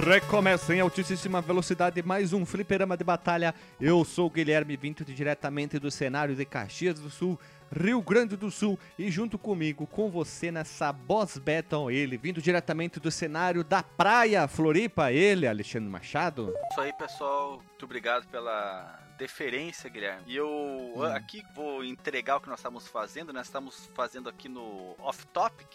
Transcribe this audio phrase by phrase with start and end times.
[0.00, 3.54] Recomeça em altíssima velocidade mais um fliperama de batalha.
[3.78, 7.38] Eu sou o Guilherme, vindo diretamente do cenário de Caxias do Sul,
[7.70, 12.98] Rio Grande do Sul, e junto comigo, com você nessa Boss Battle, ele, vindo diretamente
[12.98, 16.54] do cenário da Praia Floripa, ele, Alexandre Machado.
[16.70, 17.58] Isso aí, pessoal.
[17.58, 20.22] Muito obrigado pela deferência, Guilherme.
[20.26, 20.48] E eu
[20.96, 21.04] hum.
[21.14, 23.34] aqui vou entregar o que nós estamos fazendo.
[23.34, 25.68] Nós estamos fazendo aqui no Off Topic,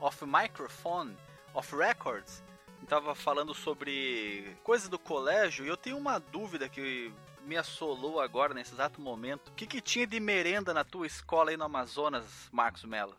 [0.00, 1.16] Off Microphone,
[1.54, 2.42] Off Records
[2.90, 7.12] estava falando sobre coisas do colégio e eu tenho uma dúvida que
[7.46, 9.50] me assolou agora nesse exato momento.
[9.50, 13.14] O que, que tinha de merenda na tua escola aí no Amazonas, Marcos Mello?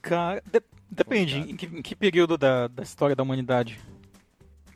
[0.00, 1.38] Cara, de depende.
[1.38, 3.80] Em que, em que, período da, da história da humanidade?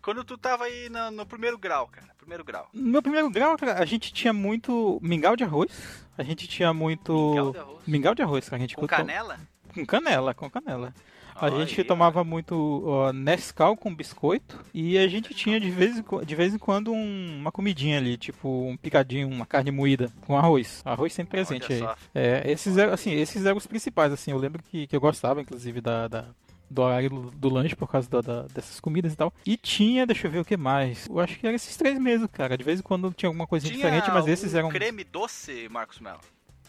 [0.02, 2.08] Quando tu tava aí no, no, primeiro grau, cara.
[2.18, 2.68] Primeiro grau.
[2.72, 6.04] No meu primeiro grau, cara, a gente tinha muito mingau de arroz.
[6.18, 7.12] A gente tinha muito.
[7.12, 7.86] Mingau de arroz?
[7.86, 8.56] Mingau de arroz, cara.
[8.56, 9.38] A gente com canela?
[9.72, 10.92] Com canela, com canela.
[11.40, 16.04] A gente tomava muito ó, Nescau com biscoito e a gente tinha de vez em,
[16.24, 20.36] de vez em quando um, uma comidinha ali, tipo um picadinho, uma carne moída com
[20.36, 20.82] arroz.
[20.84, 21.82] Arroz sempre presente aí.
[22.14, 24.30] É, esses eram, assim, esses eram os principais, assim.
[24.30, 26.26] Eu lembro que, que eu gostava, inclusive, da, da
[26.70, 29.32] do horário do, do, lanche por causa da, da, dessas comidas e tal.
[29.44, 31.06] E tinha, deixa eu ver o que mais.
[31.08, 32.56] Eu acho que eram esses três mesmo, cara.
[32.56, 34.68] De vez em quando tinha alguma coisa diferente, mas esses eram.
[34.68, 36.20] creme doce, Marcos Mello?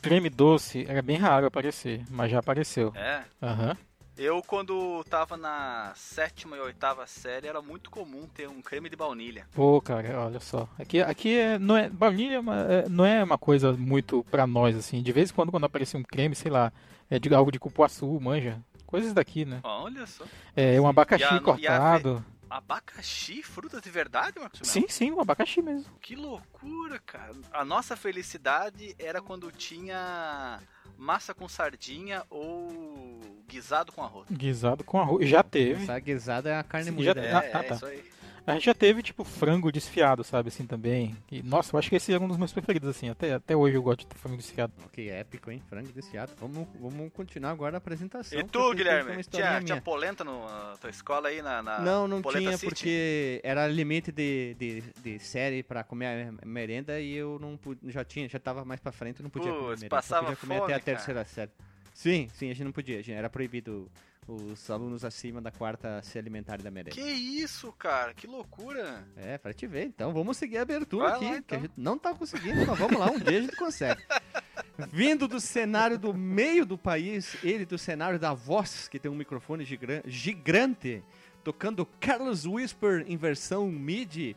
[0.02, 2.92] Creme doce era bem raro aparecer, mas já apareceu.
[2.95, 3.22] É?
[3.42, 3.69] Aham.
[3.69, 3.91] Uhum.
[4.17, 8.95] Eu, quando tava na sétima e oitava série, era muito comum ter um creme de
[8.95, 9.48] baunilha.
[9.54, 10.67] Pô, cara, olha só.
[10.78, 14.76] Aqui, aqui é, não é, baunilha é, é não é uma coisa muito pra nós,
[14.76, 15.02] assim.
[15.02, 16.72] De vez em quando, quando aparece um creme, sei lá,
[17.09, 18.62] é de algo de cupuaçu, manja.
[18.86, 19.62] Coisas daqui, né?
[19.64, 20.26] Olha só.
[20.56, 22.26] É, um abacaxi a, cortado.
[22.50, 23.42] Abacaxi?
[23.42, 24.59] Frutas de verdade, Marcos?
[24.64, 25.89] Sim, sim, um abacaxi mesmo.
[26.02, 27.34] Que loucura, cara.
[27.54, 30.59] A nossa felicidade era quando tinha
[30.98, 33.11] massa com sardinha ou
[33.52, 34.28] guisado com arroz?
[34.32, 35.28] Guisado com arroz.
[35.30, 35.84] Já teve.
[35.84, 37.22] Essa guisada é a carne moída.
[37.22, 37.22] Já...
[37.22, 37.73] É, ah, tá.
[37.73, 38.12] é isso aí.
[38.45, 41.16] A gente já teve, tipo, frango desfiado, sabe, assim, também.
[41.32, 43.08] E, nossa, eu acho que esse é um dos meus preferidos, assim.
[43.08, 44.73] Até, até hoje eu gosto de frango desfiado.
[44.92, 45.61] Que épico, hein?
[45.70, 46.32] Frango desfiado.
[46.40, 48.40] Vamos, vamos continuar agora a apresentação.
[48.40, 49.23] E tu, Guilherme?
[49.26, 52.66] Tinha, tinha polenta na tua escola aí, na, na Não, não tinha, City?
[52.66, 56.08] porque era limite de, de, de série pra comer
[56.42, 57.60] a merenda e eu não
[57.90, 59.90] já tinha, já tava mais pra frente, não podia Puts, comer merenda.
[59.90, 61.34] Passava podia comer fome, até a terceira cara.
[61.34, 61.52] série.
[61.94, 63.90] Sim, sim, a gente não podia, gente, era proibido
[64.28, 66.96] os alunos acima da quarta se alimentarem da merenda.
[66.96, 68.14] Que isso, cara?
[68.14, 69.06] Que loucura!
[69.18, 69.86] É, pra te ver.
[69.86, 71.44] Então vamos seguir a abertura Vai aqui, lá, então.
[71.48, 74.02] que a gente não tá conseguindo, mas vamos lá, um dia a gente consegue.
[74.92, 79.16] Vindo do cenário do meio do país, ele do cenário da voz, que tem um
[79.16, 79.66] microfone
[80.06, 81.04] gigante,
[81.44, 84.36] tocando Carlos Whisper em versão MIDI,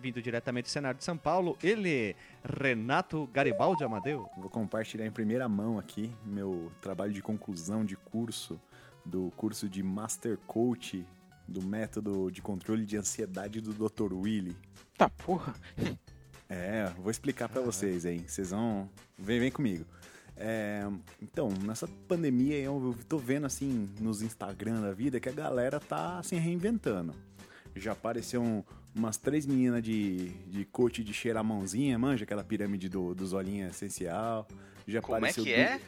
[0.00, 2.14] vindo diretamente do cenário de São Paulo, ele,
[2.44, 4.28] Renato Garibaldi Amadeu.
[4.36, 8.60] Vou compartilhar em primeira mão aqui meu trabalho de conclusão de curso
[9.04, 11.06] do curso de Master Coach
[11.46, 14.12] do método de controle de ansiedade do Dr.
[14.12, 14.56] Willy.
[14.96, 15.54] Tá porra.
[16.48, 18.24] É, vou explicar para vocês, hein.
[18.26, 18.86] Vocês vão.
[19.18, 19.86] Vem, vem comigo.
[20.36, 20.86] É,
[21.20, 26.22] então, nessa pandemia eu tô vendo assim nos Instagram da vida que a galera tá
[26.22, 27.14] se reinventando.
[27.74, 28.62] Já apareceu um,
[28.94, 33.70] umas três meninas de, de coach de cheirar mãozinha, manja aquela pirâmide do, dos olhinhos
[33.70, 34.46] essencial.
[34.86, 35.80] Já Como apareceu é que é?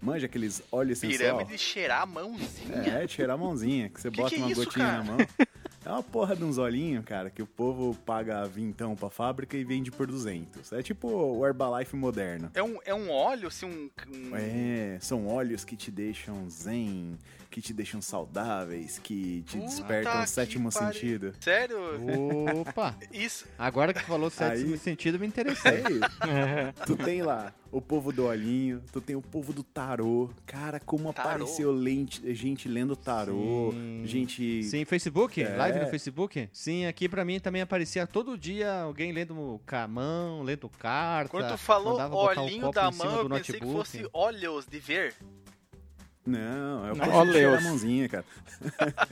[0.00, 1.38] Manja aqueles óleos essencial.
[1.38, 2.74] Pirâmide de cheirar a mãozinha.
[2.86, 4.98] É, de cheirar a mãozinha, que você Que bota que é uma isso, gotinha cara?
[4.98, 5.18] na mão.
[5.84, 9.64] É uma porra de uns olhinhos, cara, que o povo paga vintão pra fábrica e
[9.64, 10.72] vende por 200.
[10.72, 12.50] É tipo o Herbalife moderno.
[12.54, 13.90] É um, é um óleo, assim, um.
[14.14, 17.16] um- É, são óleos que te deixam zen,
[17.50, 20.92] que te deixam saudáveis, que te Puta despertam o que sétimo pariu.
[20.92, 21.34] sentido.
[21.40, 21.78] Sério?
[22.60, 22.94] Opa!
[23.12, 23.46] Isso.
[23.58, 25.82] Agora que falou sétimo Aí- sentido, me interessei.
[26.28, 30.30] É, tu tem lá o povo do olhinho, tu tem o povo do tarô.
[30.46, 31.28] Cara, como Tarô?
[31.28, 34.02] apareceu lente, gente lendo tarô, Sim.
[34.04, 34.62] gente...
[34.64, 35.42] Sim, Facebook?
[35.42, 35.56] É.
[35.56, 36.48] Live no Facebook?
[36.52, 41.30] Sim, aqui pra mim também aparecia todo dia alguém lendo camão, lendo carta.
[41.30, 43.72] Quando tu falou olhinho copo da mão, eu pensei que notebook.
[43.78, 45.14] fosse olhos de ver.
[46.28, 47.58] Não, é o Não, óleos.
[47.58, 48.24] a mãozinha, cara.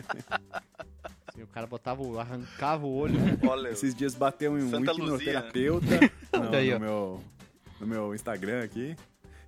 [1.35, 3.19] Sim, o cara botava, o- arrancava o olho.
[3.49, 5.87] Olha, Esses dias bateu um Santa hipnoterapeuta
[6.33, 7.25] no, Daí, no meu,
[7.81, 8.97] no meu Instagram aqui.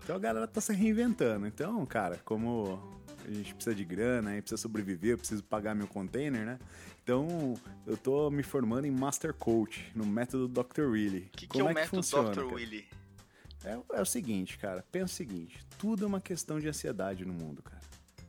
[0.03, 1.47] Então a galera tá se reinventando.
[1.47, 2.79] Então, cara, como
[3.27, 6.59] a gente precisa de grana, aí precisa sobreviver, eu preciso pagar meu container, né?
[7.03, 7.55] Então,
[7.87, 10.83] eu tô me formando em Master Coach, no método Dr.
[10.91, 11.31] Willy.
[11.33, 12.35] o que, que é o que método funciona, Dr.
[12.45, 12.47] cara?
[13.65, 17.33] É, é o seguinte, cara, pensa o seguinte, tudo é uma questão de ansiedade no
[17.33, 17.83] mundo, cara.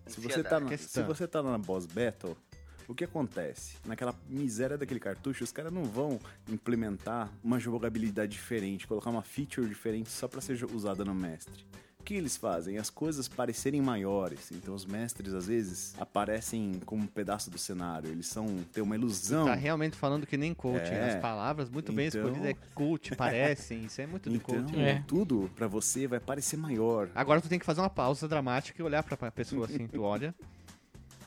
[0.08, 0.72] Se você, tá Ansiedade.
[0.72, 2.36] na, se você tá na boss battle,
[2.88, 3.78] o que acontece?
[3.86, 9.70] Naquela miséria daquele cartucho, os caras não vão implementar uma jogabilidade diferente, colocar uma feature
[9.70, 11.64] diferente só pra ser usada no mestre.
[12.00, 12.78] O que eles fazem?
[12.78, 14.52] As coisas parecerem maiores.
[14.52, 18.10] Então os mestres às vezes aparecem como um pedaço do cenário.
[18.10, 19.46] Eles são têm uma ilusão.
[19.46, 20.94] Tá realmente falando que nem coaching.
[20.94, 21.16] É.
[21.16, 23.84] As palavras muito bem Então- escolhidas é coach, parecem.
[23.86, 24.82] Isso é muito de Então coaching.
[24.82, 25.04] É.
[25.06, 27.10] tudo pra você vai parecer maior.
[27.14, 30.02] Agora tu tem que fazer uma pausa dramática e olhar pra, pra pessoa assim, tu
[30.02, 30.34] olha.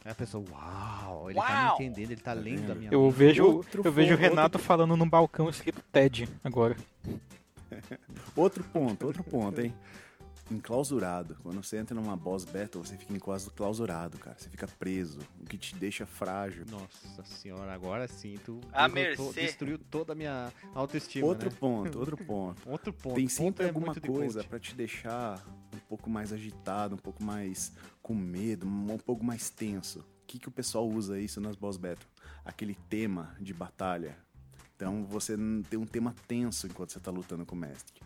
[0.04, 1.78] Aí a pessoa, uau, ele tá Uau!
[1.78, 4.22] me entendendo, ele tá lendo a minha Eu mente." vejo, Outro eu vejo o fo-
[4.24, 6.76] outro- Renato falando num balcão escrito TED agora.
[8.36, 9.72] Outro ponto, outro ponto, hein?
[10.52, 11.36] Enclausurado.
[11.42, 14.36] Quando você entra numa boss battle, você fica enclausurado, cara.
[14.38, 16.64] Você fica preso, o que te deixa frágil.
[16.70, 19.40] Nossa senhora, agora sim, tu À derrotou- mercê.
[19.42, 21.56] destruiu toda a minha autoestima, Outro né?
[21.58, 22.68] ponto, outro ponto.
[22.70, 23.14] Outro ponto.
[23.14, 25.44] Tem ponto sempre é alguma de coisa pra te deixar
[25.74, 27.72] um pouco mais agitado, um pouco mais
[28.02, 30.00] com medo, um pouco mais tenso.
[30.00, 32.06] O que, que o pessoal usa isso nas boss battle?
[32.44, 34.16] Aquele tema de batalha.
[34.76, 35.36] Então você
[35.68, 38.00] tem um tema tenso enquanto você tá lutando com o mestre.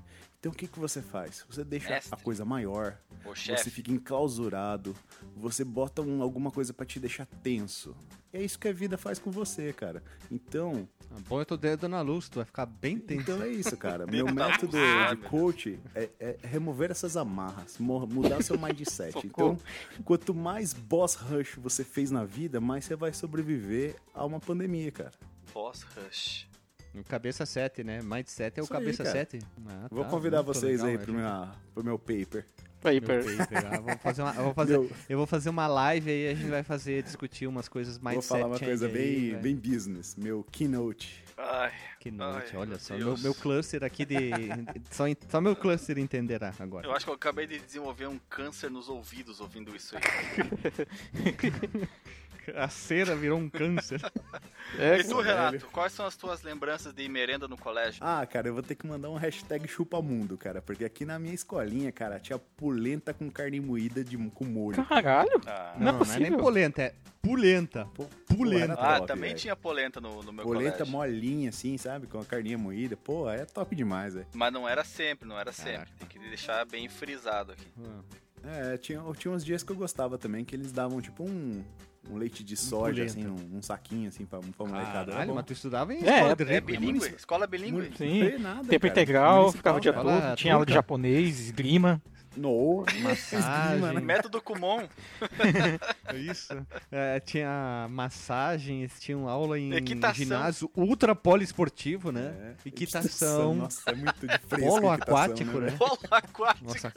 [0.47, 1.45] Então o que, que você faz?
[1.51, 2.15] Você deixa Mestre.
[2.15, 4.95] a coisa maior, O você fica enclausurado,
[5.37, 7.97] você bota um- alguma coisa pra te deixar tenso.
[8.33, 10.03] E é isso que a vida faz com você, cara.
[10.31, 13.23] Então, Ah, Põe o teu dedo na luz, tu vai ficar bem tenso.
[13.23, 14.07] então é isso, cara.
[14.11, 14.77] Meu na método.
[14.77, 19.17] Ah, de coach é, é remover essas amarras, mudar seu mindset.
[19.25, 19.57] Então,
[20.05, 24.91] quanto mais boss rush você fez na vida, mais você vai sobreviver a uma pandemia,
[24.91, 25.13] cara.
[25.55, 26.49] Boss Rush.
[27.05, 28.01] Cabeça 7, né?
[28.03, 29.19] Mindset é o Isso cabeça cara.
[29.19, 29.39] 7.
[29.67, 32.45] Ah, Vou tá, convidar vocês legal, aí né, pro, minha, pro meu paper.
[32.85, 35.51] Aí, Meu per- paper, ah, vou fazer uma, eu, vou fazer, Meu- eu vou fazer
[35.51, 38.89] uma live aí a gente vai fazer, discutir umas coisas mais Vou falar uma coisa
[38.89, 40.15] bem, aí, bem business.
[40.15, 41.25] Meu keynote.
[41.39, 42.97] Ai, Que noite, Ai, olha meu só.
[42.97, 44.31] Meu, meu cluster aqui de.
[44.91, 46.87] só, só meu cluster entenderá agora.
[46.87, 50.03] eu acho que eu acabei de desenvolver um câncer nos ouvidos ouvindo isso aí.
[52.57, 54.01] A cera virou um câncer.
[54.79, 55.21] É, e tu.
[55.21, 58.01] Renato, quais são as tuas lembranças de merenda no colégio?
[58.05, 60.61] Ah, cara, eu vou ter que mandar um hashtag chupamundo, cara.
[60.63, 64.85] Porque aqui na minha escolinha, cara, tinha polenta com carne moída de, com molho.
[64.87, 65.41] Caralho!
[65.47, 67.89] Ah, Não é Não, não é nem polenta, é Pulenta.
[68.63, 69.41] era Ah, top, também velho.
[69.41, 70.93] tinha polenta no, no meu Polenta colégio.
[70.93, 72.07] molinha, assim, sabe?
[72.07, 72.97] Com a carninha moída.
[72.97, 74.27] Pô, é top demais, velho.
[74.33, 75.73] Mas não era sempre, não era sempre.
[75.73, 75.93] Caraca.
[75.99, 77.67] Tem que deixar bem frisado aqui.
[78.45, 81.65] Ah, É, tinha, tinha uns dias que eu gostava também, que eles davam tipo um,
[82.11, 83.13] um leite de soja, polenta.
[83.13, 85.11] assim, num, um saquinho, assim, pra, pra molecada.
[85.13, 85.35] Caralho, bom.
[85.35, 86.79] mas tu estudava em É, escola de é É rico, né?
[86.79, 87.07] bilíngue?
[87.17, 87.47] Escola
[87.97, 88.21] Sim.
[88.21, 88.93] não sei nada, Tempo cara.
[88.93, 92.01] integral, ficava o dia todo, tinha aula de japonês, esgrima.
[92.37, 93.39] No, Massagem.
[93.75, 94.01] esgrima, né?
[94.01, 94.83] Método Kumon.
[96.15, 96.55] Isso.
[96.91, 100.15] É, tinha massagens, tinham aula em Equitação.
[100.15, 102.55] ginásio ultra poliesportivo, né?
[102.65, 102.69] É.
[102.69, 103.55] Equitação.
[103.55, 105.71] Nossa, é muito fresco Polo a aquático, né?
[105.79, 106.65] Polo aquático.
[106.67, 106.91] Nossa,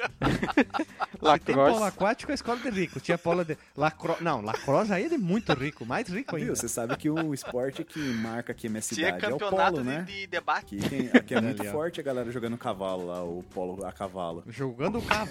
[1.43, 1.83] tem polo Lacrosse.
[1.83, 2.99] aquático é escola de rico.
[2.99, 3.57] Tinha polo de.
[3.75, 4.17] Lacro...
[4.21, 6.47] Não, lacrosse aí é de muito rico, mais rico ainda.
[6.47, 6.55] Viu?
[6.55, 9.71] Você sabe que o esporte que marca aqui a minha Tinha cidade é o campeonato
[9.71, 10.01] polo, de, né?
[10.03, 10.75] de debate.
[10.77, 14.43] Aqui, tem- aqui é muito forte a galera jogando cavalo lá, o polo a cavalo.
[14.47, 15.28] Jogando o cavalo?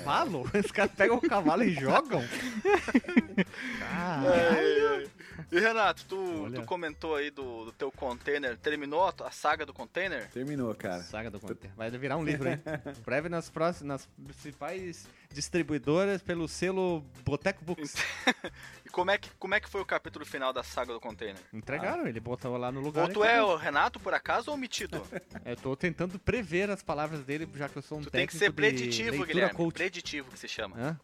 [0.65, 2.23] Os caras pegam o cavalo e jogam?
[3.79, 5.11] Caralho.
[5.51, 8.57] E Renato, tu, tu comentou aí do, do teu container.
[8.59, 10.29] Terminou a, a saga do container?
[10.31, 11.03] Terminou, cara.
[11.03, 11.71] Saga do Conter.
[11.77, 12.61] Vai virar um livro, hein?
[13.05, 17.95] Breve nas próximas, nas principais distribuidoras pelo selo Boteco Books.
[18.89, 21.37] E como é, que, como é que foi o capítulo final da saga do container?
[21.53, 23.07] Entregaram, ele botou lá no lugar.
[23.07, 25.03] Ou tu é o Renato, por acaso, ou omitido?
[25.45, 28.33] Eu tô tentando prever as palavras dele, já que eu sou um Tu tem que
[28.33, 29.55] técnico ser preditivo, Guilherme.
[29.55, 29.75] coach.
[29.75, 30.75] Preditivo que se chama.
[30.79, 31.01] Hã?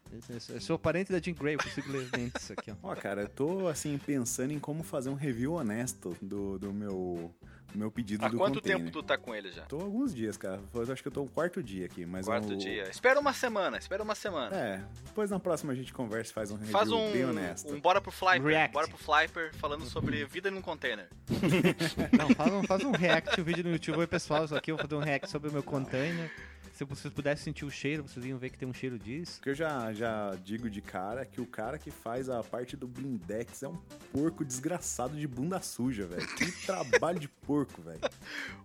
[0.49, 2.75] Eu sou parente da Jean Grey, eu consigo ler isso aqui, ó.
[2.83, 7.35] Ó, cara, eu tô, assim, pensando em como fazer um review honesto do, do meu,
[7.76, 8.78] meu pedido Há do quanto container.
[8.81, 9.62] tempo tu tá com ele já?
[9.62, 10.61] Tô alguns dias, cara.
[10.73, 12.88] Eu acho que eu tô no quarto dia aqui, mas Quarto o- dia.
[12.88, 14.54] Espera uma semana, espera uma semana.
[14.57, 17.73] É, depois na próxima a gente conversa e faz um review Faz um, bem honesto.
[17.75, 18.43] um Bora pro Flyper.
[18.45, 18.73] React.
[18.75, 21.09] Bora pro Flyper falando sobre vida num container.
[22.16, 23.99] Não, faz um, faz um react, um vídeo no YouTube.
[23.99, 26.31] Oi, pessoal, isso aqui eu vou fazer um react sobre o meu container.
[26.75, 29.35] Se vocês pudessem sentir o cheiro, vocês iam ver que tem um cheiro disso.
[29.37, 32.76] Porque eu já, já digo de cara é que o cara que faz a parte
[32.76, 33.76] do blindex é um
[34.12, 36.26] porco desgraçado de bunda suja, velho.
[36.35, 38.00] Que trabalho de porco, velho.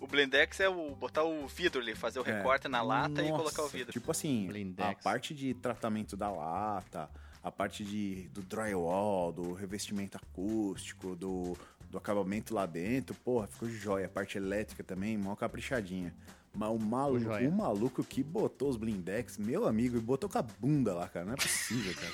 [0.01, 2.37] O Blendex é o botar o vidro ali, fazer o É.
[2.37, 3.93] recorte na lata e Nossa, colocar o vidro.
[3.93, 4.89] Tipo assim, Blindex.
[4.89, 7.11] a parte de tratamento da lata,
[7.43, 11.55] a parte de, do drywall, do revestimento acústico, do,
[11.91, 14.07] do acabamento lá dentro, porra, ficou joia.
[14.07, 16.11] A parte elétrica também, mó caprichadinha.
[16.53, 20.41] Mas o maluco, o maluco que botou os blindex, meu amigo, e botou com a
[20.41, 21.25] bunda lá, cara.
[21.25, 22.11] Não é possível, cara.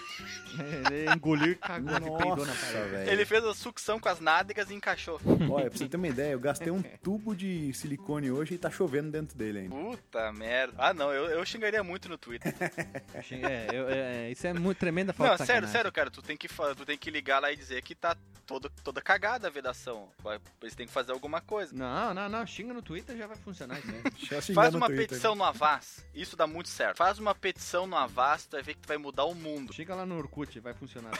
[0.93, 2.89] Ele engoliu e cagou e peidou na Nossa, parede.
[2.91, 3.11] velho.
[3.11, 5.19] Ele fez a sucção com as nádegas e encaixou.
[5.49, 8.69] Olha, pra você ter uma ideia, eu gastei um tubo de silicone hoje e tá
[8.69, 9.75] chovendo dentro dele ainda.
[9.75, 10.73] Puta merda.
[10.77, 12.53] Ah, não, eu, eu xingaria muito no Twitter.
[13.31, 16.47] É, eu- é, isso é muito tremenda falta Não, sério, sério, cara, tu tem que
[16.47, 18.15] tu tem que ligar lá e dizer que tá
[18.45, 20.09] toda, toda cagada a vedação.
[20.61, 21.75] Eles têm que fazer alguma coisa.
[21.75, 24.01] Não, não, não, xinga no Twitter já vai funcionar isso aí.
[24.53, 26.05] Faz uma petição no Avaz.
[26.13, 26.97] Isso dá muito certo.
[26.97, 29.73] Faz uma petição no Avaz, tu vai ver que tu vai mudar o mundo.
[29.73, 31.11] Chega lá no Orkut, vai funcionar.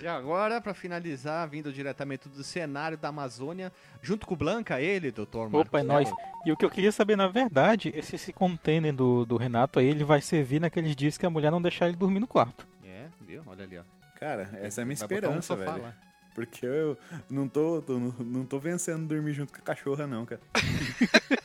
[0.00, 5.10] e agora, para finalizar, vindo diretamente do cenário da Amazônia, junto com o Blanca, ele,
[5.10, 6.12] doutor Marcos Opa, é nóis.
[6.44, 9.78] E o que eu queria saber, na verdade, é se esse container do, do Renato
[9.78, 12.66] aí, ele vai servir naqueles dias que a mulher não deixar ele dormir no quarto.
[12.84, 13.42] É, viu?
[13.46, 13.82] Olha ali, ó.
[14.18, 15.82] Cara, essa é a minha vai esperança, um velho.
[15.82, 15.94] Lá.
[16.34, 16.98] Porque eu
[17.30, 20.40] não tô, tô, não tô vencendo dormir junto com a cachorra, não, cara.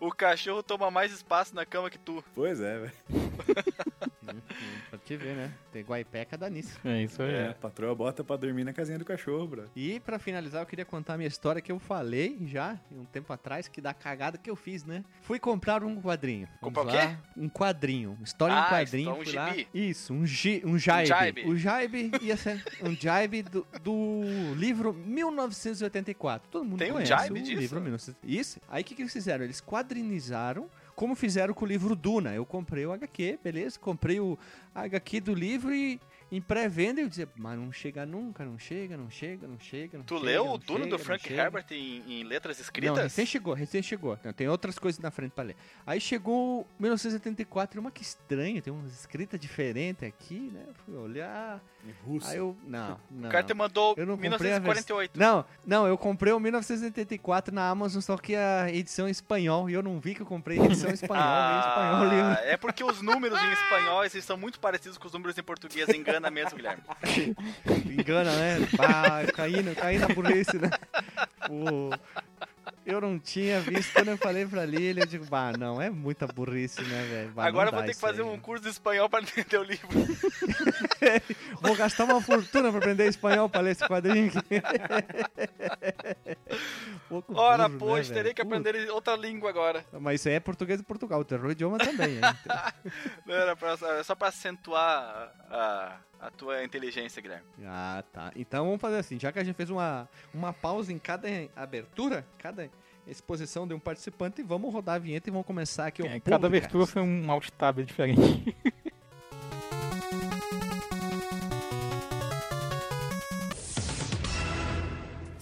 [0.00, 2.24] o cachorro toma mais espaço na cama que tu.
[2.34, 2.92] Pois é, velho.
[4.90, 5.52] pra te ver, né?
[5.72, 6.78] Tem guaipeca dá nisso.
[6.84, 7.34] É isso aí.
[7.34, 9.64] É, a patroa bota pra dormir na casinha do cachorro, bro.
[9.76, 13.32] E pra finalizar, eu queria contar a minha história que eu falei já, um tempo
[13.32, 15.04] atrás, que da cagada que eu fiz, né?
[15.22, 16.48] Fui comprar um quadrinho.
[16.60, 17.16] Comprar o quê?
[17.36, 18.18] Um quadrinho.
[18.22, 19.10] História ah, em quadrinho.
[19.10, 19.54] Um Lá.
[19.72, 21.04] Isso, um, gi, um jaibe.
[21.04, 21.48] Um jaibe.
[21.50, 24.22] O jaibe ia ser um jaibe do, do
[24.56, 26.48] livro 1984.
[26.50, 27.60] Todo mundo Tem conhece um jaibe o disso?
[27.60, 28.40] livro 1984.
[28.40, 28.60] Isso.
[28.68, 29.44] Aí o que, que eles fizeram?
[29.44, 32.34] Eles quadrinizaram como fizeram com o livro Duna.
[32.34, 33.78] Eu comprei o HQ, beleza?
[33.78, 34.38] Comprei o
[34.74, 35.98] HQ do livro e
[36.30, 39.98] em pré-venda eu dizia, mas não chega nunca, não chega, não chega, não chega.
[39.98, 42.94] Não tu chega, leu o Duna do Frank Herbert em, em, letras escritas?
[42.94, 44.16] Não, recém chegou, recém chegou.
[44.36, 45.56] tem outras coisas na frente pra ler.
[45.86, 50.66] Aí chegou 1974, uma que estranha, tem umas escritas diferentes aqui, né?
[50.84, 51.62] Fui olhar.
[52.06, 52.30] Russo.
[52.30, 52.56] Aí eu.
[52.64, 53.28] Não, não.
[53.28, 55.18] O cara te mandou eu não 1948.
[55.18, 59.68] Não, não, eu comprei o 1974 na Amazon, só que a edição em espanhol.
[59.68, 61.24] E eu não vi que eu comprei a edição em espanhol.
[61.26, 65.12] ah, em espanhol É porque os números em espanhol eles são muito parecidos com os
[65.12, 65.88] números em português.
[65.88, 66.82] Engana mesmo, Guilherme.
[67.98, 68.68] Engana, né?
[68.76, 70.70] Bah, caindo, caindo na burrice, né?
[71.48, 71.90] O,
[72.84, 73.92] eu não tinha visto.
[73.92, 77.32] Quando eu falei pra Lili, eu digo, bah, não, é muita burrice, né, velho?
[77.36, 78.40] Agora eu vou ter que fazer aí, um né?
[78.42, 79.88] curso de espanhol pra entender o livro.
[81.60, 84.62] vou gastar uma fortuna pra aprender espanhol pra ler esse quadrinho aqui.
[87.34, 89.84] Ora, burro, pois, né, terei que aprender outra língua agora.
[89.92, 92.16] Mas isso aí é português de Portugal, o terror idioma também.
[92.16, 92.20] Hein?
[93.26, 97.46] não, era pra, só pra acentuar a a tua inteligência, Guilherme.
[97.64, 98.30] Ah, tá.
[98.36, 102.26] Então vamos fazer assim, já que a gente fez uma, uma pausa em cada abertura,
[102.38, 102.70] cada
[103.06, 106.46] exposição de um participante, vamos rodar a vinheta e vamos começar aqui é, o Cada
[106.46, 108.56] abertura foi um alt tab diferente.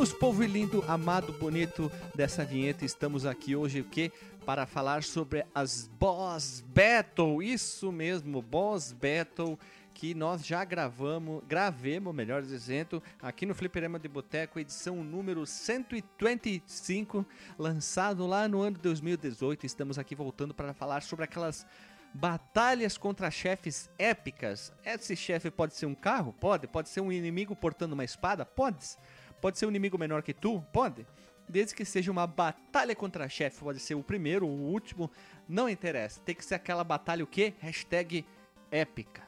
[0.00, 2.86] Voltamos, povo lindo, amado, bonito dessa vinheta.
[2.86, 4.10] Estamos aqui hoje o que?
[4.46, 7.42] Para falar sobre as Boss Battle.
[7.42, 9.58] Isso mesmo, Boss Battle
[9.92, 17.26] que nós já gravamos, gravemos, melhor dizendo, aqui no Fliperama de Boteco, edição número 125,
[17.58, 19.66] lançado lá no ano de 2018.
[19.66, 21.66] Estamos aqui voltando para falar sobre aquelas
[22.14, 24.72] batalhas contra chefes épicas.
[24.82, 26.32] Esse chefe pode ser um carro?
[26.32, 26.66] Pode.
[26.66, 28.46] Pode ser um inimigo portando uma espada?
[28.46, 28.96] Pode.
[29.40, 30.64] Pode ser um inimigo menor que tu?
[30.72, 31.06] Pode.
[31.48, 35.10] Desde que seja uma batalha contra chefe, pode ser o primeiro, o último,
[35.48, 36.20] não interessa.
[36.20, 37.54] Tem que ser aquela batalha o quê?
[37.58, 38.24] Hashtag
[38.70, 39.22] épica.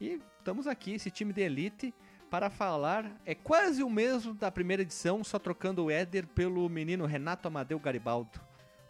[0.00, 1.94] E estamos aqui, esse time de elite,
[2.30, 3.10] para falar.
[3.24, 7.78] É quase o mesmo da primeira edição, só trocando o Éder pelo menino Renato Amadeu
[7.78, 8.40] Garibaldo.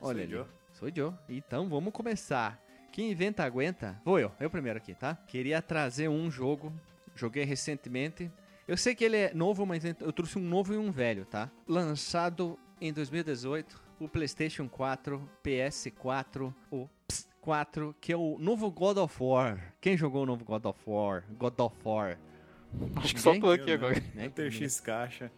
[0.01, 0.51] Olha Sou ali.
[0.73, 1.15] Sou eu.
[1.29, 2.61] Então vamos começar.
[2.93, 4.01] Quem inventa aguenta?
[4.05, 5.17] Vou eu, eu primeiro aqui, tá?
[5.27, 6.73] Queria trazer um jogo,
[7.15, 8.31] joguei recentemente,
[8.67, 11.51] eu sei que ele é novo, mas eu trouxe um novo e um velho, tá?
[11.67, 19.23] Lançado em 2018, o PlayStation 4, PS4, o PS4, que é o novo God of
[19.23, 19.75] War.
[19.81, 21.25] Quem jogou o novo God of War?
[21.39, 22.19] God of War.
[22.97, 24.03] Acho que só tô aqui agora.
[24.15, 24.29] Né?
[24.29, 25.31] TX caixa.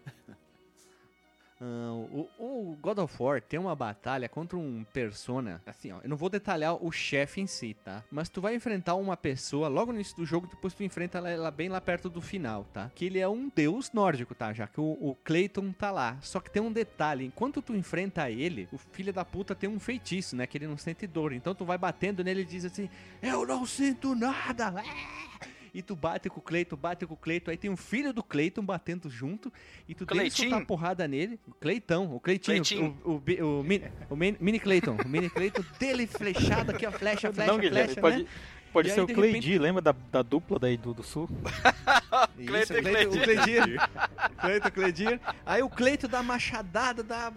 [1.58, 5.62] Uh, o, o, God of War tem uma batalha contra um persona.
[5.66, 8.04] Assim, ó, eu não vou detalhar o chefe em si, tá?
[8.10, 11.30] Mas tu vai enfrentar uma pessoa logo no início do jogo, depois tu enfrenta ela,
[11.30, 12.90] ela, bem lá perto do final, tá?
[12.94, 14.52] Que ele é um deus nórdico, tá?
[14.52, 16.18] Já que o, o Clayton tá lá.
[16.20, 19.80] Só que tem um detalhe: enquanto tu enfrenta ele, o filho da puta tem um
[19.80, 20.46] feitiço, né?
[20.46, 21.32] Que ele não sente dor.
[21.32, 22.90] Então tu vai batendo nele e diz assim:
[23.22, 24.74] Eu não sinto nada!
[25.76, 28.22] E tu bate com o Cleiton, bate com o Cleiton, aí tem um filho do
[28.22, 29.52] Cleiton batendo junto,
[29.86, 31.38] e tu tem que soltar porrada nele.
[31.46, 32.98] O Cleitão, o Cleitinho, Cleitinho.
[33.04, 37.30] o, o, o, mini, o mini, Cleiton, o mini Cleiton dele flechado aqui, ó, flecha,
[37.30, 38.28] flecha, não, Guilherme, flecha, pode, né?
[38.72, 41.28] pode E ser aí, o de Cleidi, lembra da, da dupla daí do, do Sul?
[42.40, 43.90] Isso, Cleiton e Cleiton, o Cleidir.
[44.40, 45.20] Cleiton, Cleidir.
[45.44, 47.30] Aí o Cleiton dá machadada, dá...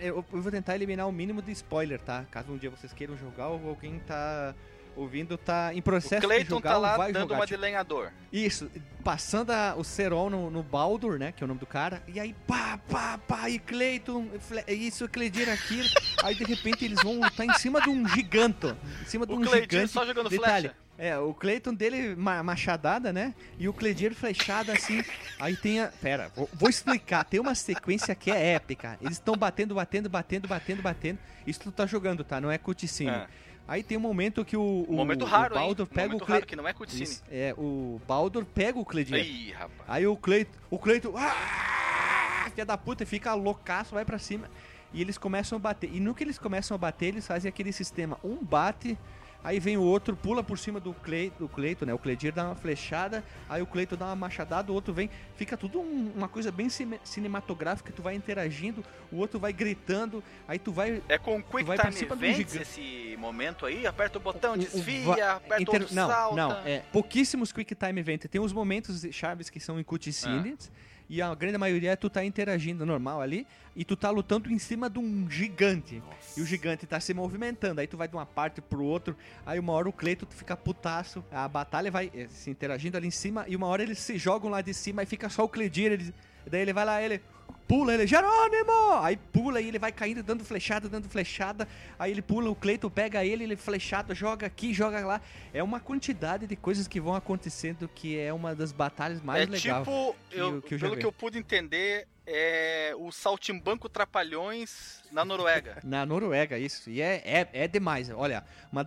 [0.00, 2.24] Eu eu vou tentar eliminar o mínimo de spoiler, tá?
[2.30, 4.54] Caso um dia vocês queiram jogar ou alguém tá
[4.96, 7.34] ouvindo, tá em O processo de Clayton jogar tá ou lá vai dando jogar.
[7.36, 8.10] uma tipo, de lenhador.
[8.32, 8.70] Isso,
[9.04, 11.32] passando a- o Serol no, no Baldur, né?
[11.32, 12.02] Que é o nome do cara.
[12.08, 15.88] E aí, pá, pá, pá, e Cleiton, fle- isso, Cleidir aquilo.
[16.24, 18.76] aí de repente eles vão lutar em cima de um giganto.
[19.02, 19.92] Em cima de O um Cleitinho gigante.
[19.92, 20.76] só jogando Detalhe, flecha.
[20.98, 23.34] é, o Cleiton dele ma- machadada, né?
[23.58, 25.02] E o Cleidir flechada assim.
[25.38, 25.88] Aí tem a.
[25.88, 27.24] Pera, vou, vou explicar.
[27.24, 28.98] Tem uma sequência que é épica.
[29.00, 31.18] Eles estão batendo, batendo, batendo, batendo, batendo.
[31.46, 32.40] Isso tu tá jogando, tá?
[32.40, 33.10] Não é cutscene.
[33.10, 33.26] É.
[33.68, 34.84] Aí tem um momento que o.
[34.88, 35.64] o Momento raro, o hein?
[35.64, 36.34] Baldur pega Momento o Cle...
[36.34, 37.02] raro que não é cutscene.
[37.02, 39.16] Isso, É, o Baldur pega o Cleidir.
[39.16, 39.80] Ih, rapaz.
[39.88, 44.48] Aí o Cleito, o Cleito, ah, filha da puta, fica loucaço, vai pra cima.
[44.92, 45.90] E eles começam a bater.
[45.92, 48.18] E no que eles começam a bater, eles fazem aquele sistema.
[48.22, 48.96] Um bate,
[49.44, 51.94] aí vem o outro, pula por cima do Cleito, do Cleito né?
[51.94, 55.08] O Cleidir dá uma flechada, aí o Cleito dá uma machadada, o outro vem.
[55.36, 60.22] Fica tudo um- uma coisa bem cine- cinematográfica, tu vai interagindo, o outro vai gritando,
[60.48, 63.86] aí tu vai É com Quick vai Time cima Events esse momento aí?
[63.86, 66.36] Aperta o botão, O- o desvia, va- aperta inter- outro, não, salta.
[66.36, 68.24] Não, é pouquíssimos Quick Time Event.
[68.26, 70.70] Tem uns momentos chaves que são em Ah.
[71.08, 73.46] E a grande maioria é tu tá interagindo normal ali.
[73.74, 76.02] E tu tá lutando em cima de um gigante.
[76.36, 77.80] E o gigante tá se movimentando.
[77.80, 79.16] Aí tu vai de uma parte pro outro.
[79.44, 81.24] Aí uma hora o Cleito fica putaço.
[81.30, 83.44] A batalha vai eh, se interagindo ali em cima.
[83.46, 85.02] E uma hora eles se jogam lá de cima.
[85.02, 85.92] E fica só o Cleidir.
[85.92, 86.14] Ele,
[86.50, 87.20] daí ele vai lá, ele
[87.66, 88.94] pula, ele, Jerônimo!
[89.02, 91.66] Aí pula e ele vai caindo, dando flechada, dando flechada.
[91.98, 95.20] Aí ele pula, o Cleiton pega ele, ele flechado, joga aqui, joga lá.
[95.52, 99.46] É uma quantidade de coisas que vão acontecendo que é uma das batalhas mais é
[99.46, 99.62] legais.
[99.62, 101.00] tipo, que eu- que eu pelo vi.
[101.00, 105.78] que eu pude entender, é o Saltimbanco Trapalhões na Noruega.
[105.84, 106.90] Na Noruega, isso.
[106.90, 108.10] E é, é, é demais.
[108.10, 108.84] Olha, uma.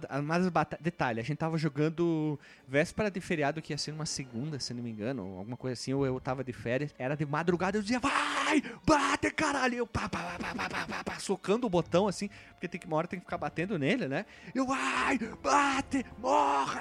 [0.79, 4.83] Detalhe, a gente tava jogando véspera de feriado, que ia ser uma segunda, se não
[4.83, 6.93] me engano, alguma coisa assim, ou eu tava de férias.
[6.99, 8.61] Era de madrugada, eu dizia, vai!
[8.85, 9.75] Bate, caralho!
[9.77, 12.87] Eu pá, pá, pá, pá, pá, pá, pá, socando o botão assim, porque tem que,
[12.87, 14.25] uma hora tem que ficar batendo nele, né?
[14.53, 15.17] Eu, vai!
[15.41, 16.05] Bate!
[16.17, 16.79] Morre!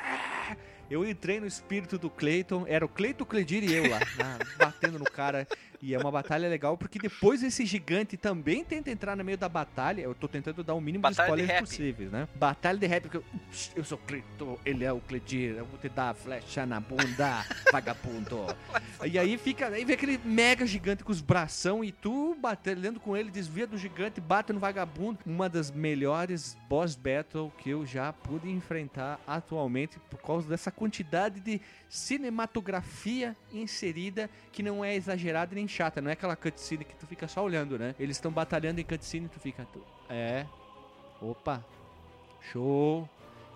[0.90, 4.38] Eu entrei no espírito do Clayton, era o Clayton, o Cleidir e eu lá, na-
[4.64, 5.46] batendo no cara.
[5.80, 9.48] E é uma batalha legal, porque depois esse gigante também tenta entrar no meio da
[9.48, 10.02] batalha.
[10.02, 12.28] Eu tô tentando dar o mínimo Batalha de spoilers possíveis, né?
[12.34, 13.24] Batalha de rap, porque eu,
[13.76, 16.80] eu sou o Cleiton, ele é o Cleidir, eu vou te dar a flecha na
[16.80, 18.46] bunda, vagabundo.
[19.04, 23.16] e aí fica, aí vem aquele mega gigante com os bração e tu batalhando com
[23.16, 25.20] ele, desvia do gigante, bate no vagabundo.
[25.24, 31.40] Uma das melhores boss battle que eu já pude enfrentar atualmente por causa dessa quantidade
[31.40, 37.06] de cinematografia inserida que não é exagerada nem chata, não é aquela cutscene que tu
[37.06, 37.94] fica só olhando, né?
[37.98, 40.46] Eles estão batalhando em cutscene e tu fica, tu, é,
[41.20, 41.64] opa,
[42.52, 43.08] show.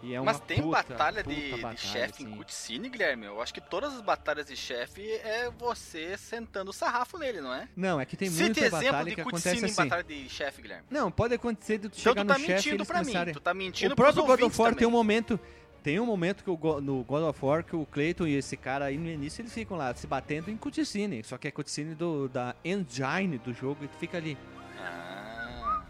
[0.05, 2.33] E é uma Mas tem puta, batalha puta de, de batalha, chefe assim.
[2.33, 3.27] em cutscene, Guilherme?
[3.27, 7.55] Eu acho que todas as batalhas de chefe é você sentando o sarrafo nele, não
[7.55, 7.69] é?
[7.77, 9.89] Não, é que tem Cite muita exemplo batalha de que cutscene acontece em assim.
[9.89, 10.87] batalha de chefe, Guilherme.
[10.91, 13.05] Não, pode acontecer de tu Então chegar tu tá no chefe e mentindo eles pra
[13.05, 13.33] mim.
[13.33, 15.39] Tu tá mentindo O próprio God of War tem um momento.
[15.83, 18.85] Tem um momento que o no God of War que o Clayton e esse cara
[18.85, 21.25] aí no início eles ficam lá se batendo em cutscene.
[21.25, 24.39] Só que é cutscene do, da engine do jogo e tu fica ali.
[24.79, 25.83] Ah,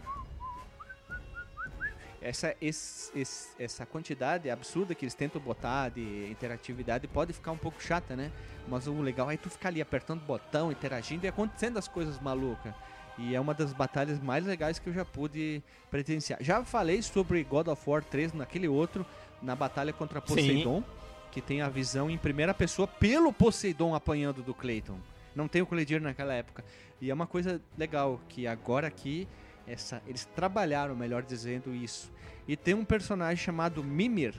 [2.21, 7.57] Essa, esse- esse- essa quantidade absurda que eles tentam botar de interatividade pode ficar um
[7.57, 8.31] pouco chata, né?
[8.67, 12.17] Mas o legal é tu ficar ali apertando o botão, interagindo e acontecendo as coisas
[12.21, 12.73] malucas.
[13.17, 16.41] E é uma das batalhas mais legais que eu já pude presenciar.
[16.41, 19.05] Já falei sobre God of War 3 naquele outro,
[19.43, 20.83] na batalha contra Poseidon,
[21.31, 24.97] que tem a visão em primeira pessoa pelo Poseidon apanhando do Clayton.
[25.35, 26.63] Não tem o Cleidir naquela época.
[27.01, 29.27] E é uma coisa legal, que agora aqui
[29.67, 32.11] essa, eles trabalharam, melhor dizendo, isso.
[32.47, 34.35] E tem um personagem chamado Mimir,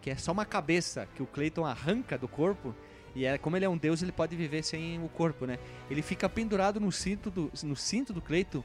[0.00, 2.74] que é só uma cabeça que o Clayton arranca do corpo.
[3.14, 5.58] E é, como ele é um deus, ele pode viver sem o corpo, né?
[5.90, 8.62] Ele fica pendurado no cinto do, no cinto do Clayton.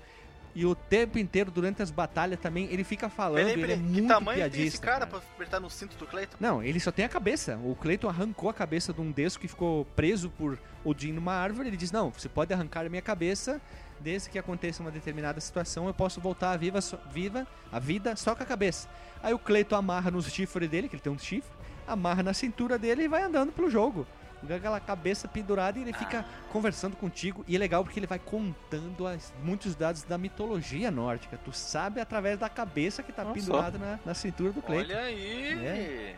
[0.54, 3.46] E o tempo inteiro, durante as batalhas também, ele fica falando.
[3.46, 4.68] peraí, ele é que muito tamanho tem piadista.
[4.68, 5.08] esse cara, cara.
[5.08, 6.36] pra apertar no cinto do Cleiton?
[6.40, 7.58] Não, ele só tem a cabeça.
[7.64, 11.70] O Clayton arrancou a cabeça de um deus que ficou preso por Odin numa árvore.
[11.70, 13.62] Ele diz: Não, você pode arrancar a minha cabeça,
[14.00, 16.80] desde que aconteça uma determinada situação, eu posso voltar viva,
[17.12, 18.90] viva a vida só com a cabeça.
[19.24, 21.52] Aí o Clayton amarra nos chifres dele, que ele tem um chifre,
[21.88, 24.06] amarra na cintura dele e vai andando pelo jogo.
[24.46, 27.46] Com aquela cabeça pendurada e ele fica conversando contigo.
[27.48, 31.38] E é legal porque ele vai contando as- muitos dados da mitologia nórdica.
[31.38, 33.32] Tu sabe através da cabeça que tá só.
[33.34, 34.94] pendurada na, na cintura do Clayton.
[34.94, 35.66] Olha aí.
[35.66, 36.16] É.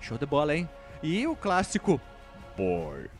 [0.00, 0.68] Show de bola, hein?
[1.02, 2.00] E o clássico
[2.56, 3.10] Boy.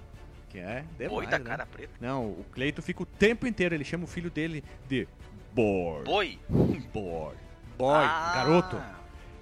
[0.48, 1.44] Que é demais, Boi da né?
[1.44, 1.92] cara preta.
[2.00, 5.06] Não, o Cleito fica o tempo inteiro, ele chama o filho dele de
[5.52, 6.04] Boy.
[6.04, 6.38] Boi.
[6.94, 7.34] Boy.
[7.76, 8.32] Boy, Ah.
[8.34, 8.80] garoto.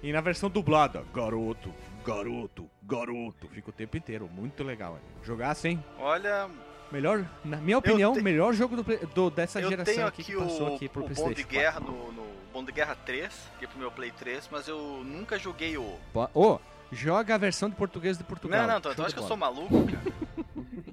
[0.03, 1.71] E na versão dublada, garoto,
[2.11, 3.47] garoto, garoto.
[3.49, 4.93] Fica o tempo inteiro, muito legal.
[4.93, 5.03] ali.
[5.23, 6.49] Jogar assim, Olha,
[6.91, 10.37] melhor, na minha opinião, te- melhor jogo do, do- dessa eu geração aqui aqui que
[10.37, 11.91] passou o, aqui pro o Bom PlayStation de Guerra 4.
[11.91, 15.37] no, no Bom de Guerra 3, que é pro meu Play 3, mas eu nunca
[15.37, 15.97] joguei o.
[16.33, 16.59] Ô,
[16.91, 18.61] joga a versão de português de Portugal.
[18.65, 20.17] Não, não, tu, tu acha que eu sou maluco, cara?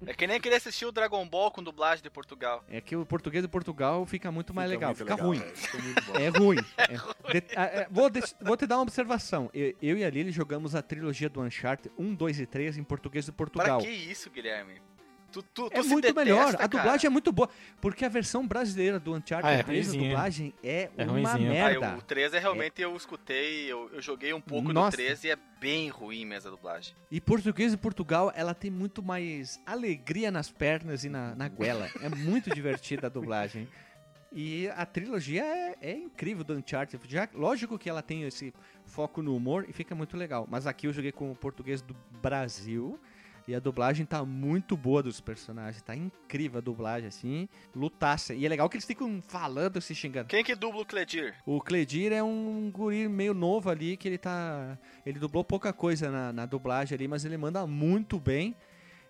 [0.07, 2.63] É que nem querer assistir o Dragon Ball com dublagem de Portugal.
[2.69, 5.39] É que o português de Portugal fica muito mais Fica legal, muito fica legal, ruim.
[5.39, 6.19] velho, Fica muito bom.
[6.19, 6.57] É ruim.
[6.77, 7.41] É.
[7.41, 9.49] De- ah, é, vou, de- vou te dar uma observação.
[9.55, 12.85] Eu, eu e a Lili jogamos a trilogia do Uncharted 1, 2 e 3 em
[12.85, 13.79] português de Portugal.
[13.81, 14.75] Pra que isso, Guilherme?
[15.35, 16.49] Tu, tu, tu É se muito detesta, melhor.
[16.55, 16.69] A cara.
[16.69, 17.49] dublagem é muito boa.
[17.81, 20.09] Porque a versão brasileira do Uncharted Ah, é 3, a ruinzinha.
[20.11, 21.51] dublagem é, É uma ruinzinha.
[21.51, 21.87] Ah, merda.
[21.93, 24.91] eu- o 3 é realmente eu escutei, eu, eu joguei um pouco Nossa.
[24.97, 26.95] do 3 e é bem ruim mesmo a dublagem.
[27.11, 31.89] E português de Portugal, ela tem muito mais alegria nas pernas e na, na goela.
[32.01, 33.69] É muito divertida a dublagem.
[34.37, 37.01] E a trilogia é, é incrível do Uncharted.
[37.09, 38.53] Já, lógico que ela tem esse
[38.85, 40.47] foco no humor e fica muito legal.
[40.51, 42.99] Mas aqui eu joguei com o português do Brasil.
[43.47, 45.83] E a dublagem tá muito boa dos personagens.
[45.83, 47.49] Tá incrível a dublagem, assim.
[47.75, 48.33] Lutaça.
[48.35, 50.29] E é legal que eles ficam falando, se xingando.
[50.29, 51.35] Quem que dubla o Cledir?
[51.45, 54.79] O Cledir é um guri meio novo ali, que ele tá.
[55.05, 58.57] Ele dublou pouca coisa na, na dublagem ali, mas ele manda muito bem.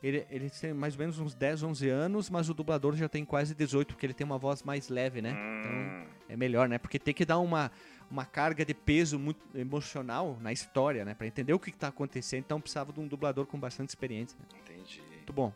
[0.02, 3.24] Ele, ele tem mais ou menos uns 10, 11 anos, mas o dublador já tem
[3.24, 5.30] quase 18, porque ele tem uma voz mais leve, né?
[5.30, 6.76] Então Hum, é melhor, né?
[6.76, 7.70] Porque tem que dar uma,
[8.14, 11.14] uma carga de peso muito emocional na história, né?
[11.14, 12.40] Pra entender o que, que tá acontecendo.
[12.44, 14.38] Então precisava de um dublador com bastante experiência.
[14.40, 14.60] né?
[14.64, 15.02] entendi.
[15.12, 15.52] Muito bom.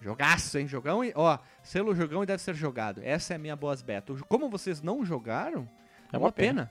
[0.00, 0.68] Jogaço, hein?
[0.68, 1.12] Jogão e.
[1.16, 3.00] Ó, selo jogão e deve ser jogado.
[3.02, 4.14] Essa é a minha boas beta.
[4.28, 5.68] Como vocês não jogaram,
[6.12, 6.70] é uma pena.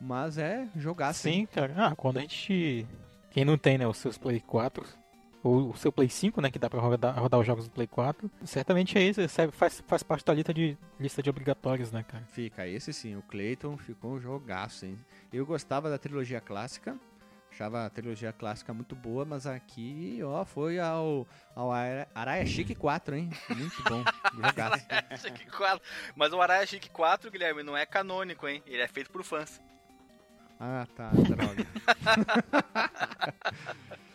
[0.00, 1.28] Mas é jogaço.
[1.28, 1.40] hein?
[1.40, 1.72] Sim, cara.
[1.76, 2.86] Ah, quando a gente.
[3.30, 4.84] Quem não tem, né, os seus Play 4,
[5.42, 7.86] ou o seu Play 5, né, que dá pra rodar, rodar os jogos do Play
[7.86, 12.02] 4, certamente é isso, serve, faz, faz parte da lista de, lista de obrigatórios, né,
[12.02, 12.24] cara?
[12.32, 14.98] Fica, esse sim, o Clayton ficou um jogaço, hein?
[15.32, 16.96] Eu gostava da trilogia clássica,
[17.50, 21.26] achava a trilogia clássica muito boa, mas aqui, ó, foi ao,
[21.56, 23.30] ao Ara- Araia Chique 4, hein?
[23.48, 24.86] Muito bom, jogaço.
[25.18, 25.80] Chique 4.
[26.14, 28.62] Mas o Araya Chique 4, Guilherme, não é canônico, hein?
[28.66, 29.60] Ele é feito por fãs.
[30.60, 31.66] Ah, tá, droga.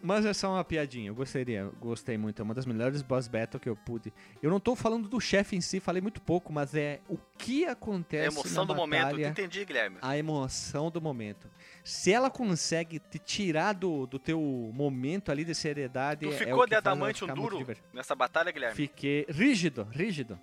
[0.00, 3.58] Mas é só uma piadinha, eu gostaria, gostei muito, é uma das melhores boss battle
[3.60, 4.12] que eu pude.
[4.40, 7.64] Eu não tô falando do chefe em si, falei muito pouco, mas é o que
[7.64, 9.02] É acontece a emoção na do momento.
[9.02, 9.26] batalha.
[9.26, 9.96] Tu entendi, Guilherme?
[10.00, 11.50] a emoção do momento.
[11.82, 14.40] Se ela consegue te tirar do, do teu
[14.72, 18.76] momento ali de seriedade, Tu é ficou o de ficar muito duro nessa batalha, Guilherme?
[18.76, 20.38] Fiquei rígido, rígido.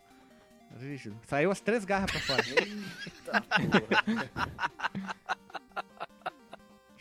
[0.77, 1.17] Rígido.
[1.25, 2.43] Saiu as três garras pra fora.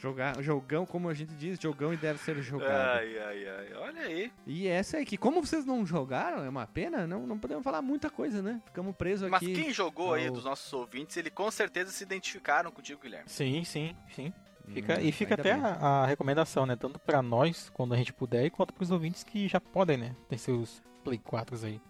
[0.05, 2.99] Jogar, jogão, como a gente diz, jogão e deve ser jogado.
[2.99, 3.73] Ai, ai, ai.
[3.79, 4.33] Olha aí.
[4.47, 7.81] E essa é que, como vocês não jogaram, é uma pena, não, não podemos falar
[7.81, 8.61] muita coisa, né?
[8.67, 9.55] Ficamos presos Mas aqui.
[9.55, 13.29] quem jogou aí ao- dos nossos ouvintes, ele com certeza se identificaram contigo, Guilherme.
[13.29, 14.31] Sim, sim, sim.
[14.69, 16.77] Fica, Hum, e fica até a, a recomendação, né?
[16.77, 20.15] Tanto pra nós, quando a gente puder, quanto pros ouvintes que já podem, né?
[20.29, 21.81] Tem seus Play 4 aí.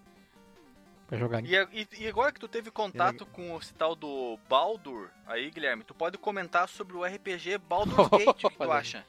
[1.07, 1.45] Pra jogar.
[1.45, 5.51] E, a- e- e agora que tu teve contato com esse tal do Baldur, aí,
[5.51, 9.05] Guilherme, tu pode comentar sobre o RPG Baldur's Gate, o que tu acha?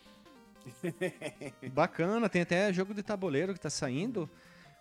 [1.73, 4.29] Bacana, tem até jogo de tabuleiro que tá saindo.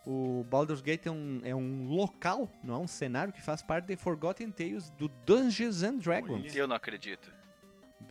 [0.06, 3.86] O Baldur's Gate é um, é um local, não é um cenário que faz parte
[3.86, 6.56] de Forgotten Tales do Dungeons and Dragons.
[6.56, 7.32] Eu não acredito.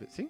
[0.09, 0.29] Sim?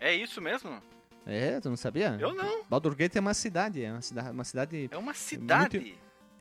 [0.00, 0.80] É isso mesmo?
[1.26, 2.16] É, tu não sabia?
[2.20, 2.64] Eu não.
[2.64, 5.94] Baldur's Gate é uma cidade, é uma cidade, uma cidade É uma cidade.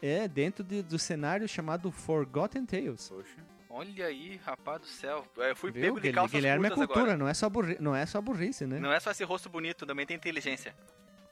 [0.05, 3.07] É dentro de- do cenário chamado Forgotten Tales.
[3.09, 3.37] Poxa.
[3.69, 5.25] Olha aí, rapaz do céu.
[5.37, 5.81] É, Eu fui Viu?
[5.81, 7.17] pego de calças Guilherme é cultura, agora.
[7.17, 8.79] não é só burri, não é só burrice, né?
[8.79, 10.75] Não é só esse rosto bonito, também tem inteligência.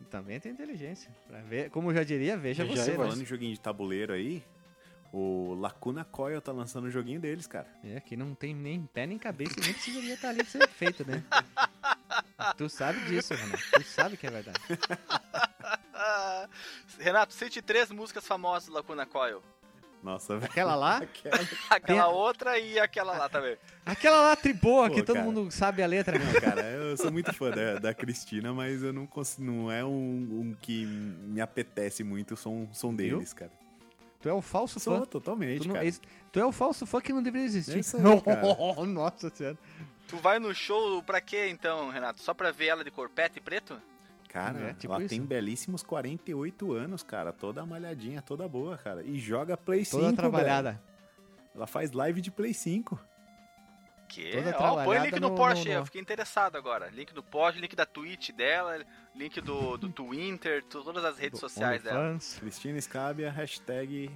[0.10, 1.12] Também tem inteligência.
[1.28, 3.04] Pra ver, como eu já diria, veja Veja você, aí, né?
[3.04, 4.44] Falando em joguinho de tabuleiro aí,
[5.12, 7.68] o Lacuna Coil tá lançando o joguinho deles, cara.
[7.84, 11.06] É, que não tem nem pé nem cabeça nem precisaria estar ali pra ser feito,
[11.08, 11.24] né?
[12.58, 13.64] tu sabe disso, Renato.
[13.74, 14.60] Tu sabe que é verdade.
[17.00, 19.42] Renato, cite três músicas famosas do Lacuna Coil.
[20.04, 20.52] Nossa, velho.
[20.52, 23.56] Aquela lá, Aquela- Aquela outra e aquela lá também.
[23.86, 25.28] aquela lá triboa, Pô, que todo cara.
[25.28, 26.26] mundo sabe a letra, né?
[26.26, 29.44] Não, cara, eu sou muito fã da, da Cristina, mas eu não consigo.
[29.44, 33.18] Não é um, um que me apetece muito o som, som Viu?
[33.18, 33.52] deles, cara.
[34.22, 35.06] Tu é o falso Sou fã.
[35.06, 35.86] totalmente, Tu, não- cara.
[35.86, 36.00] esse-
[36.32, 37.78] tu é o falso fã que não deveria existir.
[37.78, 38.86] É isso aí, cara.
[38.86, 39.58] Nossa senhora.
[40.08, 42.22] Tu vai no show pra quê então, Renato?
[42.22, 43.82] Só pra ver ela de corpete e preto?
[44.30, 45.10] Cara, É, tipo ela isso.
[45.10, 47.34] tem belíssimos 48 anos, cara.
[47.34, 49.04] Toda malhadinha, toda boa, cara.
[49.04, 49.92] E joga Play 5.
[49.98, 50.16] Toda velho.
[50.18, 50.82] trabalhada.
[51.54, 52.98] Ela faz live de Play 5.
[54.12, 54.34] Que?
[54.58, 55.80] Ó, põe link no, no Porsche, no, no...
[55.80, 56.90] eu fiquei interessado agora.
[56.90, 61.48] Link do Porsche, link da Twitch dela, link do, do Twitter, todas as redes do
[61.48, 61.98] sociais dela.
[61.98, 62.38] Fans.
[62.38, 64.12] Cristina Scabia, hashtag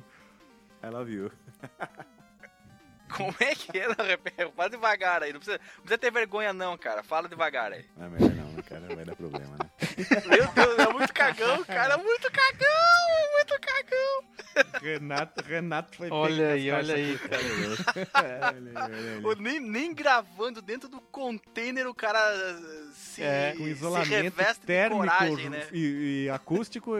[0.83, 1.31] I love you.
[3.09, 3.87] Como é que é?
[4.55, 5.31] Fala devagar aí.
[5.31, 7.03] Não precisa, não precisa ter vergonha, não, cara.
[7.03, 7.85] Fala devagar aí.
[7.95, 8.95] Não é melhor não, né, cara.
[8.95, 9.69] Vai dar problema, né?
[10.25, 11.93] Meu Deus, é muito cagão, cara.
[11.93, 14.81] É muito cagão, é muito cagão.
[14.81, 18.55] Renato, Renato foi Olha aí, olha aí, cara.
[19.39, 22.19] nem, nem gravando dentro do container o cara
[22.93, 25.67] se, é, com isolamento térmico coragem, né?
[25.73, 26.95] e, e acústico.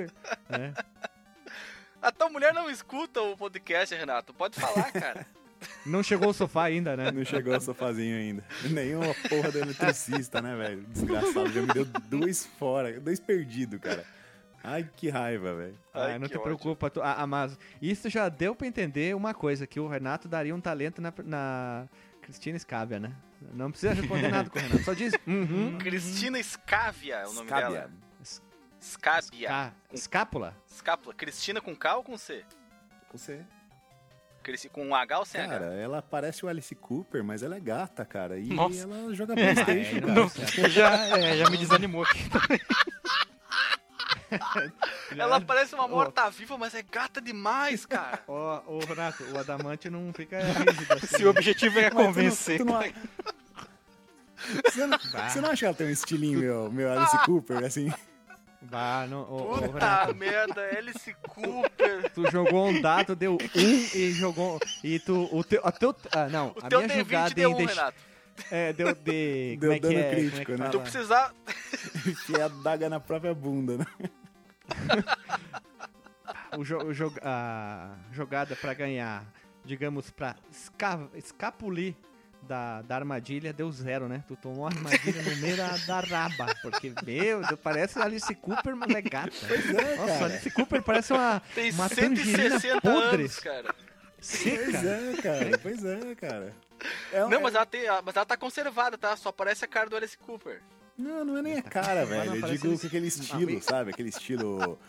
[0.50, 0.74] né?
[2.02, 4.32] A tua mulher não escuta o podcast, Renato.
[4.32, 5.26] Pode falar, cara.
[5.86, 7.12] Não chegou o sofá ainda, né?
[7.12, 8.44] Não chegou o sofazinho ainda.
[8.70, 10.84] Nenhuma porra do eletricista, né, velho?
[10.84, 11.52] Desgraçado.
[11.52, 14.06] Já me deu dois fora, dois perdidos, cara.
[14.64, 15.78] Ai, que raiva, velho.
[15.94, 16.42] Ah, não te ódio.
[16.42, 16.90] preocupa.
[16.90, 20.60] Tu, ah, mas isso já deu pra entender uma coisa, que o Renato daria um
[20.60, 21.88] talento na, na
[22.22, 23.12] Cristina Scávia, né?
[23.54, 25.14] Não precisa responder nada com o Renato, só diz...
[25.28, 27.70] Uhum, Cristina Scávia é o nome Scávia.
[27.70, 27.92] dela.
[28.82, 29.74] Scávia.
[29.94, 30.56] Escápula?
[30.68, 31.14] Escápula.
[31.14, 32.44] Cristina com K ou com C?
[33.10, 33.42] Com C.
[34.46, 35.60] Cresci com um H ou sem cara, H?
[35.66, 38.38] Cara, ela parece o Alice Cooper, mas ela é gata, cara.
[38.38, 38.84] E Nossa.
[38.84, 40.14] ela joga Playstation, é, cara.
[40.14, 40.30] Não,
[40.70, 42.62] já, é, já me desanimou aqui também.
[45.18, 48.20] ela parece uma morta-viva, mas é gata demais, cara.
[48.30, 51.08] Ó, oh, oh, Renato, o Adamante não fica rígido assim.
[51.08, 52.60] Se o objetivo é convencer.
[52.60, 53.42] Tu não, tu não...
[54.64, 57.92] Você, não, você não acha que ela tem um estilinho, meu, meu Alice Cooper, assim?
[58.70, 62.12] Bah, não, oh, Puta oh, merda, Alice Cooper.
[62.14, 64.60] Tu jogou um dado, deu um e jogou.
[64.84, 65.30] E tu.
[65.32, 65.62] O teu.
[65.64, 67.98] A teu, ah, não, o a teu minha jogada deu um, Renato.
[68.52, 69.58] É, deu de.
[69.58, 70.70] Deu como é dano que é, crítico, como é né?
[70.70, 71.34] Tu precisar.
[72.08, 73.86] Enfiar a daga na própria bunda, né?
[76.58, 79.26] o, jo, o jo, a jogada pra ganhar,
[79.64, 81.96] digamos, pra esca, escapulir
[82.48, 84.24] da, da armadilha deu zero, né?
[84.28, 86.56] Tu tomou a armadilha no meio da, da raba.
[86.62, 89.32] Porque, meu, parece Alice Cooper, mas é gata.
[89.48, 90.26] Pois é, Nossa, cara.
[90.26, 93.24] Alice Cooper parece uma, Tem uma 160 podre.
[93.24, 93.76] anos, cara.
[94.20, 94.64] Seca.
[94.64, 95.58] Pois é, cara.
[95.62, 96.54] Pois é, cara.
[97.12, 97.40] É, não, é...
[97.40, 99.16] Mas, ela tem, mas ela tá conservada, tá?
[99.18, 100.62] Só parece a cara do Alice Cooper.
[100.98, 102.36] Não, não é nem a cara, velho.
[102.36, 103.92] Eu digo com aquele estilo, sabe?
[103.92, 104.80] Aquele estilo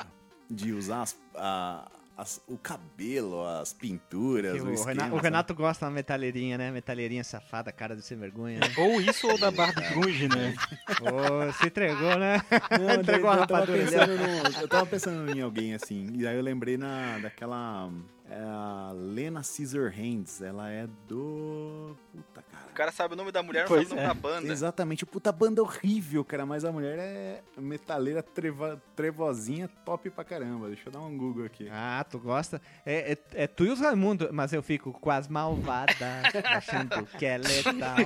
[0.48, 5.54] de usar as, a, as, o cabelo, as pinturas, o, o, esquema, Renato, o, Renato,
[5.54, 6.70] gosta da metaleirinha, né?
[6.70, 8.58] Metaleirinha safada, cara de sem vergonha.
[8.58, 8.72] Né?
[8.78, 10.54] Ou isso ou da Barbie Grunge, né?
[11.02, 12.40] oh, se entregou, né?
[12.80, 13.78] Não, entregou eu, a rapadura.
[13.78, 17.90] Eu tava, no, eu tava pensando em alguém assim, e aí eu lembrei na, daquela
[18.28, 21.96] é a Lena Hands, Ela é do.
[22.12, 22.66] Puta, cara.
[22.66, 24.14] O cara sabe o nome da mulher, não pois sabe o nome é.
[24.14, 24.52] da banda.
[24.52, 25.06] Exatamente.
[25.06, 26.44] Puta banda horrível, cara.
[26.44, 30.66] Mas a mulher é metaleira treva, trevozinha top pra caramba.
[30.68, 31.68] Deixa eu dar um Google aqui.
[31.70, 32.60] Ah, tu gosta?
[32.84, 35.96] É, é, é tu e os Raimundo, mas eu fico com as malvadas,
[36.44, 37.96] achando que é letal.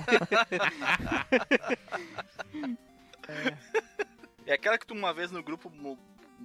[3.26, 3.56] é.
[4.52, 5.72] é aquela que tu uma vez no grupo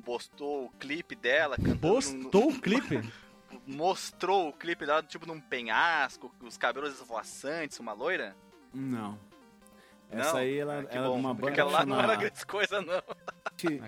[0.03, 1.79] postou o clipe dela cantando.
[1.79, 2.57] Postou no...
[2.57, 3.01] o clipe?
[3.65, 8.35] mostrou o clipe dela, tipo, num penhasco, os cabelos esvoaçantes, uma loira?
[8.73, 9.19] Não.
[10.11, 10.39] Essa não?
[10.39, 13.01] aí, ela, ah, ela é uma banda Porque ela não era grande coisa, não.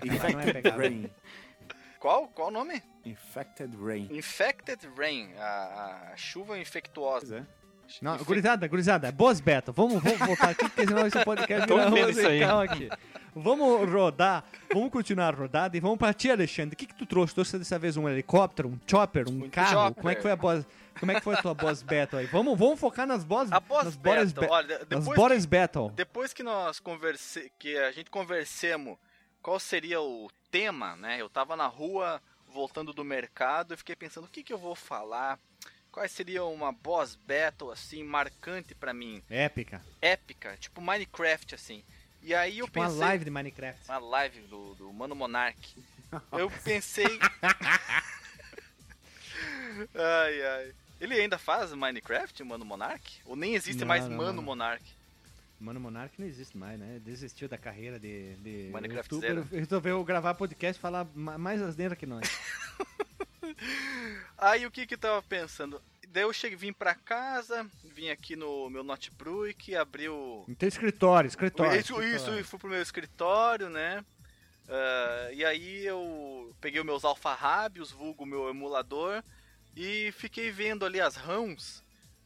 [0.04, 1.10] Infected Rain.
[1.98, 2.28] Qual?
[2.28, 2.82] Qual o nome?
[3.04, 4.08] Infected Rain.
[4.10, 7.38] Infected Rain, a, a chuva infectuosa.
[7.38, 7.58] É.
[8.02, 8.24] Não, Infe...
[8.24, 9.72] gurizada, gurizada, boas beta.
[9.72, 12.88] Vamos, vamos voltar aqui, porque senão esse podcast vira musical aqui.
[13.34, 16.74] Vamos rodar, vamos continuar a rodada e vamos pra ti, Alexandre.
[16.74, 17.34] O que, que tu trouxe?
[17.34, 19.70] Trouxe dessa vez um helicóptero, um chopper, um, um carro?
[19.70, 19.94] Chopper.
[19.94, 20.66] Como é que foi a boss?
[20.98, 22.26] Como é que foi a tua boss battle aí?
[22.26, 24.48] Vamos, vamos focar nas boss, a boss nas battle.
[24.48, 25.90] Ba Olha, nas boss battle.
[25.90, 28.98] Depois que nós converse, que a gente conversemos
[29.40, 31.20] qual seria o tema, né?
[31.20, 34.74] Eu tava na rua voltando do mercado e fiquei pensando o que que eu vou
[34.74, 35.38] falar.
[35.90, 39.22] Qual seria uma boss battle assim marcante para mim?
[39.30, 39.82] Épica.
[40.00, 41.82] Épica, tipo Minecraft assim.
[42.22, 42.96] E aí tipo eu pensei.
[42.96, 43.88] Uma live de Minecraft.
[43.88, 45.58] Uma live do, do Mano Monark.
[46.32, 47.18] eu pensei.
[49.94, 50.74] ai, ai.
[51.00, 53.20] Ele ainda faz Minecraft, Mano Monark?
[53.24, 54.42] Ou nem existe não, mais não, Mano não.
[54.42, 54.84] Monark?
[55.60, 57.00] Mano Monark não existe mais, né?
[57.04, 59.44] Desistiu da carreira de, de Minecraft YouTuber.
[59.50, 62.28] Resolveu gravar podcast e falar mais asneira que nós.
[64.38, 65.80] Aí o que que eu tava pensando?
[66.10, 70.44] Daí eu cheguei, vim pra casa, vim aqui no meu notebook, abri o.
[70.48, 71.78] No teu escritório, escritório.
[71.78, 72.40] Isso, escritório.
[72.40, 74.04] isso, fui pro meu escritório, né?
[74.68, 79.22] Uh, e aí eu peguei os meus alfarrábios, vulgo meu emulador,
[79.76, 81.82] e fiquei vendo ali as ROMs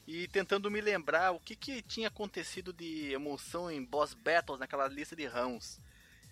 [0.06, 4.88] e tentando me lembrar o que, que tinha acontecido de emoção em boss battles naquela
[4.88, 5.80] lista de ROMs.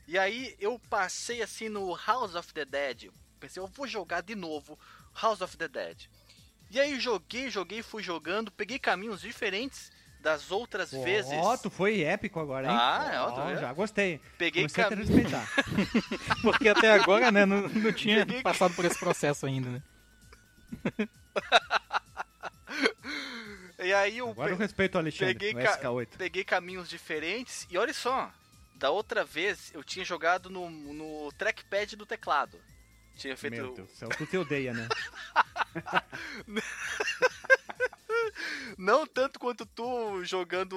[0.07, 3.11] E aí eu passei assim no House of the Dead.
[3.39, 4.79] Pensei, eu vou jogar de novo
[5.15, 6.09] House of the Dead.
[6.71, 11.33] E aí joguei, joguei, fui jogando, peguei caminhos diferentes das outras Ó, vezes.
[11.33, 12.77] Ó, tu foi épico agora, hein?
[12.79, 13.57] Ah, é, ó, vê?
[13.59, 14.21] já gostei.
[14.39, 15.49] Peguei Comecei a cam- respeitar.
[16.43, 19.83] Porque até agora, né, não, não tinha Peguei- passado por esse processo ainda, né?
[23.83, 26.09] E aí eu Agora eu pe- respeito o Alexandre, peguei, o ca- SK8.
[26.19, 27.67] peguei caminhos diferentes.
[27.71, 28.31] E olha só,
[28.75, 32.59] da outra vez eu tinha jogado no, no trackpad do teclado.
[33.21, 33.55] Tinha feito.
[33.55, 34.89] Meu Deus do céu, tu te odeia, né?
[38.79, 40.75] Não tanto quanto tu jogando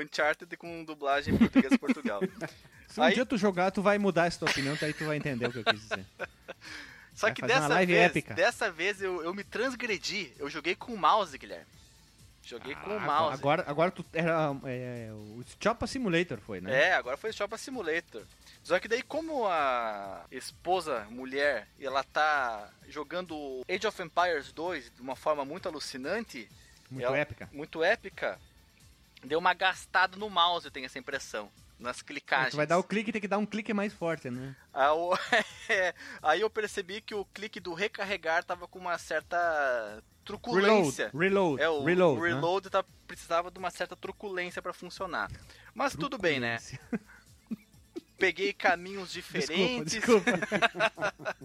[0.00, 2.20] Uncharted com dublagem em português de Portugal.
[2.88, 5.16] Se um Aí- dia tu jogar, tu vai mudar essa tua opinião, daí tu vai
[5.16, 6.04] entender o que eu quis dizer.
[7.14, 8.34] Só Vai que dessa vez, épica.
[8.34, 10.32] dessa vez eu, eu me transgredi.
[10.36, 11.66] Eu joguei com o mouse, Guilherme.
[12.46, 13.34] Joguei com o Ah, mouse.
[13.34, 16.88] Agora, agora tu era é, o Chopa Simulator foi, né?
[16.88, 18.22] É, agora foi Shopa Simulator.
[18.62, 25.00] Só que daí, como a esposa, mulher, ela tá jogando Age of Empires 2 de
[25.02, 26.48] uma forma muito alucinante,
[26.90, 27.48] Muito ela- épica.
[27.52, 28.38] muito épica,
[29.22, 31.50] deu uma gastada no mouse, eu tenho essa impressão.
[31.76, 32.52] Nas clicagens.
[32.52, 34.54] Tu vai dar o clique tem que dar um clique mais forte, né?
[34.72, 35.10] Aí eu-
[35.68, 41.10] é, Aí eu percebi que o clique do recarregar tava com uma certa truculência.
[41.12, 42.20] reload, É, o reload.
[42.20, 42.28] o né?
[42.34, 45.30] reload tá- precisava de uma certa truculência pra funcionar.
[45.74, 46.58] Mas tudo bem, né?
[48.16, 50.30] Peguei caminhos Desculpa, diferentes, desculpa.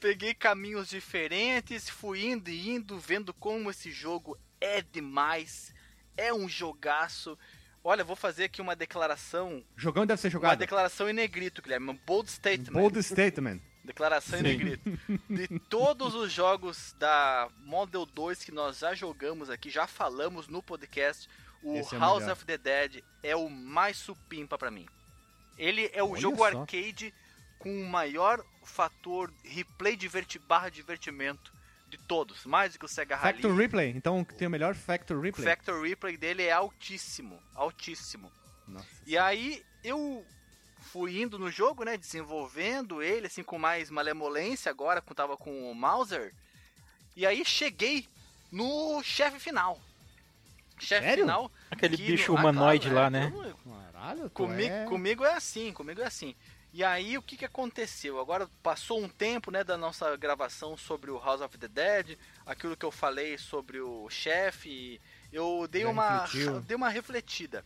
[0.00, 5.72] peguei caminhos diferentes, fui indo e indo, vendo como esse jogo é demais,
[6.16, 7.38] é um jogaço.
[7.82, 10.58] Olha, vou fazer aqui uma declaração, Jogão deve ser uma jogado.
[10.58, 12.72] declaração em negrito, Guilherme, um bold statement.
[12.72, 13.60] Bold statement.
[13.84, 14.48] Declaração em Sim.
[14.48, 14.98] negrito.
[15.28, 20.62] De todos os jogos da Model 2 que nós já jogamos aqui, já falamos no
[20.62, 21.28] podcast,
[21.62, 22.32] o Esse é o House melhor.
[22.32, 24.86] of the Dead é o mais supimpa pra mim.
[25.58, 26.44] Ele é o Olha jogo só.
[26.60, 27.12] arcade
[27.58, 31.52] com o maior fator replay diverti barra divertimento
[31.88, 33.34] de todos, mais do que o Sega Rally.
[33.34, 33.90] Factor Replay.
[33.90, 35.46] Então tem o melhor Factor O Replay.
[35.46, 38.32] Factor replay dele é altíssimo, altíssimo.
[38.66, 38.86] Nossa.
[39.06, 40.26] E aí eu
[40.94, 45.68] fui indo no jogo, né, desenvolvendo ele assim com mais malemolência agora, quando tava com
[45.68, 46.32] o Mauser.
[47.16, 48.06] E aí cheguei
[48.52, 49.80] no chefe final.
[50.78, 51.24] Chefe Sério?
[51.24, 51.50] final.
[51.68, 53.32] Aquele que bicho no- ah, humanoide claro, lá, né?
[53.34, 53.58] eu-
[53.92, 54.84] Caralho, tu Comigo, é...
[54.84, 56.32] comigo é assim, comigo é assim.
[56.72, 58.20] E aí o que, que aconteceu?
[58.20, 62.76] Agora passou um tempo né, da nossa gravação sobre o House of the Dead, aquilo
[62.76, 65.00] que eu falei sobre o chefe,
[65.32, 66.60] eu dei Já uma, refletiu.
[66.60, 67.64] dei uma refletida.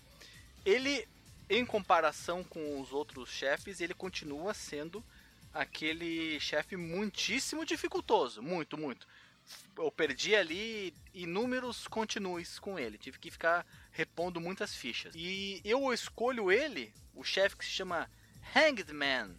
[0.64, 1.06] Ele,
[1.48, 5.04] em comparação com os outros chefes, ele continua sendo
[5.52, 9.06] aquele chefe muitíssimo dificultoso, muito, muito.
[9.76, 15.14] Eu perdi ali inúmeros continues com ele, tive que ficar repondo muitas fichas.
[15.16, 18.10] E eu escolho ele, o chefe que se chama
[18.54, 19.34] Hanged Man,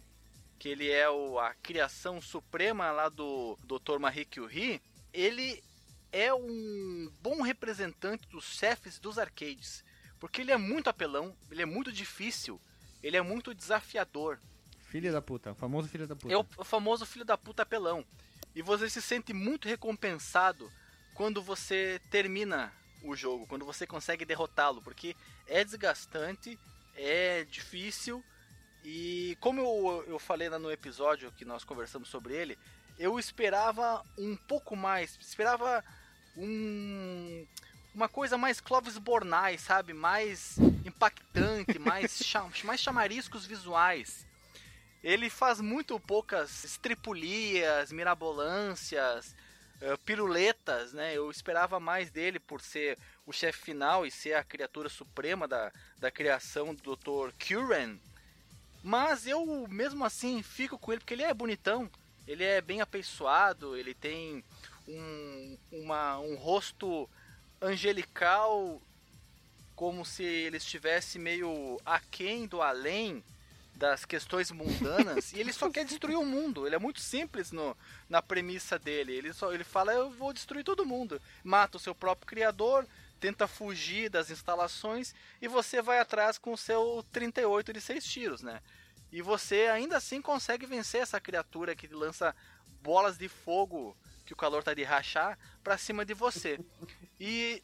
[0.58, 3.98] que ele é o, a criação suprema lá do Dr.
[3.98, 5.62] Marie Curie, ele
[6.12, 9.84] é um bom representante dos chefes dos arcades,
[10.20, 12.60] porque ele é muito apelão, ele é muito difícil,
[13.02, 14.38] ele é muito desafiador.
[14.82, 16.32] Filho da puta, o famoso filho da puta.
[16.32, 18.04] É o famoso filho da puta apelão.
[18.54, 20.70] E você se sente muito recompensado
[21.14, 26.58] quando você termina o jogo, quando você consegue derrotá-lo, porque é desgastante,
[26.94, 28.22] é difícil
[28.84, 32.58] e como eu, eu falei no episódio que nós conversamos sobre ele,
[32.98, 35.84] eu esperava um pouco mais, esperava
[36.36, 37.46] um,
[37.94, 39.92] uma coisa mais Clovis Bornai, sabe?
[39.92, 42.20] Mais impactante, mais,
[42.64, 44.26] mais chamariscos visuais.
[45.02, 49.34] Ele faz muito poucas estripulias, mirabolâncias,
[49.80, 51.16] eh, piruletas, né?
[51.16, 55.72] Eu esperava mais dele por ser o chefe final e ser a criatura suprema da,
[55.98, 57.32] da criação do Dr.
[57.38, 57.96] Curran.
[58.82, 61.90] Mas eu, mesmo assim, fico com ele porque ele é bonitão.
[62.26, 64.44] Ele é bem apeiçoado, ele tem
[64.86, 67.08] um, uma, um rosto
[67.60, 68.80] angelical,
[69.74, 73.22] como se ele estivesse meio aquém do além
[73.80, 76.66] das questões mundanas e ele só quer destruir o mundo.
[76.66, 77.74] Ele é muito simples no,
[78.08, 79.12] na premissa dele.
[79.12, 81.20] Ele só ele fala eu vou destruir todo mundo.
[81.42, 82.86] Mata o seu próprio criador,
[83.18, 88.42] tenta fugir das instalações e você vai atrás com o seu 38 de seis tiros,
[88.42, 88.60] né?
[89.10, 92.36] E você ainda assim consegue vencer essa criatura que lança
[92.82, 93.96] bolas de fogo
[94.26, 96.60] que o calor tá de rachar pra cima de você.
[97.20, 97.62] E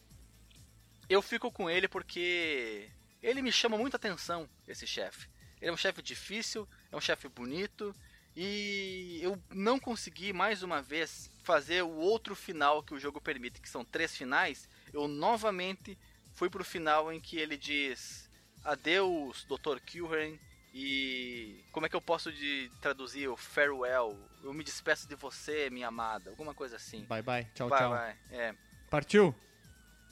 [1.09, 2.91] eu fico com ele porque
[3.23, 5.29] ele me chama muita atenção, esse chefe.
[5.61, 7.95] Ele é um chefe difícil, é um chefe bonito
[8.37, 13.61] e eu não consegui mais uma vez fazer o outro final que o jogo permite,
[13.61, 14.69] que são três finais.
[14.93, 15.99] Eu novamente
[16.35, 18.29] fui pro final em que ele diz
[18.63, 19.81] adeus, Dr.
[19.81, 20.39] Kilren,
[20.75, 24.19] e como é que eu posso de traduzir o farewell?
[24.43, 27.05] Eu me despeço de você, minha amada, alguma coisa assim.
[27.05, 27.91] Bye bye, tchau, vai, tchau.
[27.91, 28.19] vai.
[28.31, 28.55] É.
[28.97, 29.35] Partiu?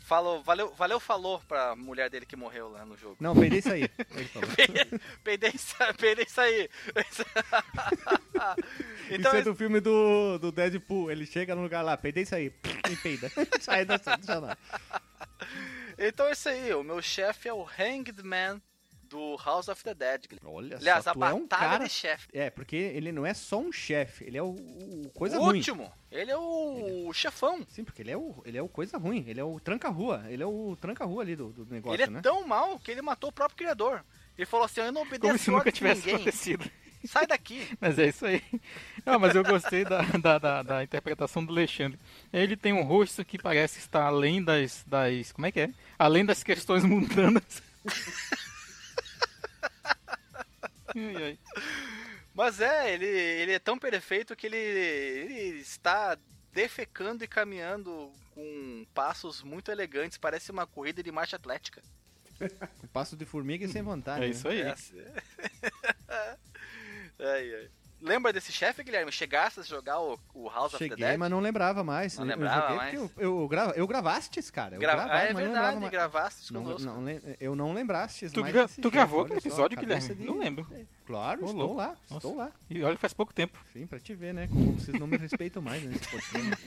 [0.01, 3.17] Falou, valeu, valeu, falou pra mulher dele que morreu lá no jogo.
[3.19, 3.89] Não, peidei isso aí.
[5.25, 5.55] peidei,
[5.99, 6.69] peidei isso aí.
[9.11, 11.11] então, isso é do filme do, do Deadpool.
[11.11, 12.53] Ele chega no lugar lá, peidei isso aí.
[12.91, 13.33] E peida.
[13.59, 14.59] Sai da sala.
[15.97, 16.75] Então é isso aí.
[16.75, 18.61] O meu chefe é o Hanged Man
[19.15, 20.27] do House of the Dead.
[20.45, 21.85] Olha Aliás, só, a batalha é um cara...
[21.85, 22.29] de chefe.
[22.33, 25.59] É, porque ele não é só um chefe, ele é o, o coisa o ruim.
[25.59, 25.93] último.
[26.11, 27.15] Ele é o ele...
[27.15, 27.65] chefão.
[27.69, 30.43] Sim, porque ele é o, ele é o coisa ruim, ele é o tranca-rua, ele
[30.43, 32.21] é o tranca-rua ali do, do negócio, Ele é né?
[32.23, 34.05] tão mal que ele matou o próprio criador.
[34.37, 36.15] Ele falou assim, eu não obedeço Como se nunca tivesse ninguém.
[36.17, 36.69] acontecido.
[37.05, 37.69] Sai daqui.
[37.81, 38.43] Mas é isso aí.
[39.05, 41.99] Não, mas eu gostei da, da, da, da, interpretação do Alexandre.
[42.33, 45.31] Ele tem um rosto que parece estar além das, das.
[45.31, 45.71] Como é que é?
[45.99, 47.63] Além das questões mundanas.
[50.97, 51.39] ai, ai.
[52.35, 56.19] Mas é, ele, ele é tão perfeito que ele, ele está
[56.53, 60.19] defecando e caminhando com passos muito elegantes.
[60.19, 61.83] Parece uma corrida de marcha atlética.
[62.81, 64.25] Com passo de formiga e sem vontade.
[64.25, 64.31] É né?
[64.31, 64.63] isso aí.
[64.63, 64.75] É.
[67.21, 67.71] ai, ai.
[68.05, 69.11] Lembra desse chefe, Guilherme?
[69.11, 71.19] Chegasse a jogar o, o House Cheguei, of the Dead?
[71.19, 72.19] mas não lembrava mais.
[72.19, 72.95] Não lembrava eu mais?
[72.95, 74.77] Eu, eu, grava, eu gravaste, cara.
[74.77, 76.87] Eu Gra gravava, ah, é mas verdade, não gravaste não, conosco.
[76.87, 77.07] Não,
[77.41, 80.15] eu não lembraste Tu, mais gra tu gravou aquele só, episódio, Guilherme?
[80.15, 80.25] de...
[80.27, 80.67] Não lembro.
[81.07, 81.75] Claro, Ô, estou louco.
[81.77, 82.15] lá, Nossa.
[82.17, 82.51] estou lá.
[82.71, 83.59] E olha, faz pouco tempo.
[83.73, 84.47] Sim, pra te ver, né?
[84.49, 86.67] Como vocês não me respeitam mais nesse podcast.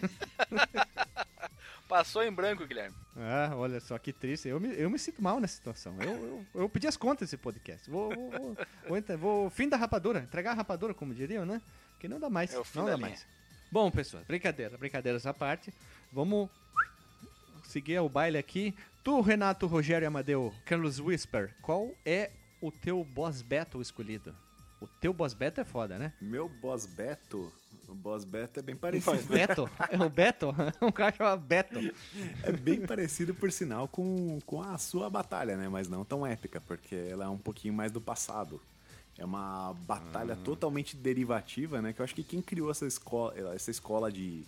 [1.87, 2.95] Passou em branco, Guilherme.
[3.15, 4.49] Ah, olha só que triste.
[4.49, 5.95] Eu me, eu me sinto mal nessa situação.
[6.01, 7.89] Eu, eu, eu pedi as contas desse podcast.
[7.89, 8.57] Vou, vou, vou,
[8.89, 11.61] vou, entrar- vou- fim da rapadura, entregar a rapadura, como diriam, né?
[11.99, 12.53] Que não dá mais.
[12.53, 13.07] É o fim não da dá linha.
[13.09, 13.25] mais.
[13.71, 15.73] Bom, pessoal, brincadeira, brincadeiras à parte.
[16.11, 16.49] Vamos
[17.63, 18.75] seguir o baile aqui.
[19.03, 22.31] Tu, Renato, Rogério e Amadeu, Carlos Whisper, qual é
[22.67, 24.35] o teu boss battle escolhido?
[24.79, 26.13] O teu boss battle é foda, né?
[26.21, 27.51] Meu boss Beto,
[27.87, 29.23] o boss Beto é bem O parecido.
[29.27, 29.69] Beto?
[29.89, 30.53] É o Beto?
[30.81, 31.79] Um cara chama Beto.
[32.43, 35.67] É bem parecido, por sinal, com, com a sua batalha, né?
[35.67, 38.61] Mas não tão épica, porque ela é um pouquinho mais do passado.
[39.17, 40.43] É uma batalha Ah.
[40.45, 41.91] totalmente derivativa, né?
[41.91, 44.43] Que eu acho que quem criou essa escola, essa escola de,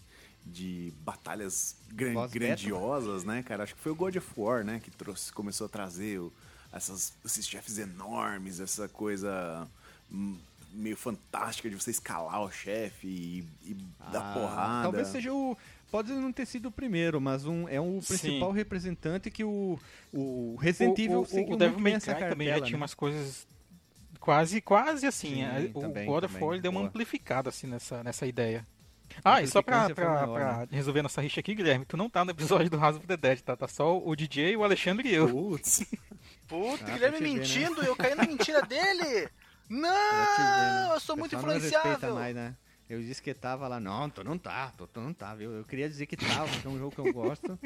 [0.45, 3.63] de batalhas gran- grandiosas, né, cara?
[3.63, 4.79] Acho que foi o God of War, né?
[4.79, 6.31] Que trouxe, começou a trazer o-
[6.71, 9.67] essas, esses chefes enormes, essa coisa
[10.11, 10.37] hum,
[10.71, 13.73] meio fantástica de você escalar o chefe e, e
[14.11, 14.83] dar Ah, porrada.
[14.83, 15.57] Talvez seja o.
[15.91, 18.07] Pode não ter sido o primeiro, mas um, é um Sim.
[18.07, 19.79] principal representante que o,
[20.13, 22.67] o Resident Evil o, o, o Devil muito May bem essa Cry também já cartela,
[22.67, 22.81] tinha né?
[22.81, 23.47] umas coisas
[24.19, 25.35] quase, quase assim.
[25.35, 26.89] Sim, é, o também, God of War deu uma boa.
[26.89, 28.63] amplificada assim nessa, nessa ideia.
[29.23, 30.67] Ah, e só pra, pra, maior, pra né?
[30.69, 33.39] resolver nossa rixa aqui, Guilherme, tu não tá no episódio do House of the Dead,
[33.41, 33.57] tá?
[33.57, 35.27] Tá só o DJ, o Alexandre e eu.
[35.27, 35.83] Putz.
[36.49, 37.33] Puta, Ah, Guilherme ver, né?
[37.35, 39.29] mentindo, eu caí na mentira dele.
[39.69, 40.89] Ver, Não, né?
[40.95, 42.15] eu sou muito influenciável.
[42.15, 42.55] mais, né?
[42.89, 43.79] Eu disse que tava lá.
[43.79, 45.51] Não, tu não tá, tu, tu não tá, viu?
[45.51, 47.59] Eu queria dizer que tava, porque é um jogo que eu gosto.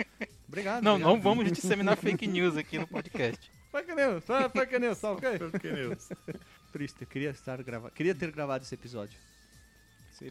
[0.46, 0.84] Obrigado.
[0.84, 1.00] Não, obrigado.
[1.16, 3.50] não vamos disseminar fake news aqui no podcast.
[3.72, 5.40] Fake news, fake news, tá ok?
[6.74, 7.90] Triste, eu queria, estar grava...
[7.90, 9.18] queria ter gravado esse episódio.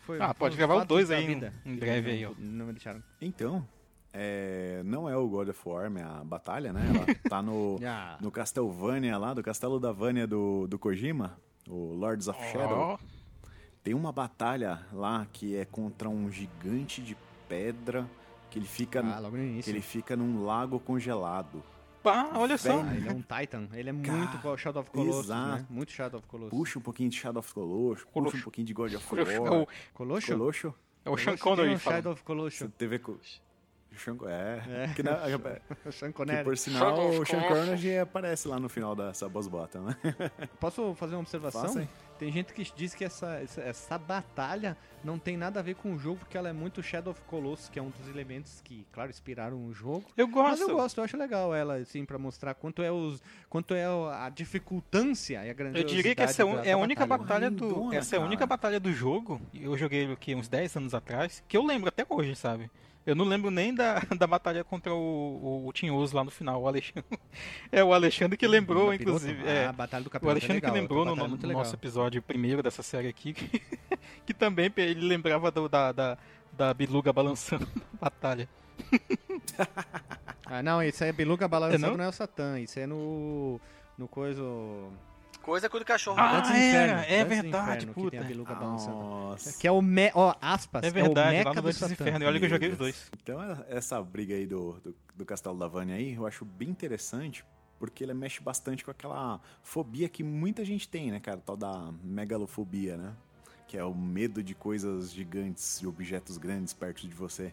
[0.02, 1.54] Foi Ah, um pode gravar o dois aí, vida.
[1.64, 2.32] em breve aí, ó.
[2.38, 3.02] Não me deixaram.
[3.20, 3.66] Então,
[4.12, 6.82] é, não é o God of War, minha batalha, né?
[6.88, 8.18] Ela tá no, Ah.
[8.20, 11.38] no Castlevania lá, do Castelo da Vânia do, do Kojima,
[11.68, 12.78] o Lords of Shadow.
[12.78, 12.98] Ó,
[13.82, 17.16] Tem uma batalha lá que é contra um gigante de
[17.48, 18.08] pedra
[18.50, 19.70] que ele fica, Ah, logo no que início.
[19.70, 21.62] ele fica num lago congelado.
[22.02, 22.82] pá, olha só.
[22.82, 23.68] Ah, ele é um Titan.
[23.72, 25.34] Ele é Cara, muito Shadow of Colossus, né?
[25.36, 25.72] exato.
[25.72, 26.50] Muito Shadow of Colossus.
[26.58, 28.40] Puxa um pouquinho de Shadow of Colossus, puxa Colossus.
[28.40, 29.52] um pouquinho de God of É War.
[29.62, 30.28] o, Colossus?
[30.30, 30.72] Colossus?
[31.04, 31.78] é o tem um falando.
[31.78, 32.58] Shadow of Colossus.
[32.58, 33.00] Você teve.
[33.98, 34.94] Sean- É, É.
[34.94, 35.18] Que, na-
[35.92, 36.44] Sean que Connery.
[36.44, 37.42] por sinal o Sean.
[37.42, 39.96] Connery aparece lá no final dessa boss bottom, né?
[40.60, 41.62] Posso fazer uma observação?
[41.62, 41.88] Faça.
[42.18, 45.92] Tem gente que diz que essa, essa, essa batalha não tem nada a ver com
[45.92, 48.86] o jogo, porque ela é muito Shadow of Colossus, que é um dos elementos que,
[48.92, 50.04] claro, inspiraram o jogo.
[50.16, 50.70] Eu Mas gosto.
[50.70, 54.30] eu gosto, eu acho legal ela, assim, pra mostrar quanto é, os, quanto é a
[54.32, 57.50] dificultância e a Eu grandiosidade diria que essa é, da- da é a única batalha,
[57.50, 57.66] do.
[57.66, 58.28] Lindona, Essa é a cara.
[58.28, 59.40] única batalha do jogo.
[59.52, 62.70] Eu joguei ele aqui uns 10 anos atrás, que eu lembro até hoje, sabe?
[63.04, 66.62] Eu não lembro nem da, da batalha contra o, o, o Tinhoso lá no final,
[66.62, 67.04] o Alexandre.
[67.72, 69.02] É o Alexandre que lembrou, Capiroto?
[69.02, 69.42] inclusive.
[69.48, 71.74] Ah, é, a batalha do o Capiroto Alexandre é legal, que lembrou no, no nosso
[71.74, 73.62] episódio primeiro dessa série aqui, que,
[74.26, 76.18] que também ele lembrava do- da, da,
[76.52, 78.48] da biluga balançando na batalha.
[80.46, 81.96] Ah, não, isso aí é Beluga balançando, É, não?
[81.96, 82.04] não?
[82.04, 83.60] é o Satã, isso é no...
[83.96, 84.42] no coisa...
[85.42, 86.18] Coisa com o cachorro.
[86.20, 88.32] Ah, Dantes Inferno, é do verdade, Inferno, que tem a puta.
[88.32, 88.96] Beluga balançando.
[88.96, 89.58] Nossa.
[89.60, 90.10] Que é o me...
[90.14, 91.68] ó, aspas, É é, o verdade, meca lá no do.
[91.92, 92.24] Inferno.
[92.24, 93.10] E olha que eu joguei os dois.
[93.22, 96.68] Então é- essa briga aí do, do, do Castelo da Vânia aí, eu acho bem
[96.68, 97.44] interessante,
[97.78, 101.38] porque ele mexe bastante com aquela fobia que muita gente tem, né, cara?
[101.44, 103.12] Tal da megalofobia, né?
[103.66, 107.52] Que é o medo de coisas gigantes e objetos grandes perto de você.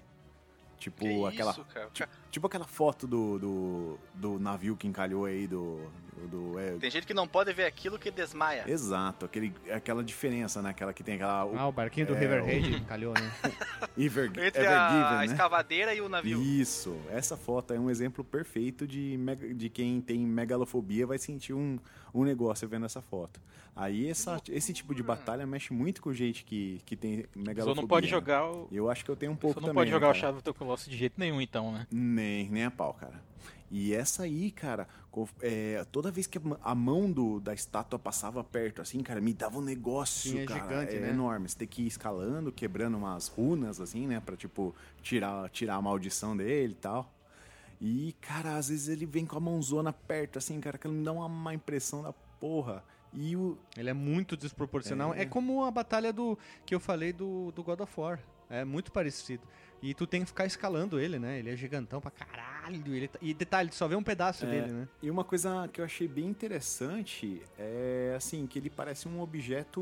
[0.77, 1.51] Tipo Que aquela.
[1.51, 1.89] isso, cara?
[1.91, 5.79] Tipo, tipo aquela foto do, do, do navio que encalhou aí do.
[6.29, 8.63] do é, Tem gente que não pode ver aquilo que desmaia.
[8.67, 10.69] Exato, aquele, aquela diferença, né?
[10.69, 11.41] Aquela que tem aquela.
[11.57, 13.31] Ah, o barquinho do É, River o- Raid calhou, né?
[13.97, 15.25] Ever, Entre Ever a, né?
[15.25, 16.41] escavadeira e o navio.
[16.41, 19.17] Isso, essa foto é um exemplo perfeito de,
[19.55, 21.77] de quem tem megalofobia vai sentir um,
[22.13, 23.39] um negócio vendo essa foto.
[23.75, 27.75] Aí essa, esse tipo de batalha mexe muito com gente que, que tem megalofobia.
[27.75, 28.09] Só não pode né?
[28.09, 28.67] jogar o.
[28.71, 29.81] Eu acho que eu tenho um Só pouco não também.
[29.81, 30.19] pode jogar né, o cara?
[30.21, 31.87] Shadow of the Colossus de jeito nenhum, então, né?
[32.19, 33.21] Nem, nem a pau, cara.
[33.71, 34.87] E essa aí, cara,
[35.41, 39.59] é, toda vez que a mão do, da estátua passava perto, assim, cara, me dava
[39.59, 40.61] um negócio, Sim, é cara.
[40.63, 41.09] gigante, é né?
[41.09, 41.47] enorme.
[41.47, 44.19] Você tem que ir escalando, quebrando umas runas, assim, né?
[44.19, 47.13] Pra, tipo, tirar, tirar a maldição dele e tal.
[47.79, 51.05] E, cara, às vezes ele vem com a mãozona perto, assim, cara, que ele me
[51.05, 52.83] dá uma má impressão da porra.
[53.13, 53.57] E o.
[53.77, 55.13] Ele é muito desproporcional.
[55.13, 55.25] É, É.
[55.25, 58.19] como a batalha do que eu falei do, do God of War.
[58.49, 59.43] É muito parecido.
[59.81, 61.39] E tu tem que ficar escalando ele, né?
[61.39, 62.93] Ele é gigantão pra caralho.
[62.95, 64.49] Ele tá- E detalhe, tu só vê um pedaço É.
[64.49, 64.87] dele, né?
[65.01, 69.81] E uma coisa que eu achei bem interessante é assim, que ele parece um objeto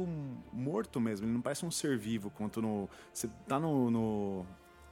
[0.53, 2.89] morto mesmo, ele não parece um ser vivo, quanto no.
[3.11, 4.45] Você tá no, no,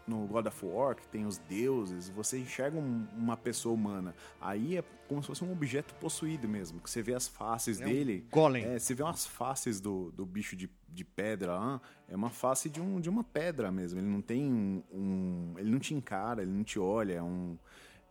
[0.07, 4.13] no God of War, que tem os deuses, você enxerga um- uma pessoa humana.
[4.39, 7.85] Aí é como se fosse um objeto possuído mesmo, que você vê as faces É
[7.85, 8.25] um dele.
[8.31, 8.63] Golem.
[8.65, 12.69] É, você vê umas faces do, do bicho de, de pedra lá, é uma face
[12.69, 13.99] de, um, de uma pedra mesmo.
[13.99, 17.57] Ele não tem um, um- Ele não te encara, ele não te olha, é um,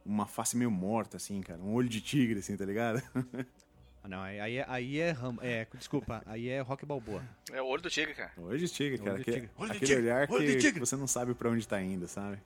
[0.05, 1.61] uma face meio morta, assim, cara.
[1.63, 3.03] Um olho de tigre, assim, tá ligado?
[4.05, 5.67] Ah, não, aí, aí é, aí é, Ram- é.
[5.75, 7.23] Desculpa, aí é Rock Balboa.
[7.51, 8.31] É o olho do tigre, cara.
[8.37, 9.13] Olho de tigre, cara.
[9.15, 9.51] Olho de aquele tigre.
[9.57, 10.81] Olho de aquele tigre, olhar olho de que, tigre.
[10.81, 12.37] você não sabe pra onde tá indo, sabe?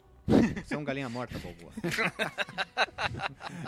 [0.65, 1.73] Você é um galinha morta, Balboa.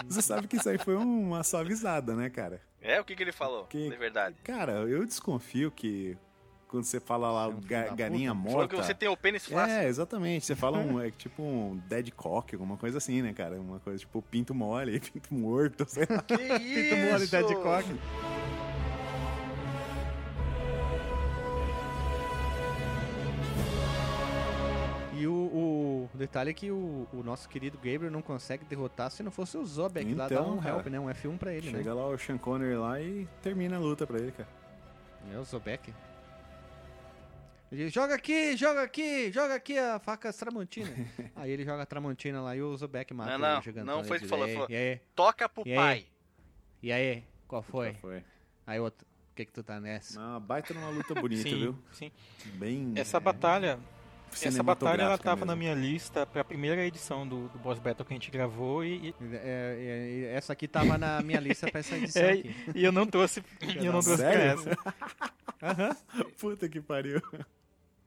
[0.07, 2.61] Você sabe que isso aí foi uma suavizada, né, cara?
[2.81, 4.37] É o que, que ele falou, Que- de verdade.
[4.45, 6.17] Cara, eu desconfio que
[6.71, 8.51] quando você fala lá é um ga- galinha puta.
[8.51, 8.69] Morta...
[8.77, 9.75] que você tem o pênis fácil.
[9.77, 10.47] É, exatamente.
[10.47, 13.61] Você fala um, é tipo um dead cock, alguma coisa assim, né, cara?
[13.61, 16.23] Uma coisa tipo pinto mole, pinto morto, sei lá.
[16.23, 17.31] Que Pinto mole, isso?
[17.33, 17.87] dead cock.
[25.19, 29.23] E o, o detalhe é que o, o nosso querido Gabriel não consegue derrotar se
[29.23, 30.77] não fosse o Zobek lá dar Então, um cara.
[30.77, 30.99] help, né?
[31.01, 32.01] Um F1 pra ele, Chega né?
[32.01, 34.49] lá o Sean Connery lá e termina a luta pra ele, cara.
[35.35, 35.93] É o Zobek.
[37.73, 40.91] Ele joga aqui, joga aqui, joga aqui a faca Tramontina.
[41.37, 44.25] aí ele joga a Tramontina lá e o Zobek mata Não, não, não foi Ele
[44.27, 45.77] isso que falou, "E aí, aí, Toca pro E aí?
[45.77, 46.07] pai.
[46.83, 47.93] e aí, qual foi?
[47.93, 48.25] Já foi.
[48.67, 50.19] Aí outro, o que que tu tá nessa?
[50.19, 51.79] Uma baita numa luta bonita, sim, viu?
[51.93, 52.11] sim.
[52.55, 52.93] Bem.
[52.97, 53.79] Essa é, batalha,
[54.33, 55.73] essa batalha ela tava na mesmo.
[55.73, 60.25] minha lista pra primeira edição do, do Boss Battle que a gente gravou e, É,
[60.27, 62.55] é, é, essa aqui tava na minha lista pra essa edição É, aqui.
[62.75, 64.77] e eu não trouxe, e eu não trouxe pra essa.
[66.39, 67.21] Puta que pariu.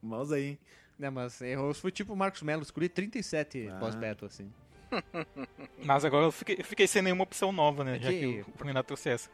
[0.04, 0.58] Mouse aí, hein?
[0.98, 3.78] Né, mas eu fui tipo o Marcos Melo, escolhi 37 Ah.
[3.80, 4.52] pós-battle, assim.
[5.84, 7.96] Mas agora eu fiquei, eu fiquei sem nenhuma opção nova, né?
[7.96, 9.30] É já que- que o Renato trouxe essa.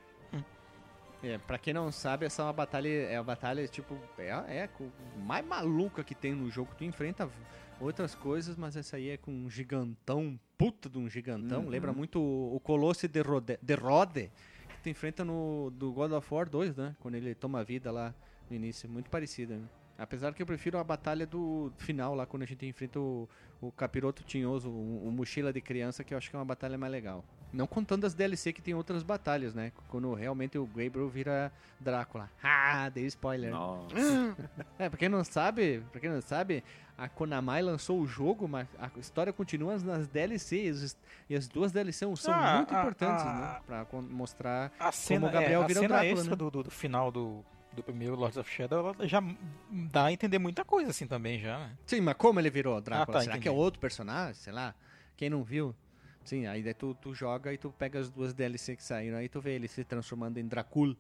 [1.23, 4.63] É, pra quem não sabe, essa é uma batalha, é uma batalha, tipo, é, é
[4.63, 6.71] a co- mais maluca que tem no jogo.
[6.79, 7.29] Tu enfrenta
[7.79, 11.65] outras coisas, mas essa aí é com um gigantão, puta de um gigantão.
[11.65, 11.69] Uhum.
[11.69, 14.31] Lembra muito o, o Colosse de Rode, de Rode,
[14.77, 16.97] que tu enfrenta no do God of War 2, né?
[17.01, 18.15] Quando ele toma vida lá
[18.49, 18.89] no início.
[18.89, 19.65] Muito parecida, né?
[20.01, 23.29] Apesar que eu prefiro a batalha do final, lá quando a gente enfrenta o,
[23.61, 26.79] o capiroto tinhoso, o, o mochila de criança, que eu acho que é uma batalha
[26.79, 27.23] mais legal.
[27.53, 29.73] Não contando as DLC que tem outras batalhas, né?
[29.89, 32.31] Quando realmente o Gabriel vira Drácula.
[32.43, 33.51] Ah, dei spoiler.
[33.51, 33.95] Nossa.
[34.79, 36.65] É, pra quem não sabe, pra quem não sabe,
[36.97, 40.97] a Konami lançou o jogo, mas a história continua nas DLCs.
[41.29, 43.61] E as duas DLCs são Ah, muito a- importantes, a- né?
[43.67, 46.37] Pra mostrar A cena, o Gabriel é, a vira o cena Drácula, extra né?
[46.37, 47.45] do, do final do,
[47.81, 49.23] do primeiro Lords of Shadow, ela já
[49.71, 51.77] dá a entender muita coisa assim também já, né?
[51.87, 53.03] Sim, mas como ele virou Drácula?
[53.03, 53.43] Ah, tá, Será entendi.
[53.43, 54.35] que é outro personagem?
[54.35, 54.75] Sei lá.
[55.17, 55.75] Quem não viu?
[56.25, 59.29] Sim, aí daí tu, tu joga e tu pega as duas DLC que saíram, aí
[59.29, 60.97] tu vê ele se transformando em Dracul.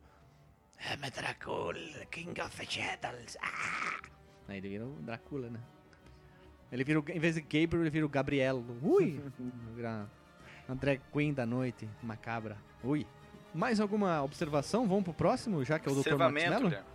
[0.80, 1.74] I'm Dracul,
[2.10, 3.36] King of Shadows.
[3.42, 4.00] Ah!
[4.48, 5.60] Aí ele vira o Drácula, né?
[6.72, 8.64] Ele vira, o, em vez de Gabriel, ele vira o Gabriel.
[8.82, 9.20] Ui!
[10.80, 12.56] drag queen da noite, macabra.
[12.82, 13.06] Ui!
[13.54, 14.86] Mais alguma observação?
[14.86, 15.98] Vamos pro próximo, já que é o Dr.
[15.98, 16.64] Max Observamento, Mello?
[16.68, 16.86] Guilherme.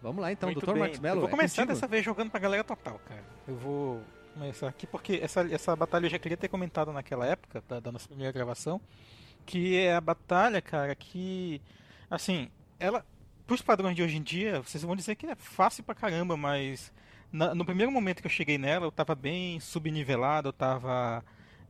[0.00, 0.72] Vamos lá então, Muito Dr.
[0.74, 0.96] Mello.
[1.04, 1.74] Eu vou é começar contigo.
[1.74, 3.22] dessa vez jogando pra galera total, cara.
[3.46, 4.02] Eu vou
[4.34, 7.92] começar aqui porque essa, essa batalha eu já queria ter comentado naquela época, da, da
[7.92, 8.80] nossa primeira gravação,
[9.46, 11.60] que é a batalha, cara, que,
[12.10, 12.48] assim,
[12.80, 13.04] ela,
[13.46, 16.92] pros padrões de hoje em dia, vocês vão dizer que é fácil pra caramba, mas
[17.30, 21.22] na- no primeiro momento que eu cheguei nela, eu tava bem subnivelado, eu tava,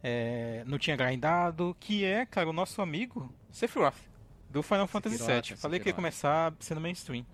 [0.02, 3.96] é, não tinha grindado, que é, cara, o nosso amigo Sephiroth,
[4.52, 5.56] do Final Fantasy VII.
[5.56, 7.24] Falei que ia começar sendo mainstream.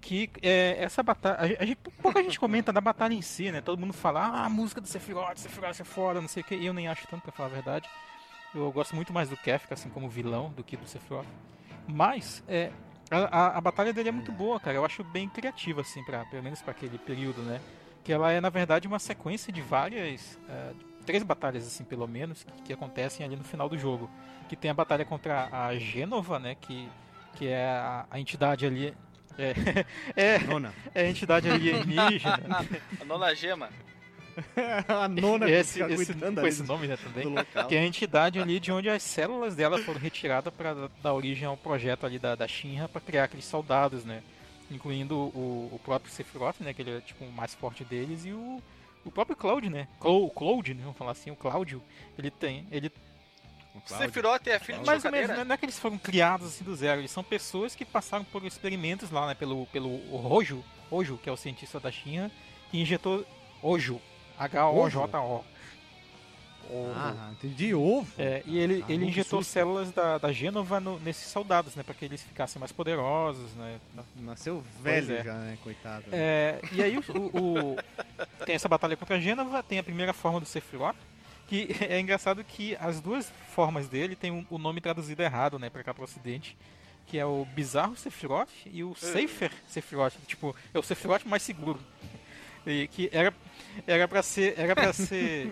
[0.00, 1.56] que é, essa batalha.
[1.58, 3.60] A gente, pouca gente comenta da batalha em si, né?
[3.60, 6.54] Todo mundo fala, ah, a música do Sephiroth, Sephiroth é foda, não sei o que.
[6.54, 7.88] E eu nem acho tanto, pra falar a verdade.
[8.54, 11.26] Eu gosto muito mais do Kefka, assim, como vilão, do que do Sephiroth.
[11.86, 12.72] Mas, é,
[13.10, 14.76] a, a, a, batalha dele é muito boa, cara.
[14.76, 17.60] Eu acho bem criativa, assim, pra, pelo menos para aquele período, né?
[18.02, 20.38] Que ela é, na verdade, uma sequência de várias.
[20.48, 20.74] Uh,
[21.04, 24.10] três batalhas, assim, pelo menos, que, que, acontecem ali no final do jogo.
[24.50, 26.56] Que tem a batalha contra a Gênova, né?
[26.60, 26.88] Que,
[27.36, 28.92] que é a, a entidade ali
[29.38, 29.54] é,
[30.34, 30.74] é, nona.
[30.92, 32.66] é a entidade alienígena.
[33.00, 33.70] a nona gema.
[34.88, 37.32] a nona esse, esse, com esse nome né, também.
[37.68, 41.46] Que é a entidade ali de onde as células dela foram retiradas para dar origem
[41.46, 44.20] ao projeto ali da, da Shinra para criar aqueles soldados, né?
[44.68, 46.74] Incluindo o, o próprio Sephiroth, né?
[46.74, 48.60] Que ele é tipo o mais forte deles, e o,
[49.04, 49.86] o próprio Cloud, né?
[50.00, 50.80] Cloud, Cloud, né?
[50.82, 51.80] Vamos falar assim, o Cláudio.
[52.18, 52.66] Ele tem.
[52.72, 52.90] Ele
[53.86, 56.74] Sephiroth é filho de Mais ou menos, não é que eles foram criados assim do
[56.74, 61.28] zero, eles são pessoas que passaram por experimentos lá, né, pelo, pelo Rojo, Rojo, que
[61.28, 62.30] é o cientista da China,
[62.70, 63.24] que injetou
[63.62, 64.00] Ojo,
[64.38, 65.44] H-O-J-O.
[66.94, 68.06] Ah, entendi, ovo.
[68.16, 71.94] É, e ele, ah, ele injetou células da, da Gênova no, nesses soldados, né, para
[71.94, 73.80] que eles ficassem mais poderosos, né.
[74.16, 75.24] Nasceu velho é.
[75.24, 76.04] já, né, coitado.
[76.12, 77.76] É, e aí o, o, o,
[78.46, 80.96] tem essa batalha contra a Gênova, tem a primeira forma do Sephiroth,
[81.50, 85.82] que é engraçado que as duas formas dele tem o nome traduzido errado, né, pra
[85.82, 86.56] cá pro ocidente.
[87.08, 90.14] Que é o Bizarro Sephiroth e o Safer Sephiroth.
[90.28, 91.80] Tipo, é o Sephiroth mais seguro.
[92.64, 93.34] E que era,
[93.84, 94.54] era pra ser.
[94.56, 95.50] Era pra ser.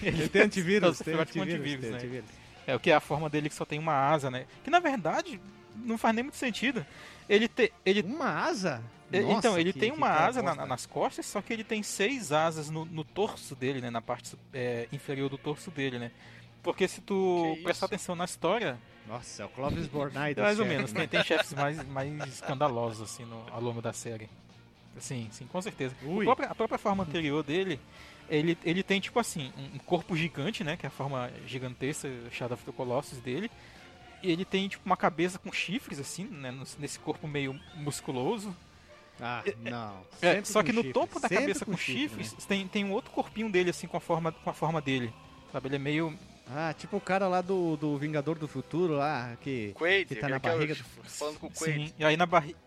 [0.00, 1.96] Ele tem antivírus, tem antivírus, antivírus, né?
[1.96, 2.30] antivírus.
[2.68, 4.46] É o que é a forma dele que só tem uma asa, né?
[4.62, 5.40] Que na verdade
[5.84, 6.84] não faz nem muito sentido.
[7.28, 7.70] Ele tem.
[7.84, 8.02] Ele...
[8.02, 8.82] Uma asa?
[9.10, 12.32] Nossa, então, ele que, tem uma asa na, nas costas, só que ele tem seis
[12.32, 13.88] asas no, no torso dele, né?
[13.88, 16.10] Na parte é, inferior do torso dele, né?
[16.62, 18.76] Porque se tu prestar atenção na história.
[19.06, 23.02] Nossa, é o Clovis Bornai da Mais ou menos, tem, tem chefes mais, mais escandalosos,
[23.02, 24.28] assim, no, ao longo da série.
[24.98, 25.94] Sim, sim, com certeza.
[26.02, 27.78] A própria, a própria forma anterior dele,
[28.28, 30.76] ele, ele tem, tipo assim, um corpo gigante, né?
[30.76, 33.48] Que é a forma gigantesca, Shadow of the Colossus dele.
[34.26, 36.52] E ele tem, tipo, uma cabeça com chifres, assim, né?
[36.80, 38.54] Nesse corpo meio musculoso.
[39.20, 40.00] Ah, não.
[40.20, 40.92] É, só que no chifres.
[40.92, 42.38] topo da Sempre cabeça com, com chifres, né?
[42.48, 45.12] tem, tem um outro corpinho dele, assim, com a forma, com a forma dele.
[45.52, 45.68] Sabe?
[45.68, 46.18] Ele é meio.
[46.48, 50.28] Ah, tipo o cara lá do, do Vingador do Futuro lá, que, Quaid, que tá
[50.28, 50.74] na barriga.
[50.74, 50.84] do...
[51.04, 51.88] Falando com o Quaid.
[51.88, 52.58] Sim, e aí na barriga.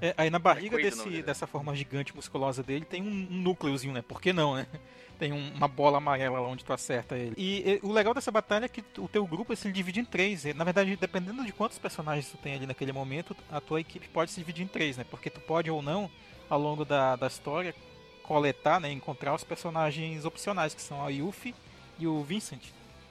[0.00, 3.92] É, aí na barriga é desse, dessa forma gigante musculosa dele tem um, um núcleozinho,
[3.92, 4.02] né?
[4.02, 4.66] Por que não, né?
[5.18, 7.34] Tem um, uma bola amarela lá onde tu acerta ele.
[7.36, 10.44] E, e, o legal dessa batalha é que o teu grupo se divide em três.
[10.54, 14.30] Na verdade, dependendo de quantos personagens tu tem ali naquele momento, a tua equipe pode
[14.30, 15.04] se dividir em três, né?
[15.10, 16.08] Porque tu pode ou não,
[16.48, 17.74] ao longo da, da história,
[18.22, 18.92] coletar, né?
[18.92, 21.52] Encontrar os personagens opcionais, que são a Yuffie
[21.98, 22.62] e o Vincent.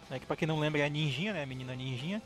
[0.10, 0.18] Né?
[0.18, 1.44] Que pra quem não lembra é a ninjinha, né?
[1.44, 2.22] A menina ninjinha.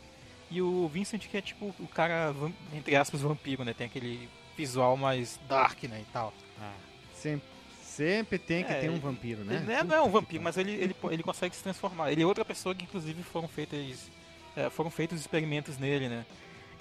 [0.52, 2.36] E o Vincent que é tipo o cara,
[2.74, 3.74] entre aspas, vampiro, né?
[3.74, 6.02] Tem aquele visual mais dark, né?
[6.02, 6.34] E tal.
[6.60, 6.74] Ah,
[7.16, 7.48] sempre
[7.92, 9.58] Sempre tem que é, ter um vampiro, né?
[9.58, 12.10] Ele não é um vampiro, mas ele, ele, ele consegue se transformar.
[12.10, 14.10] Ele é outra pessoa que, inclusive, foram feitos,
[14.56, 16.26] é, foram feitos experimentos nele, né?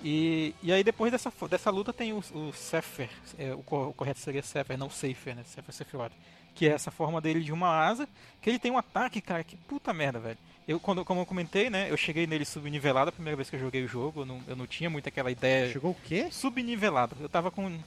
[0.05, 3.11] E, e aí, depois dessa, dessa luta, tem o, o Sepher.
[3.37, 5.43] É, o, correto seria Sepher, não Safer, né?
[5.45, 6.13] Sepher Sephiroth.
[6.55, 8.09] Que é essa forma dele de uma asa.
[8.41, 10.39] Que ele tem um ataque, cara, que puta merda, velho.
[10.69, 11.91] Eu, quando, como eu comentei, né?
[11.91, 14.23] Eu cheguei nele subnivelado a primeira vez que eu joguei o jogo.
[14.23, 15.73] Eu não, eu não tinha muito aquela ideia.
[15.73, 16.29] Chegou o quê?
[16.31, 17.17] Subnivelado.
[17.21, 17.79] Eu tava com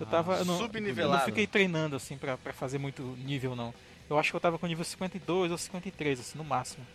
[0.00, 0.36] eu tava.
[0.36, 3.72] Ah, eu não, eu não fiquei treinando assim pra, pra fazer muito nível, não.
[4.08, 6.86] Eu acho que eu tava com nível 52 ou 53, assim, no máximo.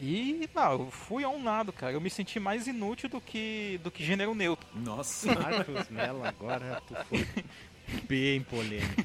[0.00, 1.92] E, não, eu fui a um lado, cara.
[1.92, 4.66] Eu me senti mais inútil do que, do que gênero neutro.
[4.74, 7.26] Nossa, Marcos Mello, agora tu foi
[8.08, 9.04] bem polêmico.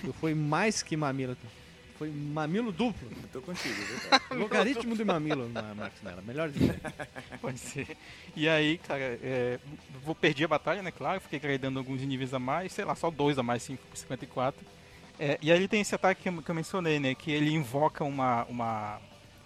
[0.00, 1.36] Tu foi mais que mamilo.
[2.00, 3.10] Foi mamilo duplo.
[3.30, 3.74] Tô contigo,
[4.32, 6.22] Logaritmo de mamilo, Marcos Mello.
[6.22, 6.80] Melhor dizer.
[7.42, 7.94] Pode ser.
[8.34, 9.58] E aí, cara, é,
[10.02, 10.90] vou perder a batalha, né?
[10.90, 14.64] Claro, fiquei gradando alguns níveis a mais, sei lá, só dois a mais, 5 54.
[15.18, 17.14] É, e aí ele tem esse ataque que eu, que eu, mencionei, né?
[17.14, 18.98] Que ele invoca uma, uma,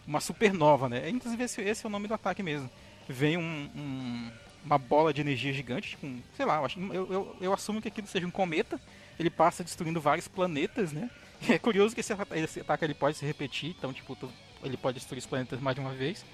[0.06, 1.08] uma supernova, né?
[1.10, 2.70] Inclusive esse, esse é o nome do ataque mesmo.
[3.08, 4.30] Vem um, um,
[4.64, 6.06] uma bola de energia gigante, tipo,
[6.36, 6.62] sei lá,
[6.92, 8.80] eu, eu, eu assumo que aquilo seja um cometa.
[9.18, 11.10] Ele passa destruindo vários planetas, né?
[11.46, 14.16] É curioso que esse, esse ataque ele pode se repetir, então tipo,
[14.62, 16.24] ele pode destruir os planetas mais de uma vez.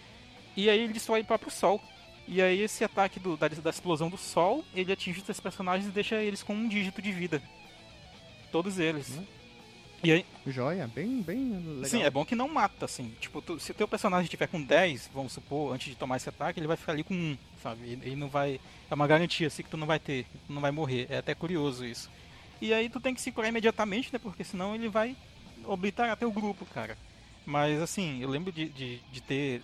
[0.57, 1.81] E aí ele destrói o próprio Sol.
[2.29, 5.91] E aí esse ataque do, da, da explosão do Sol, ele atinge esses personagens e
[5.91, 7.43] deixa eles com um dígito de vida.
[8.53, 9.11] Todos eles.
[9.11, 9.40] Hum.
[10.03, 10.27] E aí...
[10.47, 11.85] Joia, bem, bem legal.
[11.85, 13.15] Sim, é bom que não mata, assim.
[13.21, 16.29] Tipo, tu, se o teu personagem tiver com 10, vamos supor, antes de tomar esse
[16.29, 17.99] ataque, ele vai ficar ali com 1, sabe?
[18.03, 18.61] Ele não vai...
[18.91, 21.07] É uma garantia, assim, que tu não vai ter, tu não vai morrer.
[21.11, 22.11] É até curioso isso.
[22.61, 24.19] E aí tu tem que se curar imediatamente, né?
[24.19, 25.17] Porque senão ele vai
[25.65, 26.97] obliterar teu grupo, cara.
[27.45, 29.63] Mas assim, eu lembro de, de, de ter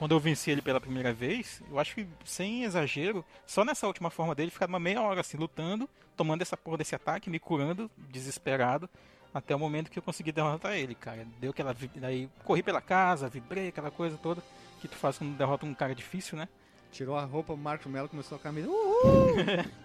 [0.00, 4.08] quando eu venci ele pela primeira vez, eu acho que, sem exagero, só nessa última
[4.08, 7.90] forma dele, ficar uma meia hora assim, lutando, tomando essa porra desse ataque, me curando,
[8.08, 8.88] desesperado,
[9.32, 11.26] até o momento que eu consegui derrotar ele, cara.
[11.40, 11.74] Deu aquela.
[11.96, 14.42] Daí corri pela casa, vibrei, aquela coisa toda
[14.80, 16.48] que tu faz quando derrota um cara difícil, né?
[16.90, 18.66] Tirou a roupa, o Marco Melo começou a camisa.
[18.68, 19.36] Uhul!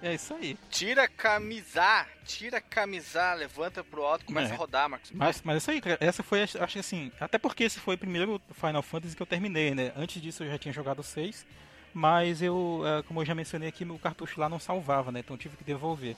[0.01, 0.57] é isso aí.
[0.71, 4.55] Tira a camisa, tira a camisa, levanta pro alto, começa é.
[4.55, 5.11] a rodar, Marcos.
[5.11, 8.81] Mas, mas isso aí, essa foi, acho assim, até porque esse foi o primeiro Final
[8.81, 9.93] Fantasy que eu terminei, né?
[9.95, 11.45] Antes disso eu já tinha jogado seis,
[11.93, 15.19] mas eu, é, como eu já mencionei aqui, meu cartucho lá não salvava, né?
[15.19, 16.15] Então eu tive que devolver.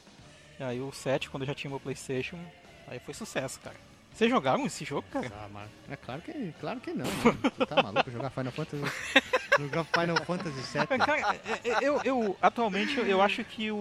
[0.57, 2.39] E aí o 7, quando eu já tinha meu Playstation,
[2.87, 3.75] aí foi sucesso, cara.
[4.17, 5.31] Vocês jogaram esse jogo, cara?
[5.31, 7.05] Ah, é claro que, claro que não.
[7.05, 8.83] Você tá maluco jogar Final Fantasy?
[9.59, 10.97] jogar Final Fantasy VII?
[10.97, 13.75] Cara, é, é, eu, eu, atualmente eu acho que o,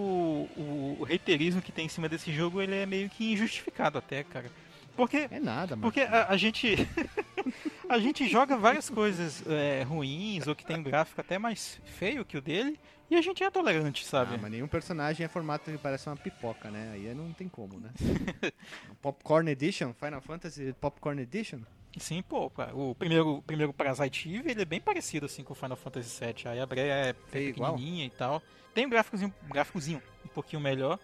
[0.55, 4.23] o, o reiterismo que tem em cima desse jogo ele é meio que injustificado até,
[4.23, 4.51] cara.
[4.95, 5.81] Porque, é nada, mano.
[5.81, 6.87] Porque a, a gente
[7.89, 12.23] a gente joga várias coisas é, ruins ou que tem um gráfico até mais feio
[12.23, 12.79] que o dele
[13.09, 14.35] e a gente é tolerante, sabe?
[14.35, 16.91] Ah, mas nenhum personagem é formato que parece uma pipoca, né?
[16.93, 17.89] Aí não tem como, né?
[19.01, 21.59] Popcorn Edition, Final Fantasy Popcorn Edition?
[21.97, 25.77] Sim, pô, o primeiro, primeiro Parasite Eve, ele é bem parecido assim com o Final
[25.77, 26.51] Fantasy VII.
[26.51, 28.05] Aí a Breia é pequenininha igual?
[28.05, 28.43] e tal.
[28.73, 30.01] Tem um gráficozinho, gráficozinho
[30.37, 30.99] pouquinho melhor.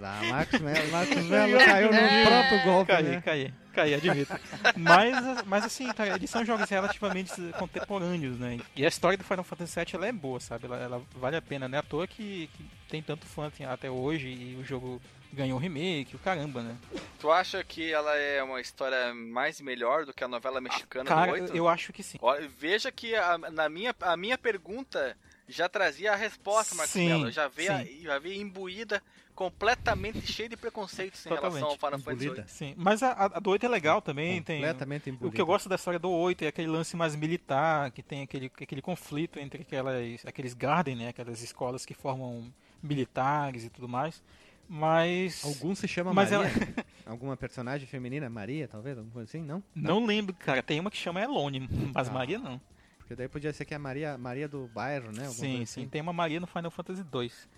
[0.00, 3.20] Ah, Marcos Melo, Marcos Melo caiu no próprio golpe, caí, né?
[3.20, 4.32] Caí, caí, admito.
[4.76, 8.60] mas, mas assim, cara, eles são jogos relativamente contemporâneos, né?
[8.76, 10.66] E a história do Final Fantasy VII, ela é boa, sabe?
[10.66, 11.78] Ela, ela vale a pena, né?
[11.78, 15.00] À toa que, que tem tanto fã assim, até hoje e o jogo
[15.32, 16.76] ganhou remake, o caramba, né?
[17.18, 21.32] Tu acha que ela é uma história mais melhor do que a novela mexicana Cara,
[21.32, 21.56] do 8?
[21.56, 22.18] eu acho que sim.
[22.22, 25.16] Olha, veja que a, na minha, a minha pergunta
[25.48, 27.30] já trazia a resposta, Marcos sim, Mello.
[27.30, 29.02] Já veio, já veio imbuída
[29.34, 31.60] completamente cheia de preconceitos em Totalmente.
[31.60, 32.44] relação ao Final Fantasy VIII.
[32.48, 34.42] Sim, mas a, a do 8 é legal também.
[34.42, 35.28] Completamente tem, imbuída.
[35.28, 38.22] O que eu gosto da história do 8 é aquele lance mais militar, que tem
[38.22, 43.88] aquele, aquele conflito entre aquelas, aqueles Garden, né, aquelas escolas que formam militares e tudo
[43.88, 44.22] mais.
[44.68, 45.44] Mas.
[45.44, 46.52] Algum se chama mas Maria?
[46.52, 46.84] Ela...
[47.06, 48.28] Alguma personagem feminina?
[48.28, 48.98] Maria, talvez?
[48.98, 49.42] Alguma coisa assim?
[49.42, 49.62] Não?
[49.74, 50.62] Não, não lembro, cara.
[50.62, 52.12] Tem uma que chama Elone, mas ah.
[52.12, 52.60] Maria não.
[53.08, 55.24] Porque daí podia ser que é a Maria, Maria do bairro, né?
[55.26, 55.82] Alguma sim, assim.
[55.82, 55.88] sim.
[55.88, 57.48] Tem uma Maria no Final Fantasy 2.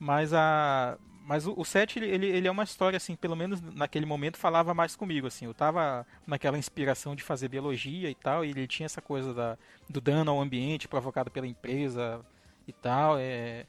[0.00, 0.98] Mas a.
[1.24, 4.36] Mas o, o 7, ele, ele, ele, é uma história, assim, pelo menos naquele momento
[4.36, 5.44] falava mais comigo, assim.
[5.44, 9.56] Eu tava naquela inspiração de fazer biologia e tal, e ele tinha essa coisa da,
[9.88, 12.20] do dano ao ambiente provocado pela empresa
[12.66, 13.16] e tal.
[13.16, 13.64] É,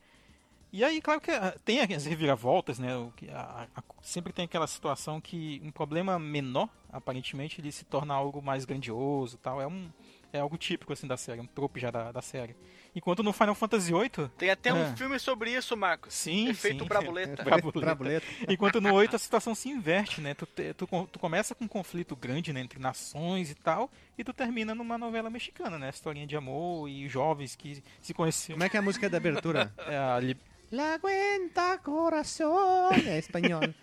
[0.71, 2.89] e aí, claro que ah, tem as reviravoltas, né?
[3.31, 8.41] A, a, sempre tem aquela situação que um problema menor, aparentemente, ele se torna algo
[8.41, 9.61] mais grandioso tal.
[9.61, 9.89] É, um,
[10.31, 12.55] é algo típico, assim, da série, um trope já da, da série.
[12.95, 14.29] Enquanto no Final Fantasy VIII...
[14.37, 14.73] Tem até é.
[14.73, 16.13] um filme sobre isso, Marcos.
[16.13, 16.87] Sim, Efeito sim.
[16.87, 17.43] Brabuleta.
[17.45, 17.79] Brabuleta.
[17.79, 18.25] Brabuleta.
[18.47, 20.33] Enquanto no 8 a situação se inverte, né?
[20.33, 24.23] Tu, te, tu, tu, começa com um conflito grande né, entre nações e tal, e
[24.23, 25.89] tu termina numa novela mexicana, né?
[25.89, 28.55] Historinha de amor e jovens que se conheciam.
[28.55, 29.73] Como é que é a música da abertura?
[29.87, 30.19] é a...
[30.69, 33.73] La cuenta corazón é espanhol.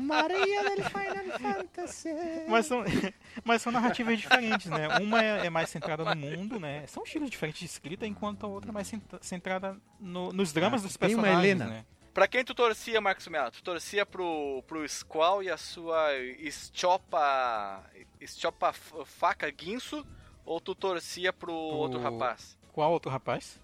[0.00, 2.10] Maria del Final Fantasy.
[2.48, 2.84] Mas são,
[3.42, 4.86] mas são narrativas diferentes, né?
[5.00, 6.86] Uma é, é, mais centrada no mundo, né?
[6.86, 10.86] São estilos diferentes de escrita, enquanto a outra é mais centrada no, nos dramas ah,
[10.86, 11.64] dos personagens, uma Helena.
[11.66, 11.84] né?
[12.14, 13.50] Pra quem tu torcia, Marcos Melo?
[13.50, 17.84] Tu torcia pro, pro Squall e a sua Estiopa.
[18.20, 20.06] Estiopa faca guinso?
[20.44, 21.54] Ou tu torcia pro, pro...
[21.54, 22.56] outro rapaz?
[22.72, 23.58] Qual outro rapaz?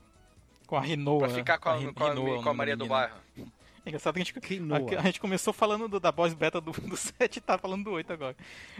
[0.67, 1.21] Com a Rinoa.
[1.21, 3.17] Pra ficar com a, a, com a, Rinoa, com a Maria do Bairro.
[3.87, 6.73] É engraçado que a gente, a, a, gente começou falando do, da boss beta do,
[6.73, 8.37] do 7 e tá falando do 8 agora.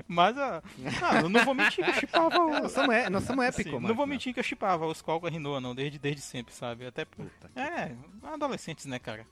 [0.09, 0.61] Mas, ah,
[1.01, 2.51] ah eu não vou mentir que eu chipava o...
[2.51, 3.87] Nós somos, é, nós somos épico, mano.
[3.87, 6.53] Não vou mentir que eu chipava o Skull com a Rinoa, não, desde, desde sempre,
[6.53, 6.87] sabe?
[6.87, 7.05] Até...
[7.05, 9.25] Puta é, adolescentes, né, cara?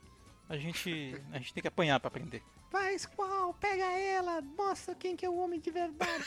[0.47, 2.43] A gente, a gente tem que apanhar pra aprender.
[2.71, 6.23] Vai, Squall, pega ela, mostra quem que é o homem de verdade.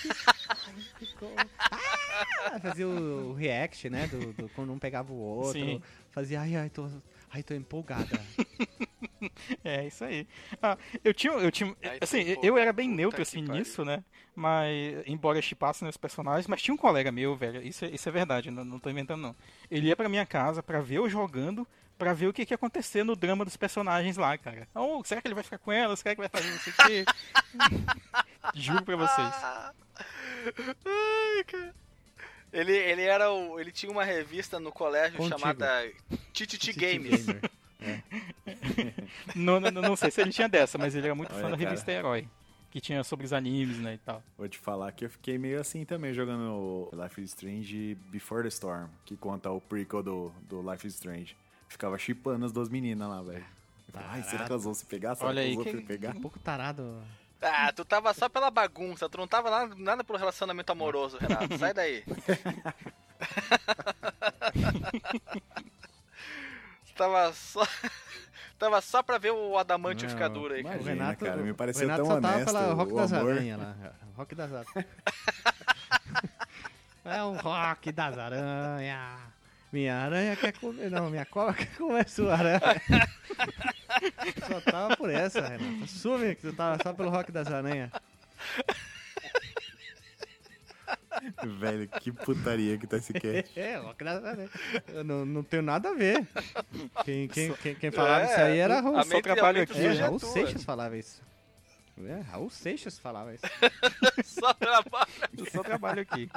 [0.98, 1.30] ficou...
[1.58, 5.52] ah, fazia o, o, react, né, do, do, quando um pegava o outro.
[5.52, 5.82] Sim.
[6.10, 6.88] Fazia, ai, ai, tô,
[7.30, 8.20] ai, tô empolgada.
[9.62, 10.26] é, isso aí.
[10.62, 14.02] Ah, eu tinha, eu tinha, assim, eu era bem neutro, assim, nisso, né,
[14.34, 18.08] mas, embora eu chipasse nos personagens, mas tinha um colega meu, velho, isso, é, isso
[18.08, 19.36] é verdade, não, não tô inventando não.
[19.70, 21.66] Ele ia pra minha casa pra ver eu jogando,
[21.98, 24.68] pra ver o que, que ia acontecer no drama dos personagens lá, cara.
[24.74, 25.96] Oh, será que ele vai ficar com ela?
[25.96, 27.04] Será que vai fazer não sei o quê?
[28.54, 29.34] Juro pra vocês.
[30.84, 31.74] Ai, cara.
[32.52, 35.38] Ele, ele era o, ele tinha uma revista no colégio Contigo.
[35.38, 35.92] chamada
[36.32, 37.26] Tititi Games.
[37.80, 38.02] É.
[39.36, 41.56] não, não, não sei se ele tinha dessa, mas ele era muito Olha, fã da
[41.56, 41.98] revista cara.
[41.98, 42.28] Herói.
[42.70, 44.22] Que tinha sobre os animes, né, e tal.
[44.36, 48.48] Vou te falar que eu fiquei meio assim também jogando Life is Strange Before the
[48.48, 51.36] Storm, que conta o prequel do, do Life is Strange.
[51.68, 53.44] Ficava chipando as duas meninas lá, velho.
[53.94, 55.14] Ai, será que elas vão se pegar?
[55.14, 56.14] Será Olha que aí, vão se pegar?
[56.16, 57.02] Um pouco tarado.
[57.40, 61.56] Ah, tu tava só pela bagunça, tu não tava nada, nada pelo relacionamento amoroso, Renato.
[61.58, 62.04] Sai daí.
[66.96, 67.66] tava só.
[68.58, 71.54] Tava só pra ver o adamantio ficar duro aí, Imagina, O Renato- cara, me o
[71.54, 72.52] pareceu Renato tão só tava honesto.
[72.52, 73.32] pela Rock das amor.
[73.32, 73.76] Aranhas lá.
[74.16, 74.86] Rock das Aranhas.
[77.04, 79.20] é um rock das aranhas.
[79.72, 80.90] Minha aranha quer comer.
[80.90, 82.60] Não, minha cobra quer comer sua aranha.
[84.48, 85.84] só tava por essa, Renato.
[85.84, 87.90] Assume que tu tava só pelo rock das aranhas.
[91.58, 93.50] Velho, que putaria que tá esse cast.
[93.58, 94.50] É, rock das aranhas.
[94.88, 96.26] Eu não, não tenho nada a ver.
[97.04, 99.02] Quem, quem, quem, quem falava isso aí É, era Raul.
[99.04, 100.30] só trabalho aqui, É, a Raul tua.
[100.30, 101.20] Seixas falava isso.
[102.06, 103.44] É, Raul Seixas falava isso.
[104.24, 105.08] Só trabalho.
[105.52, 106.30] Só trabalho aqui.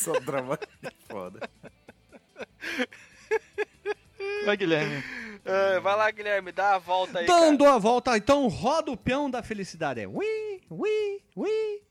[0.00, 0.60] Só trabalho
[1.08, 1.48] foda.
[4.44, 5.02] Vai, Guilherme.
[5.44, 7.26] Ah, vai lá, Guilherme, dá a volta aí.
[7.26, 7.76] Dando cara.
[7.76, 10.00] a volta, então roda o peão da felicidade.
[10.00, 11.82] É ui, ui, ui.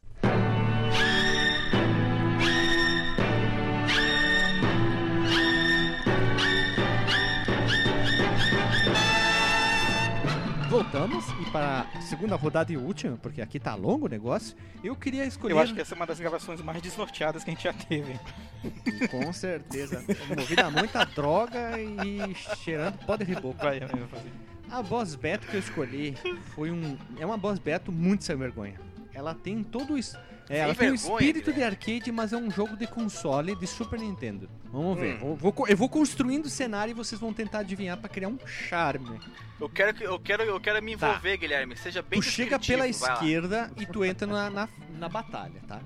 [10.78, 14.96] Voltamos e para a segunda rodada e última, porque aqui tá longo o negócio, eu
[14.96, 15.56] queria escolher.
[15.56, 18.14] Eu acho que essa é uma das gravações mais desnorteadas que a gente já teve.
[19.10, 20.06] Com certeza.
[20.38, 22.32] Movida a muita droga e
[22.64, 23.58] cheirando pó de reboco.
[23.58, 24.32] Vai, fazer.
[24.70, 26.16] A boss battle que eu escolhi
[26.54, 26.96] foi um.
[27.18, 28.80] É uma boss battle muito sem vergonha.
[29.16, 30.16] Ela tem todo isso.
[30.50, 34.00] É, ela tem um espírito de arcade, mas é um jogo de console de Super
[34.00, 34.50] Nintendo.
[34.72, 35.16] Vamos ver.
[35.22, 35.32] Hum.
[35.32, 38.38] Eu, vou, eu vou construindo o cenário e vocês vão tentar adivinhar pra criar um
[38.46, 39.20] charme.
[39.60, 41.10] Eu quero, que- eu quero, eu quero me Tá.
[41.10, 41.76] envolver, Guilherme.
[41.76, 42.90] Seja bem tu chega pela lá.
[42.90, 45.82] esquerda e tu entra na, na, na batalha, tá?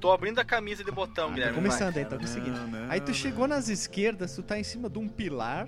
[0.00, 1.54] Tô abrindo a camisa de botão, Tá Guilherme.
[1.54, 2.02] começando vai.
[2.02, 2.50] aí, então é o seguinte.
[2.58, 5.66] Não, não, Aí tu chegou nas esquerdas, tu tá em cima de um pilar,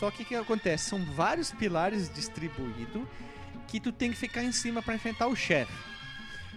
[0.00, 0.88] só que o que acontece?
[0.88, 3.02] São vários pilares distribuídos
[3.68, 5.72] que tu tem que ficar em cima pra enfrentar o chefe.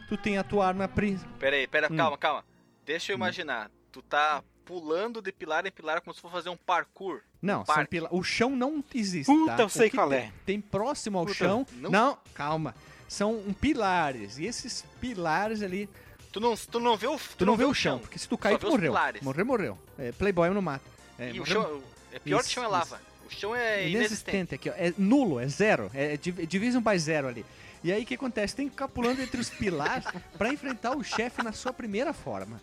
[0.10, 1.20] Tu tem a tua arma pri...
[1.40, 1.96] Pera aí, pera, Hum.
[1.96, 2.46] calma, calma.
[2.86, 3.70] Deixa eu imaginar.
[3.92, 7.22] Tu tá pulando de pilar em pilar como se for fazer um parkour.
[7.42, 8.08] Não, Um pila...
[8.12, 9.64] o chão não existe, Puta, tá?
[9.64, 10.32] eu sei O que qual tem, é.
[10.46, 11.66] Tem próximo ao Puta, chão...
[11.78, 12.18] não- Não...
[12.34, 12.76] calma.
[13.08, 15.90] São um pilares, e esses pilares ali...
[16.32, 18.60] Tu não, tu não vê o Tu, não vê o chão, porque se tu cair,
[18.60, 18.92] tu morreu.
[18.92, 19.22] pilares.
[19.24, 19.78] Morreu, morreu.
[19.98, 20.84] É, Playboy não mata.
[21.18, 21.84] É, E o morreu- chão.
[22.12, 23.02] É pior que o Isso, chão é lava.
[23.28, 23.96] O chão é inexistente.
[23.96, 24.74] inexistente aqui, ó.
[24.76, 25.90] É nulo, é zero.
[25.94, 27.44] É div- division by zero ali.
[27.84, 28.56] E aí o que acontece?
[28.56, 30.06] Tem que ficar pulando entre os pilares
[30.38, 32.62] pra enfrentar o chefe na sua primeira forma.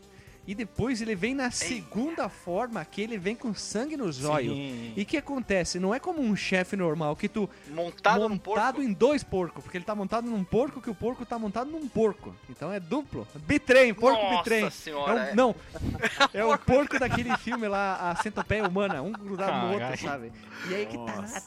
[0.49, 4.57] E depois ele vem na segunda forma, que ele vem com sangue nos olhos.
[4.97, 5.81] E o que acontece?
[5.81, 9.77] Não é como um chefe normal, que tu Montado, num montado em dois porcos, porque
[9.77, 12.33] ele tá montado num porco que o porco tá montado num porco.
[12.49, 13.27] Então é duplo.
[13.45, 14.67] Bitrem, porco Nossa bitrem.
[14.67, 15.15] É senhora.
[15.15, 15.53] um- é- não,
[16.33, 19.99] é o porco daquele filme lá, a centopeia humana, um grudado no outro, Caralho.
[20.01, 20.33] sabe?
[20.71, 20.97] E aí que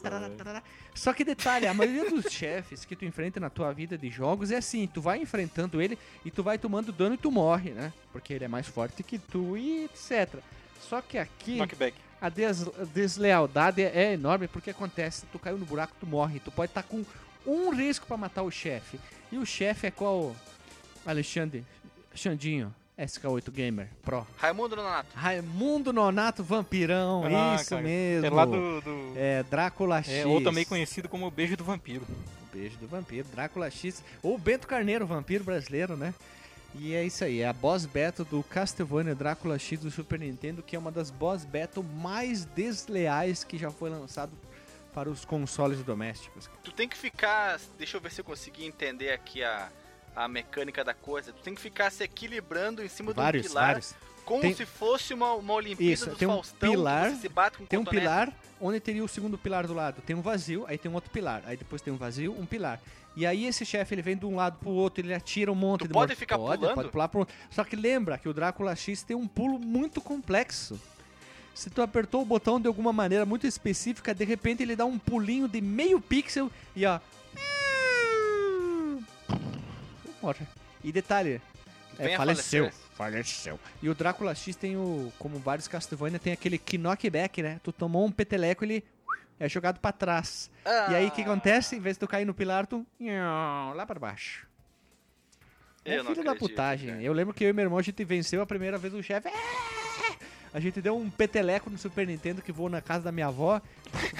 [0.02, 0.62] tarará,
[1.00, 4.50] Só que detalhe, a maioria dos chefes que tu enfrenta na tua vida de jogos
[4.50, 7.90] é assim, tu vai enfrentando ele e tu vai tomando dano e tu morre, né?
[8.12, 10.40] Porque ele é mais forte que tu e etc.
[10.78, 11.96] Só que aqui Knockback.
[12.20, 16.70] a des- deslealdade é enorme porque acontece, tu caiu no buraco, tu morre, tu pode
[16.70, 17.02] estar com
[17.46, 19.00] um risco pra matar o chefe.
[19.32, 20.36] E o chefe é qual?
[21.06, 21.64] Alexandre
[22.14, 22.74] Xandinho,
[23.04, 24.26] SK8 Gamer Pro.
[24.36, 25.08] Raimundo Nonato.
[25.14, 27.82] Raimundo Nonato Vampirão, Ah, isso cara.
[27.82, 28.26] mesmo.
[28.26, 28.80] É lá do.
[28.80, 30.12] do- É, Drácula X.
[30.12, 32.04] é, ou também conhecido como o Beijo do Vampiro.
[32.04, 34.02] O beijo do vampiro, Drácula X.
[34.22, 36.12] Ou Bento Carneiro, vampiro brasileiro, né?
[36.74, 40.60] E é isso aí, é a boss battle do Castlevania Drácula X do Super Nintendo,
[40.62, 44.32] que é uma das boss battle mais desleais que já foi lançado
[44.92, 46.50] para os consoles domésticos.
[46.64, 47.60] Tu tem que ficar.
[47.78, 49.68] Deixa eu ver se eu consegui entender aqui a,
[50.14, 51.32] a mecânica da coisa.
[51.32, 53.66] Tu tem que ficar se equilibrando em cima Vários, um pilar.
[53.68, 53.94] vários.
[54.24, 56.70] Como Tem- se fosse uma, uma Olimpíada Isso, do tem um Faustão.
[56.70, 58.06] pilar, se bate com Tem um cotonete.
[58.06, 60.00] pilar, onde teria o segundo pilar do lado.
[60.02, 61.42] Tem um vazio, aí tem um outro pilar.
[61.46, 62.80] Aí depois tem um vazio, um pilar.
[63.16, 65.80] E aí esse chefe, ele vem de um lado pro outro, ele atira um monte
[65.80, 66.18] Tu de pode morte.
[66.18, 66.74] ficar pode, pulando?
[66.76, 67.34] Pode pular pro outro.
[67.50, 70.80] Só que lembra que o Drácula X tem um pulo muito complexo.
[71.52, 74.96] Se tu apertou o botão de alguma maneira muito específica, de repente ele dá um
[74.98, 77.00] pulinho de meio pixel e ó...
[80.22, 80.46] Morre.
[80.84, 81.40] E detalhe,
[81.98, 82.64] é, faleceu.
[82.64, 82.90] falecer.
[82.96, 83.60] Faleceu.
[83.82, 87.60] E o Drácula X tem o, como vários Castlevania, tem aquele knockback, né?
[87.62, 88.84] Tu tomou um peteleco, ele
[89.38, 90.50] é jogado pra trás.
[90.90, 91.76] E aí o que Ah, acontece?
[91.76, 92.86] Em vez de tu cair no pilar, tu
[93.74, 94.46] lá pra baixo.
[95.82, 96.90] É Eu não filho da acredito, putagem.
[96.90, 97.02] cara.
[97.02, 99.28] Eu lembro que eu e meu irmão a gente venceu a primeira vez o chefe.
[99.28, 99.79] É!
[100.52, 103.60] A gente deu um peteleco no Super Nintendo que voou na casa da minha avó,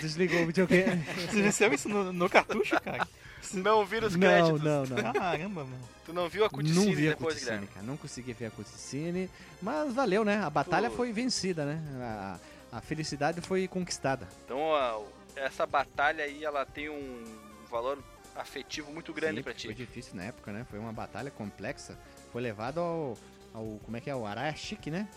[0.01, 1.03] desligou o videogame.
[1.29, 3.07] Você venceu isso no, no cartucho, cara?
[3.55, 4.63] Não vira os não, créditos.
[4.63, 5.13] não, não.
[5.13, 5.89] Caramba, mano.
[6.07, 7.85] Tu não viu a Não cutscene vi a depois, cutscene, cara.
[7.85, 9.29] Não consegui ver a cutscene.
[9.61, 10.37] Mas valeu, né?
[10.43, 10.97] A batalha Pô.
[10.99, 11.81] foi vencida, né?
[12.01, 12.39] A,
[12.79, 14.29] a felicidade foi conquistada.
[14.45, 15.03] Então, a-
[15.35, 17.25] essa batalha aí, ela tem um
[17.69, 17.99] valor
[18.37, 19.67] afetivo muito grande Sim, pra ti.
[19.67, 20.65] Foi difícil na época, né?
[20.71, 21.99] Foi uma batalha complexa.
[22.33, 23.19] Foi levado ao.
[23.53, 24.15] ao como é que é?
[24.15, 25.09] O Araia Chique, né?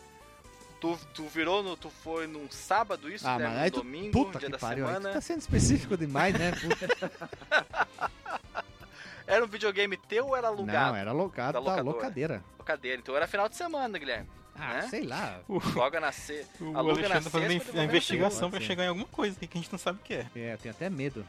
[0.83, 1.77] Tu, tu virou no.
[1.77, 3.45] Tu foi num sábado isso, Ah, né?
[3.45, 4.85] mas No aí tu- domingo, Puta dia que da pariu.
[4.85, 5.13] aí tu semana.
[5.15, 6.51] tá sendo específico demais, né?
[6.51, 7.87] Puta.
[9.25, 10.89] Era um videogame teu ou era alugado?
[10.91, 11.83] Não, era alugado Da da locadora.
[11.95, 12.43] locadeira.
[12.59, 12.97] Locadeira.
[12.99, 14.27] Então era final de semana, Guilherme.
[14.53, 14.87] Ah, Né?
[14.89, 15.39] sei lá.
[15.73, 16.45] Joga na C.
[16.59, 19.57] O na Alexandre tá fazendo a na investigação pra chegar em alguma coisa aqui que
[19.57, 20.27] a gente não sabe o que é.
[20.35, 21.25] É, eu tenho até medo.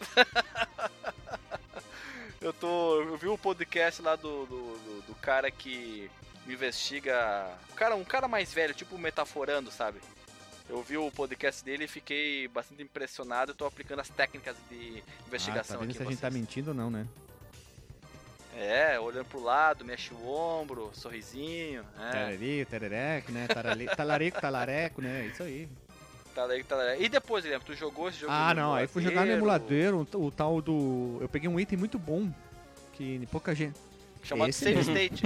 [2.40, 3.00] Eu tô.
[3.02, 6.08] Eu vi o podcast lá do, do, do, do cara que
[6.52, 7.48] investiga.
[7.72, 10.00] Um cara, um cara mais velho, tipo metaforando, sabe?
[10.68, 13.54] Eu vi o podcast dele e fiquei bastante impressionado.
[13.54, 15.98] Tô aplicando as técnicas de Ah, investigação tá vendo aqui.
[15.98, 17.06] se a gente tá mentindo ou não, né?
[18.54, 21.84] É, olhando pro lado, mexe o ombro, sorrisinho.
[21.96, 23.46] É, Tarari, terereco, né?
[23.46, 25.26] Tarali, talarico, talareco, né?
[25.32, 25.68] Isso aí.
[26.36, 27.04] aí.
[27.04, 28.74] E depois, Guilherme, tu jogou esse jogo Ah, não.
[28.74, 31.18] Aí fui jogar no emulador, emulador, o, o tal do.
[31.20, 32.30] Eu peguei um item muito bom.
[32.92, 33.78] Que pouca gente.
[34.22, 34.94] Chamado Esse Save mesmo.
[34.96, 35.22] State.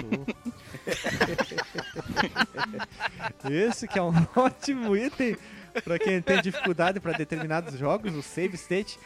[3.50, 5.36] Esse que é um ótimo item
[5.84, 8.98] pra quem tem dificuldade pra determinados jogos, o save state.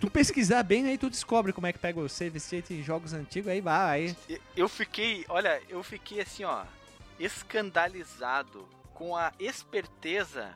[0.00, 3.12] Tu, pesquisar bem aí tu descobre como é que pega o save state em jogos
[3.12, 4.40] antigos, aí vai, aí.
[4.56, 6.64] Eu fiquei, olha, eu fiquei assim, ó,
[7.20, 10.50] escandalizado com a esperteza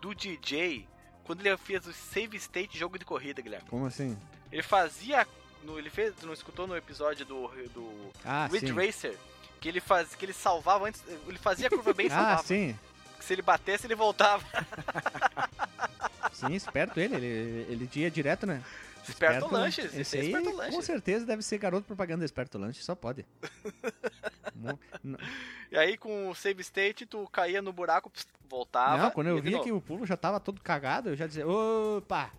[0.00, 0.86] do DJ
[1.24, 3.68] quando ele fez o save state jogo de corrida, Guilherme.
[3.68, 4.18] Como assim?
[4.50, 5.26] Ele fazia,
[5.64, 8.72] no, ele fez, não escutou no episódio do, do Ah, Ridge sim.
[8.74, 9.16] Racer,
[9.60, 12.42] que ele faz, que ele salvava antes, ele fazia a curva bem e Ah, salvava.
[12.44, 12.78] sim.
[13.18, 14.44] Que se ele batesse ele voltava.
[16.32, 18.62] Sim, esperto ele, ele, ele ia direto, né?
[19.06, 20.84] Esperto lanches, Esse esse é aí, esperto com lanches.
[20.84, 23.26] certeza deve ser garoto propaganda esperto lanche, só pode.
[24.54, 25.18] Mo- n-
[25.70, 28.96] E aí com o save state tu caía no buraco, pss, voltava.
[29.02, 32.30] Não, quando eu via que o pulo já tava todo cagado, eu já dizia, opa,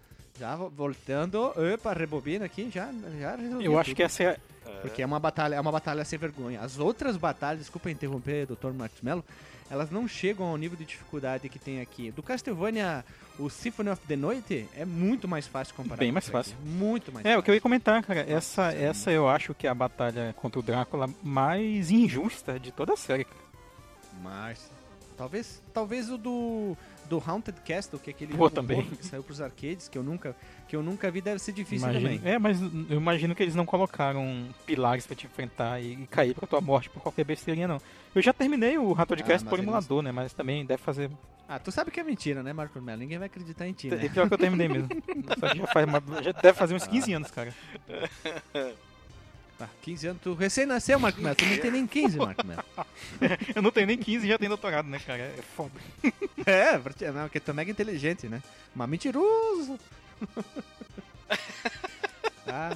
[0.41, 1.39] já vo- voltando,
[1.73, 2.89] opa, rebobina aqui, já,
[3.19, 3.95] já resolvi Eu acho tudo.
[3.97, 4.37] que essa é.
[4.81, 6.59] Porque é uma batalha, é uma batalha sem vergonha.
[6.61, 8.71] As outras batalhas, desculpa interromper, Dr.
[8.73, 9.23] Marcos Mello,
[9.69, 12.09] elas não chegam ao nível de dificuldade que tem aqui.
[12.11, 13.05] Do Castlevania,
[13.37, 15.99] o Symphony of the Night é muito mais fácil comparado.
[15.99, 16.49] Bem com mais isso aqui.
[16.49, 16.65] fácil.
[16.65, 17.43] Muito mais É, o fácil.
[17.43, 18.21] que eu ia comentar, cara.
[18.21, 22.93] Essa, essa eu acho que é a batalha contra o Drácula mais injusta de toda
[22.93, 23.25] a série.
[23.25, 23.41] cara.
[24.23, 24.69] Mas
[25.17, 26.75] talvez, talvez o do
[27.09, 28.83] do Haunted Castle, que é aquele Pô, jogo também.
[28.85, 30.35] que saiu pros arcades, que eu nunca
[30.67, 32.31] que eu nunca vi, deve ser difícil Imagino- também.
[32.33, 36.33] É, mas eu imagino que eles não colocaram pilares pra te enfrentar e, e cair
[36.33, 37.81] pra tua morte por qualquer besteirinha, não.
[38.15, 40.11] Eu já terminei o Rato de Ah, Cast mas por eles- emulador, né?
[40.13, 41.11] Mas também deve fazer.
[41.49, 42.99] Ah, tu sabe que é mentira, né, Marcos Mello?
[42.99, 44.07] Ninguém vai acreditar em ti, É né?
[44.07, 44.87] pior que eu terminei mesmo.
[45.37, 45.85] Só que já, faz
[46.23, 47.53] já deve fazer uns 15 anos, cara.
[49.61, 51.35] Tá, 15 anos, tu recém nasceu, Marcos Mello.
[51.35, 52.63] Tu não tem nem 15, Marcos Mello.
[53.55, 55.21] Eu não tenho nem 15 e já tenho doutorado, né, cara?
[55.21, 55.79] É foda.
[56.43, 58.41] É, porque tu é mega inteligente, né?
[58.73, 59.77] Mas mentiroso.
[62.47, 62.75] ah,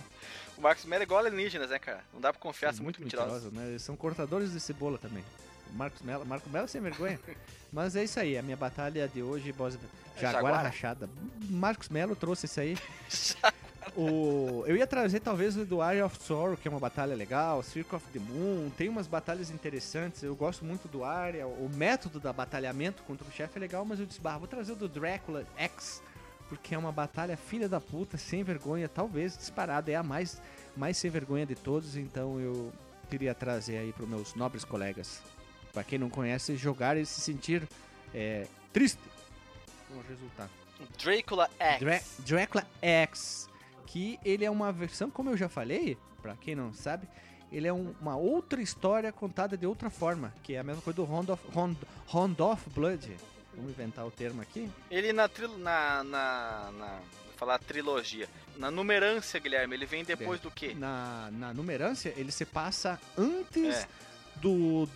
[0.55, 2.03] O Marcos Mello é igual alienígenas, né, cara?
[2.13, 3.45] Não dá pra confiar, são muito, mentirosos.
[3.45, 3.69] mentirosos, né?
[3.69, 5.23] Eles são cortadores de cebola também.
[5.73, 7.19] O Marcos Mello, Marcos Mello sem vergonha.
[7.73, 9.79] Mas é isso aí, a minha batalha de hoje, boss,
[10.21, 10.63] Jaguar Jaguar?
[10.65, 11.09] Rachada.
[11.49, 12.77] Marcos Mello trouxe isso aí.
[13.95, 17.61] O, eu ia trazer talvez o do Area of Sorrow, que é uma batalha legal,
[17.61, 22.19] Circle of the Moon, tem umas batalhas interessantes, eu gosto muito do Area, o método
[22.19, 24.89] da batalhamento contra o chefe é legal, mas eu disse, bah, vou trazer o do
[24.89, 26.01] Drácula X,
[26.49, 30.41] porque é uma batalha filha da puta, sem vergonha, talvez disparada, é a mais,
[30.75, 32.73] mais sem vergonha de todos, então eu
[33.09, 35.21] queria trazer aí para meus nobres colegas,
[35.71, 37.67] para quem não conhece, jogar e se sentir
[38.13, 38.99] é, triste
[39.88, 40.49] com o resultado.
[41.01, 41.79] Dracula X.
[41.79, 43.49] Dra Dracula X,
[43.86, 47.07] que ele é uma versão, como eu já falei, pra quem não sabe,
[47.51, 50.95] ele é um- uma outra história contada de outra forma, que é a mesma coisa
[50.97, 51.77] do Round of, Round,
[52.07, 53.15] Round of Blood.
[53.55, 54.69] Vamos inventar o termo aqui.
[54.91, 56.88] Ele na, tril- na, na, na
[57.25, 58.27] vou falar trilogia.
[58.57, 60.73] Na numerância, Guilherme, ele vem depois do quê?
[60.73, 63.88] Na, na numerância, ele se passa antes É.
[64.41, 64.89] do...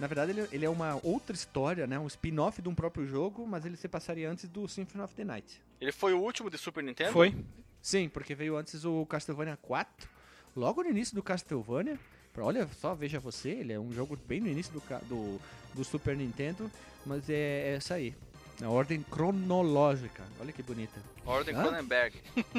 [0.00, 1.98] Na verdade, ele, ele é uma outra história, né?
[1.98, 5.22] Um spin-off de um próprio jogo, mas ele se passaria antes do Symphony of the
[5.24, 5.62] Night.
[5.80, 7.12] Ele foi o último de Super Nintendo?
[7.12, 7.34] Foi?
[7.82, 10.08] Sim, porque veio antes o Castlevania 4.
[10.56, 11.98] Logo no início do Castlevania.
[12.38, 15.40] Olha só, veja você, ele é um jogo bem no início do, do,
[15.74, 16.70] do Super Nintendo,
[17.04, 18.14] mas é, é essa aí.
[18.60, 20.22] Na ordem cronológica.
[20.40, 20.98] Olha que bonita.
[21.26, 21.62] Ordem Hã?
[21.64, 22.16] Cronenberg.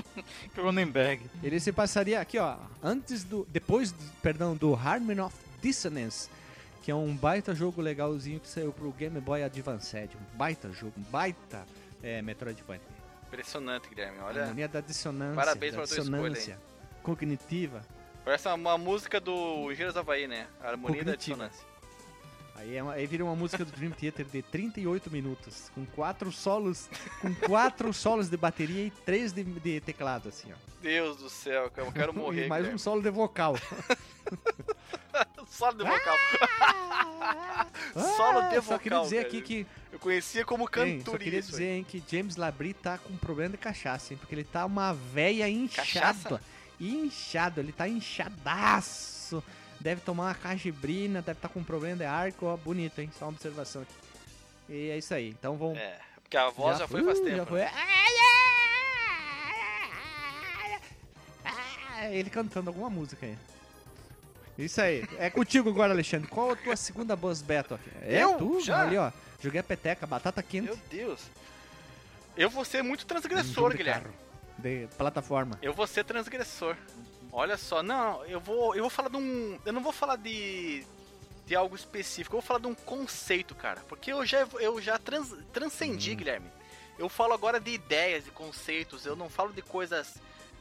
[0.53, 1.23] Cronenberg.
[1.41, 3.47] Ele se passaria aqui, ó, antes do.
[3.49, 6.29] Depois, do- perdão, do Harmony of Dissonance,
[6.81, 9.95] que é um baita jogo legalzinho que saiu pro Game Boy Advance.
[9.95, 11.65] Um baita jogo, um baita
[12.01, 12.81] é, Metroidvania.
[13.33, 14.19] Impressionante, Guilherme.
[14.19, 15.35] A Olha, harmonia da dissonância.
[15.35, 15.97] Parabéns da pela tua
[16.37, 16.59] escolha,
[17.01, 17.81] cognitiva.
[18.23, 20.47] parece uma, uma música do Engenheiros Havaí, né?
[20.61, 21.49] A harmonia da Cognitiva.
[21.49, 21.72] dissonância.
[22.63, 26.31] Aí, é uma, aí vira uma música do Dream Theater de 38 minutos, com quatro
[26.31, 26.89] solos,
[27.21, 30.55] com quatro solos de bateria e três de, de teclado, assim, ó.
[30.81, 32.45] Deus do céu, cara, eu quero morrer.
[32.45, 33.55] e mais um solo de vocal.
[35.47, 36.15] Solo de vocal.
[38.17, 38.63] Solo de Ah, vocal.
[38.63, 39.27] Só queria dizer cara.
[39.27, 43.15] aqui que Eu conhecia como Hein, só queria dizer hein, que James Labrie tá com
[43.17, 44.17] problema de cachaça, hein?
[44.19, 46.19] Porque ele tá uma véia Cachaça?
[46.29, 46.39] inchado.
[46.79, 49.43] Inchado, ele tá inchadaço.
[49.83, 53.11] Deve tomar uma cajibrina, deve estar tá com problema de arco, ó, bonito, hein?
[53.19, 53.93] Só uma observação aqui.
[54.69, 55.27] E é isso aí.
[55.27, 55.77] Então vamos.
[55.77, 57.31] É, porque a voz já, foi faz tempo.
[57.31, 57.45] Já né?
[57.45, 57.61] foi.
[62.11, 63.37] Ele cantando alguma música aí.
[64.57, 65.05] Isso aí.
[65.17, 66.29] É contigo agora, Alexandre.
[66.29, 67.89] Qual a tua segunda boss battle aqui?
[68.03, 68.37] É Eu?
[68.37, 68.61] tu?
[68.61, 68.83] Já?
[68.83, 69.11] Ali, ó.
[69.41, 70.65] Joguei a peteca, batata quente.
[70.65, 71.19] Meu Deus.
[72.37, 74.03] Eu vou ser muito Um transgressor, de Guilherme.
[74.03, 74.15] carro,
[74.59, 75.59] De plataforma.
[75.61, 76.77] Eu vou ser transgressor.
[77.33, 80.85] Olha só, não, eu vou, eu vou falar de um, eu não vou falar de
[81.45, 84.97] de algo específico, eu vou falar de um conceito, cara, porque eu já eu já
[84.97, 86.15] trans, transcendi, Hum.
[86.15, 86.47] Guilherme.
[86.97, 90.15] Eu falo agora de ideias e conceitos, eu não falo de coisas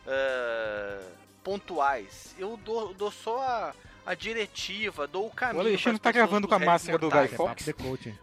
[0.07, 1.01] ah,
[1.45, 2.35] pontuais.
[2.39, 3.75] Eu dou, dou só a,
[4.07, 5.59] a diretiva, dou o caminho.
[5.59, 7.11] O Alexandre tá gravando com a máscara do.
[7.11, 7.73] Guy É Fox?
[7.73, 8.19] coaching.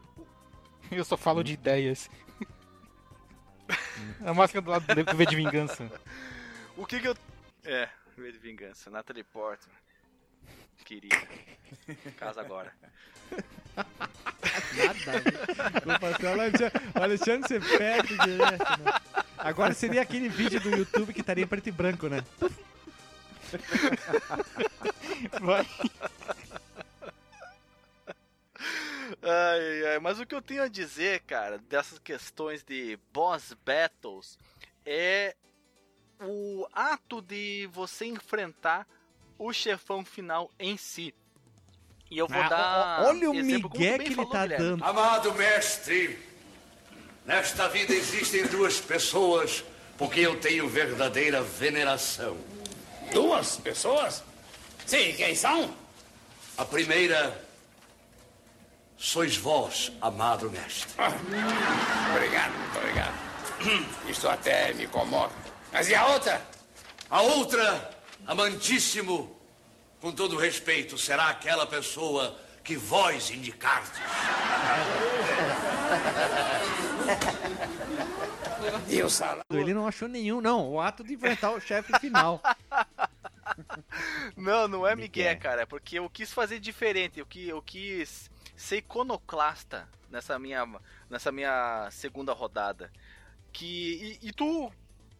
[0.91, 2.10] Eu só falo de ideias.
[4.26, 5.89] A máscara do lado dele que vê de vingança.
[6.76, 7.16] O que que eu.
[7.64, 7.88] É,
[8.20, 8.89] V de vingança.
[8.89, 9.76] Natalie Portman.
[10.86, 11.17] Querida.
[12.17, 12.74] Casa agora.
[14.76, 15.24] Nada.
[16.95, 18.91] O Alexandre, você perde direto, né?
[19.38, 22.24] Agora seria aquele vídeo do YouTube que estaria em preto e branco, né?
[25.41, 25.65] Vai.
[29.22, 33.53] Ai, ai, ai, mas o que eu tenho a dizer, cara, dessas questões de boss
[33.65, 34.38] battles
[34.86, 35.36] é
[36.22, 38.86] o ato de você enfrentar
[39.38, 41.13] o chefão final em si.
[42.11, 43.01] E eu vou Ah, dar.
[43.07, 44.65] olha o migué que ele falou, tá Guilherme.
[44.65, 44.84] dando.
[44.84, 46.20] Amado mestre,
[47.26, 49.63] nesta vida existem duas pessoas
[49.97, 52.38] por quem eu tenho verdadeira veneração.
[53.13, 54.24] Duas pessoas?
[54.86, 55.74] Sim, quem são?
[56.57, 57.45] A primeira
[58.97, 60.89] sois vós, amado mestre.
[60.97, 61.11] Ah,
[62.15, 63.30] obrigado, muito obrigado.
[64.09, 65.34] Isto até me comove.
[65.72, 66.41] Mas e a outra?
[67.09, 67.89] A outra,
[68.28, 69.36] amantíssimo,
[70.01, 73.91] com todo respeito, será aquela pessoa que vós indicardes.
[78.89, 79.43] E o salário?
[79.51, 80.72] Ele não achou nenhum, não.
[80.74, 82.41] O ato de enfrentar o chefe final.
[84.38, 85.30] Não, não é Migué.
[85.30, 90.65] Miguel, cara, porque eu quis fazer diferente, eu, qui- eu quis ser iconoclasta nessa minha,
[91.09, 92.91] nessa minha segunda rodada.
[93.51, 94.17] Que.
[94.22, 94.72] E, e tu.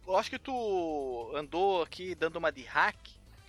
[0.06, 2.96] Eu acho que tu andou aqui dando uma de hack,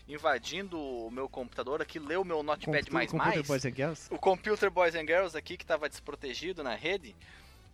[0.07, 3.29] invadindo o meu computador aqui, leu meu Notepad Com- mais com mais.
[3.35, 4.07] Computer Boys and Girls.
[4.13, 7.15] o Computer Boys and Girls aqui que estava desprotegido na rede.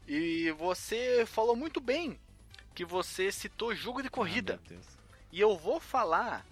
[0.07, 2.17] E você falou muito bem
[2.73, 4.59] que você citou jogo de corrida.
[4.71, 4.83] Ah.
[5.31, 6.45] E eu vou falar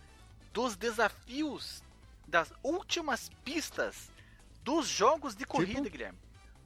[0.52, 1.82] dos desafios
[2.28, 4.10] das últimas pistas
[4.64, 5.90] dos jogos de corrida, Tipo?
[5.92, 6.18] Guilherme.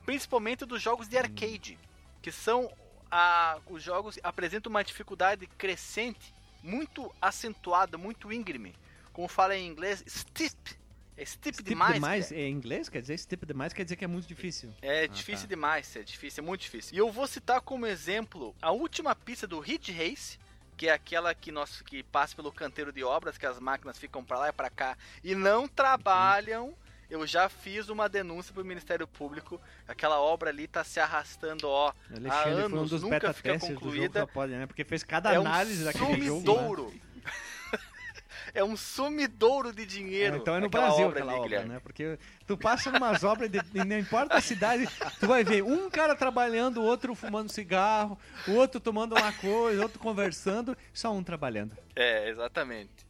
[0.06, 1.78] Principalmente dos jogos de arcade,
[2.22, 2.72] que são
[3.12, 6.34] a, os jogos apresentam uma dificuldade crescente,
[6.64, 8.76] muito acentuada, muito íngreme.
[9.14, 10.78] Como fala em inglês, steep.
[11.18, 11.94] É steep, Steep demais.
[11.96, 12.88] demais, é em inglês?
[12.88, 14.74] Quer dizer, steep demais quer dizer que é muito difícil.
[14.82, 15.50] É Ah, difícil tá.
[15.50, 16.96] demais, é difícil, é muito difícil.
[16.96, 20.40] E eu vou citar como exemplo a última pista do Hit Race,
[20.78, 24.24] que é aquela que nós que passa pelo canteiro de obras, que as máquinas ficam
[24.24, 26.74] pra lá e pra cá e não trabalham.
[27.10, 29.60] Eu já fiz uma denúncia pro Ministério Público.
[29.88, 34.20] Aquela obra ali tá se arrastando, ó, há Alexandre um anos, dos nunca fica concluída.
[34.22, 34.68] da Pod, né?
[34.68, 36.40] Porque fez cada É um análise daquele jogo.
[36.40, 36.46] né?
[36.46, 36.94] sumidouro.
[38.54, 40.36] é um sumidouro de dinheiro.
[40.36, 41.74] É, então é no aquela Brasil obra aquela ali, obra, Guilherme.
[41.74, 41.80] né?
[41.80, 44.88] Porque tu passa numas obras, de, e não importa a cidade,
[45.20, 49.98] tu vai ver um cara trabalhando, outro fumando cigarro, o outro tomando uma coisa, outro
[50.00, 51.76] conversando, só um trabalhando.
[51.96, 53.09] É, exatamente.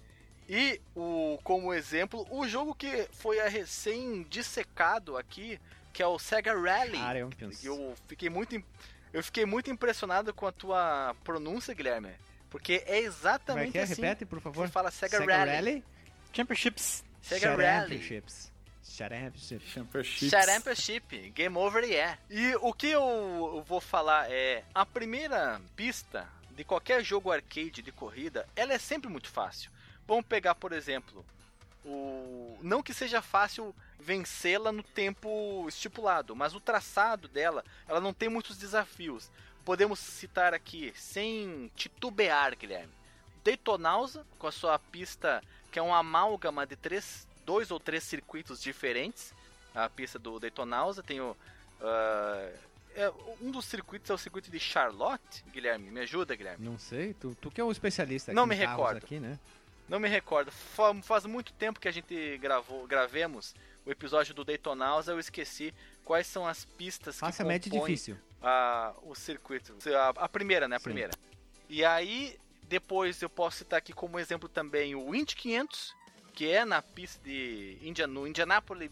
[0.49, 5.61] E o, como exemplo, o jogo que foi a recém dissecado aqui,
[5.93, 6.97] que é o Sega Rally.
[6.97, 7.63] Champions.
[7.63, 8.55] Eu fiquei muito
[9.13, 12.11] eu fiquei muito impressionado com a tua pronúncia, Guilherme,
[12.49, 13.84] porque é Como é exatamente que é?
[13.84, 14.01] assim.
[14.01, 14.67] Repete, por favor.
[14.67, 15.84] Você fala Sega, Rally.
[16.34, 17.03] Championships.
[17.21, 18.01] Sega Rally.
[18.01, 18.51] Championships.
[18.84, 19.69] Championships.
[19.71, 20.30] Championships.
[20.30, 22.17] Championship, Game Over yeah.
[22.30, 27.91] E o que eu vou falar é a primeira pista de qualquer jogo arcade de
[27.91, 29.71] corrida, ela é sempre muito fácil.
[30.10, 31.23] Vamos pegar, por exemplo,
[31.86, 38.11] o não que seja fácil vencê-la no tempo estipulado, mas o traçado dela, ela não
[38.11, 39.30] tem muitos desafios.
[39.64, 42.91] Podemos citar aqui, sem titubear, Guilherme,
[43.44, 48.60] Daytonausa, com a sua pista que é uma amálgama de três, dois ou três circuitos
[48.60, 49.31] diferentes,
[49.76, 51.38] a pista do Daytonausa, tem o.
[51.80, 52.57] Uh,
[52.95, 55.91] é, um dos circuitos é o circuito de Charlotte, Guilherme.
[55.91, 56.65] Me ajuda, Guilherme.
[56.65, 58.98] Não sei, tu, tu que é um especialista aqui Não me recordo.
[58.98, 59.38] aqui, né?
[59.90, 60.52] Não me recordo.
[60.52, 63.56] Fa faz muito tempo que a gente gravou, gravemos
[63.86, 65.74] o episódio do Daytonausa, eu esqueci
[66.06, 68.18] quais são as pistas que compõem difícil.
[68.41, 69.76] A, o circuito.
[69.95, 70.76] A, a primeira, né?
[70.76, 70.84] A Sim.
[70.84, 71.14] primeira.
[71.68, 75.95] E aí, depois eu posso citar aqui como exemplo também o Indy 500,
[76.34, 78.91] que é na pista de Indian, no Indianapolis,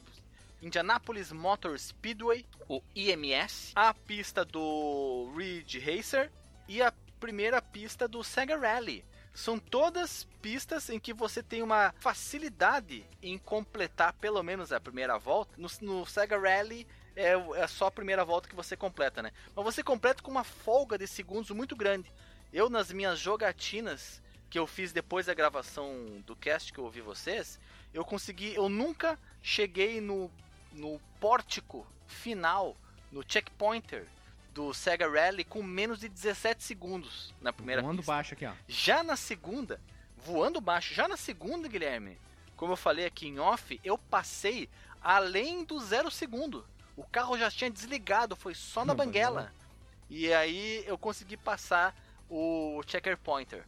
[0.61, 6.31] Indianapolis Motor Speedway, o IMS, a pista do Ridge Racer
[6.67, 9.05] e a primeira pista do Sega Rally.
[9.37, 15.19] São todas pistas em que você tem uma facilidade em completar pelo menos a primeira
[15.19, 15.53] volta.
[15.55, 19.31] No, no Sega Rally é, é só a primeira volta que você completa, né?
[19.55, 22.11] Mas você completa com uma folga de segundos muito grande.
[22.51, 27.01] Eu, nas minhas jogatinas que eu fiz depois da gravação do cast que eu ouvi
[27.01, 27.59] vocês,
[27.93, 28.55] eu consegui.
[28.55, 30.31] Eu nunca cheguei no,
[30.73, 32.75] no pórtico final,
[33.11, 34.07] no checkpointer
[34.57, 38.11] do Sega Rally com menos de 17 segundos na primeira voando pista.
[38.11, 38.53] baixo aqui, ó.
[38.67, 39.79] Já na segunda,
[40.25, 42.17] voando baixo, já na segunda, Guilherme,
[42.55, 44.67] como eu falei aqui em off, eu passei
[44.99, 46.65] além do zero segundo.
[46.95, 49.53] O carro já tinha desligado, foi só na banguela.
[50.09, 51.95] E aí eu consegui passar
[52.27, 53.63] o checker pointer.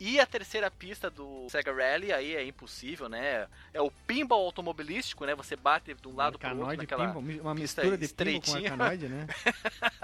[0.00, 3.46] E a terceira pista do Sega Rally, aí é impossível, né?
[3.70, 5.34] É o pinball automobilístico, né?
[5.34, 8.54] Você bate de um lado para o outro naquela pinball, uma mistura de pinball com
[8.54, 9.26] arcanoide, né?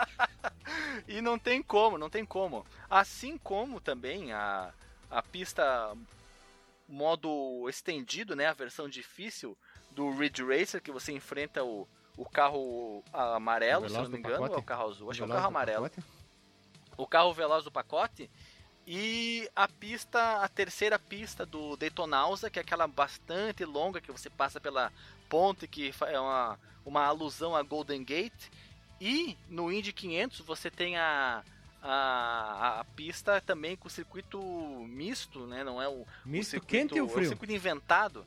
[1.09, 2.67] e não tem como, não tem como.
[2.91, 4.71] Assim como também a,
[5.11, 5.97] a pista
[6.87, 8.49] modo estendido, né?
[8.49, 9.57] A versão difícil
[9.93, 14.55] do Ridge Racer, que você enfrenta o, o carro amarelo, se não me engano, ou
[14.55, 15.11] é o carro azul?
[15.11, 15.91] Acho que é o carro amarelo.
[16.99, 18.31] O carro veloz do pacote
[18.87, 24.31] e a pista, a terceira pista do Daytonausa, que é aquela bastante longa que você
[24.31, 24.93] passa pela
[25.29, 28.49] ponte que é uma, uma alusão a Golden Gate.
[29.01, 31.43] E no Indy 500 você tem a,
[31.83, 34.41] a, a, pista também com o circuito
[34.89, 35.65] misto, né?
[35.65, 37.25] Não é o, misto o circuito, quente ou frio?
[37.25, 38.25] É o circuito inventado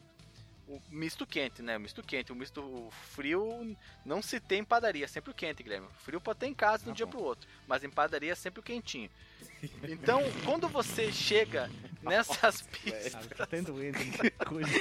[0.69, 1.77] o misto quente, né?
[1.77, 2.31] O misto quente.
[2.31, 3.75] O misto frio
[4.05, 5.87] não se tem em padaria, é sempre o quente, Guilherme.
[5.87, 7.13] O frio pode ter em casa de um ah, dia bom.
[7.13, 9.09] pro outro, mas em padaria é sempre o quentinho.
[9.83, 11.71] Então, quando você chega
[12.03, 13.15] nessas pistas.
[13.35, 13.73] Tá tendo
[14.45, 14.69] coisa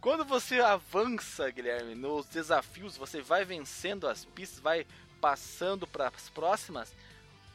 [0.00, 4.86] Quando você avança, Guilherme, nos desafios, você vai vencendo as pistas, vai
[5.20, 6.94] passando para as próximas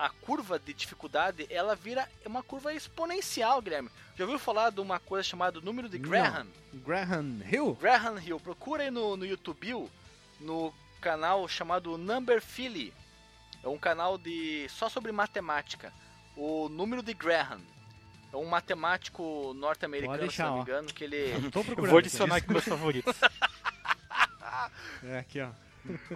[0.02, 3.88] a curva de dificuldade, ela vira uma curva exponencial, Guilherme.
[4.16, 6.48] Já ouviu falar de uma coisa chamada número de Graham?
[6.74, 6.80] Não.
[6.80, 7.78] Graham Hill?
[7.80, 8.40] Graham Hill.
[8.40, 9.88] Procura aí no, no YouTube,
[10.40, 12.92] no canal chamado Number Philly.
[13.64, 15.94] É um canal de só sobre matemática.
[16.36, 17.62] O número de Graham.
[18.34, 21.36] É um matemático norte-americano, se não me engano, que ele...
[21.78, 23.16] Eu vou adicionar aqui meus favoritos.
[25.04, 25.52] é, aqui, ó.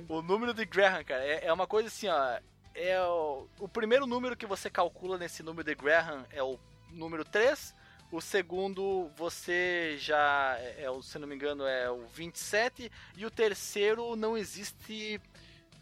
[0.09, 2.39] o número de Graham, cara, é, é uma coisa assim, ó
[2.75, 6.59] é o, o primeiro número que você calcula nesse número de Graham é o
[6.91, 7.73] número 3.
[8.11, 13.31] O segundo você já é, é se não me engano é o 27 e o
[13.31, 15.19] terceiro não existe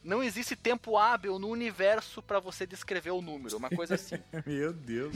[0.04, 4.16] não existe tempo hábil no universo para você descrever o número, uma coisa assim.
[4.46, 5.16] Meu Deus.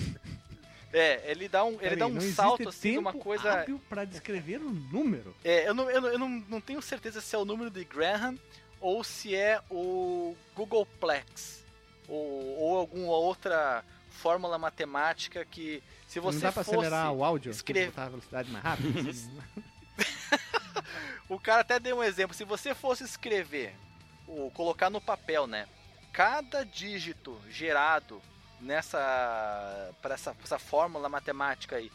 [0.94, 4.62] É, ele dá um, ele dá um salto assim de uma coisa hábil para descrever
[4.62, 5.36] o número.
[5.44, 7.84] É, eu não, eu, não, eu não, não tenho certeza se é o número de
[7.84, 8.38] Graham
[8.80, 11.66] ou se é o Googleplex
[12.07, 17.23] ou, ou alguma outra fórmula matemática que se você não dá pra fosse acelerar o
[17.23, 17.51] áudio?
[17.51, 18.99] escrever a velocidade mais rápida?
[21.29, 22.34] O cara até deu um exemplo.
[22.34, 23.75] Se você fosse escrever
[24.27, 25.67] ou colocar no papel né
[26.11, 28.21] cada dígito gerado
[28.59, 31.91] nessa para essa, essa fórmula matemática aí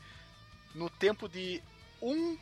[0.75, 1.63] no tempo de
[2.01, 2.39] um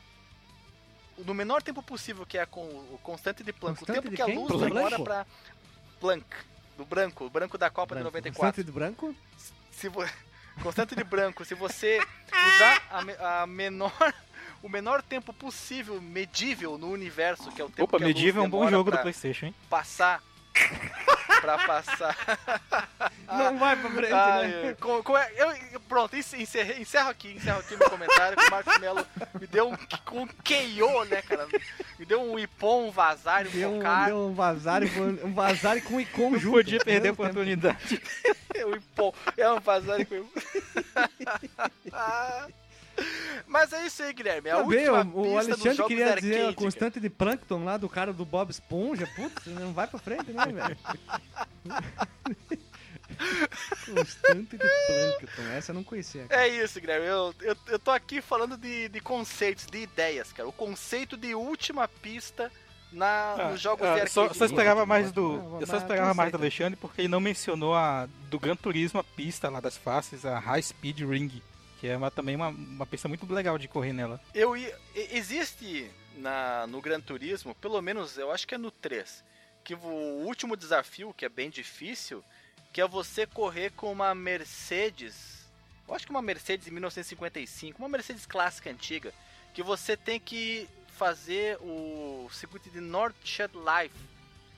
[1.18, 4.22] no menor tempo possível que é com o constante de Planck constante o tempo que
[4.22, 5.26] a luz demora para
[5.98, 6.26] Planck
[6.80, 8.08] do branco, o branco da Copa branco.
[8.08, 8.40] de 94.
[8.40, 9.14] Constante de branco?
[9.70, 10.02] Se vo...
[10.62, 11.44] Constante de branco.
[11.44, 13.12] Se você usar a, me...
[13.12, 14.14] a, menor.
[14.62, 18.46] O menor tempo possível, medível no universo, que é o tempo Opa, que medível é
[18.46, 19.54] um bom jogo do PlayStation, hein?
[19.70, 20.22] Passar
[21.40, 22.16] pra passar.
[23.26, 24.76] Não vai pra frente, ah, né?
[24.80, 29.06] Com, com, eu, pronto, encerro, encerro aqui, encerro aqui meu comentário, que o Marcos Melo
[29.40, 31.46] me deu um, um KO, né, cara?
[31.98, 34.06] Me deu um ipom, um vazar, um deu, focar.
[34.06, 36.56] Deu um vazar, um vazar com icon junto.
[36.56, 38.02] podia perder a oportunidade.
[38.66, 40.16] o ipom, é um vazar com
[43.46, 44.50] Mas é isso aí, Guilherme.
[44.50, 48.12] A Também, última o, o Alexandre queria dizer a constante de Plankton lá do cara
[48.12, 49.08] do Bob Esponja.
[49.16, 50.76] Putz, não vai pra frente, né, velho?
[53.86, 55.42] Constante de Plankton.
[55.52, 56.26] Essa eu não conhecia.
[56.26, 56.42] Cara.
[56.42, 57.06] É isso, Guilherme.
[57.06, 60.48] Eu, eu, eu tô aqui falando de, de conceitos, de ideias, cara.
[60.48, 62.50] O conceito de última pista
[62.92, 64.12] na, ah, nos jogos ah, de arcade.
[64.12, 65.58] Só, só esperava mais do.
[65.60, 69.04] Eu só esperava mais do Alexandre porque ele não mencionou a do Gran Turismo, a
[69.04, 71.42] pista lá das faces, a High Speed Ring.
[71.80, 74.20] Que é uma, também uma, uma pista muito legal de correr nela.
[74.34, 74.54] Eu
[74.94, 79.24] Existe na, no Gran Turismo, pelo menos eu acho que é no 3,
[79.64, 79.78] que o
[80.26, 82.22] último desafio, que é bem difícil,
[82.72, 85.48] que é você correr com uma Mercedes.
[85.88, 89.12] Eu acho que uma Mercedes de 1955, uma Mercedes clássica antiga,
[89.54, 93.96] que você tem que fazer o circuito de Nordschleife.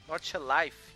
[0.09, 0.93] Nordschleife.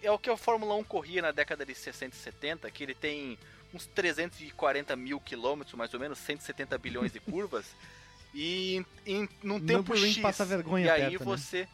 [0.00, 2.94] É o que a Fórmula 1 corria na década de 60 e 70, que ele
[2.94, 3.38] tem
[3.74, 7.66] uns 340 mil quilômetros, mais ou menos, 170 bilhões de curvas.
[8.34, 10.18] e em, num tempo X.
[10.18, 11.24] passa vergonha E aí perto, né?
[11.24, 11.60] você.
[11.60, 11.68] Né?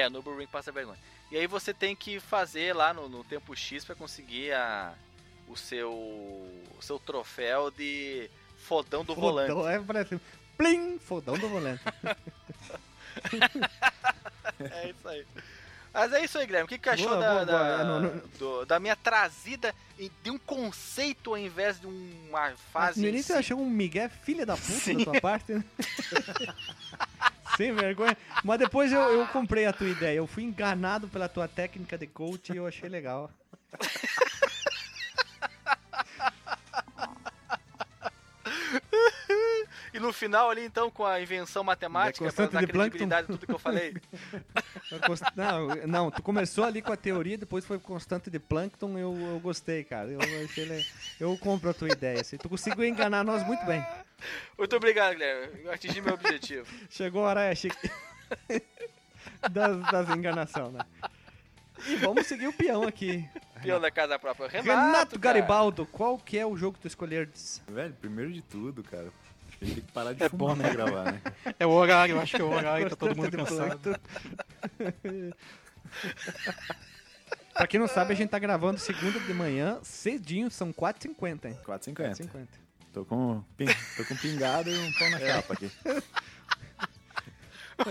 [0.00, 0.98] É, Nürburgring passa vergonha.
[1.30, 4.94] E aí você tem que fazer lá no, no tempo X para conseguir a,
[5.48, 9.74] o seu o seu troféu de fodão do fodão, volante.
[9.74, 10.20] É, parece
[10.56, 11.82] plim, fodão do volante.
[14.70, 15.26] é isso aí.
[15.92, 16.64] Mas é isso aí, Guilherme.
[16.64, 17.84] O que, que achou boa, da, boa, da, boa.
[17.84, 18.22] Não, não...
[18.38, 19.74] Do, da minha trazida
[20.22, 23.00] de um conceito ao invés de uma fase?
[23.00, 24.98] No início você achou um migué filha da puta Sim.
[24.98, 25.64] da tua parte, né?
[27.56, 28.16] Sem vergonha.
[28.42, 30.16] Mas depois eu, eu comprei a tua ideia.
[30.16, 33.30] Eu fui enganado pela tua técnica de coach e eu achei legal.
[39.92, 43.52] E no final ali, então, com a invenção matemática, pra dar credibilidade a tudo que
[43.52, 43.94] eu falei.
[45.36, 49.40] não, não, tu começou ali com a teoria, depois foi constante de Plankton, eu, eu
[49.40, 50.08] gostei, cara.
[50.08, 50.86] Eu, achei,
[51.20, 52.20] eu compro a tua ideia.
[52.22, 53.84] Assim, tu conseguiu enganar nós muito bem.
[54.56, 55.64] Muito obrigado, Guilherme.
[55.64, 56.66] Eu atingi meu objetivo.
[56.88, 57.90] Chegou a hora, é, chique.
[59.50, 60.80] das, das enganações, né?
[61.86, 63.28] E vamos seguir o peão aqui.
[63.60, 64.48] Peão da casa própria.
[64.48, 67.60] Renato, Renato Garibaldo, qual que é o jogo que tu escolheres?
[67.68, 69.12] Velho, primeiro de tudo, cara,
[69.62, 70.64] a gente tem que parar de é fumar bom, né?
[70.64, 71.20] pra gravar, né?
[71.58, 73.96] É o horário, eu acho que é o horário, tá todo mundo cansado.
[77.54, 81.58] pra quem não sabe, a gente tá gravando segunda de manhã, cedinho, são 4h50, hein?
[81.64, 82.46] 4h50.
[82.92, 83.42] Tô com,
[83.96, 85.32] tô com pingado e um pão na é.
[85.32, 85.70] capa aqui.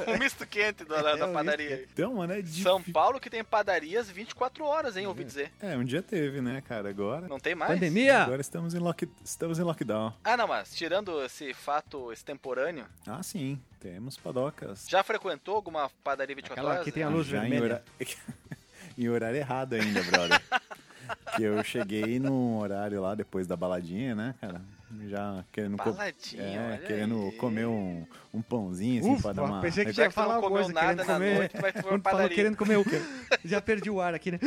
[0.08, 1.86] um misto quente da, da é, padaria.
[1.92, 2.64] Então, mano, é difícil.
[2.64, 5.52] São Paulo que tem padarias 24 horas, hein, ouvi dizer.
[5.62, 6.90] É, um dia teve, né, cara?
[6.90, 7.28] Agora.
[7.28, 7.74] Não tem mais?
[7.74, 8.24] Pandemia?
[8.24, 9.08] Agora estamos em, lock...
[9.24, 10.14] estamos em lockdown.
[10.24, 12.86] Ah, não, mas tirando esse fato extemporâneo.
[13.06, 13.60] Ah, sim.
[13.80, 14.86] Temos padocas.
[14.88, 16.86] Já frequentou alguma padaria 24 Aquela horas?
[16.86, 17.58] que tem a luz Já vermelha.
[17.60, 17.84] Em, hora...
[18.98, 20.42] em horário errado ainda, brother.
[21.36, 24.62] que eu cheguei num horário lá depois da baladinha, né, cara?
[25.08, 27.32] Já querendo, co é, querendo aí.
[27.34, 29.62] comer um, um pãozinho assim Ufa, pra dar uma.
[29.62, 31.36] Pensei que já ia falar alguma coisa, querendo comer.
[31.36, 32.86] Noite, vai falou querendo comer o.
[33.46, 34.40] já perdi o ar aqui, né?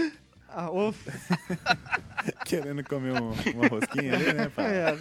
[0.57, 0.69] Ah,
[2.47, 4.49] Querendo comer um, uma rosquinha ali, né?
[4.55, 4.97] Pra, é,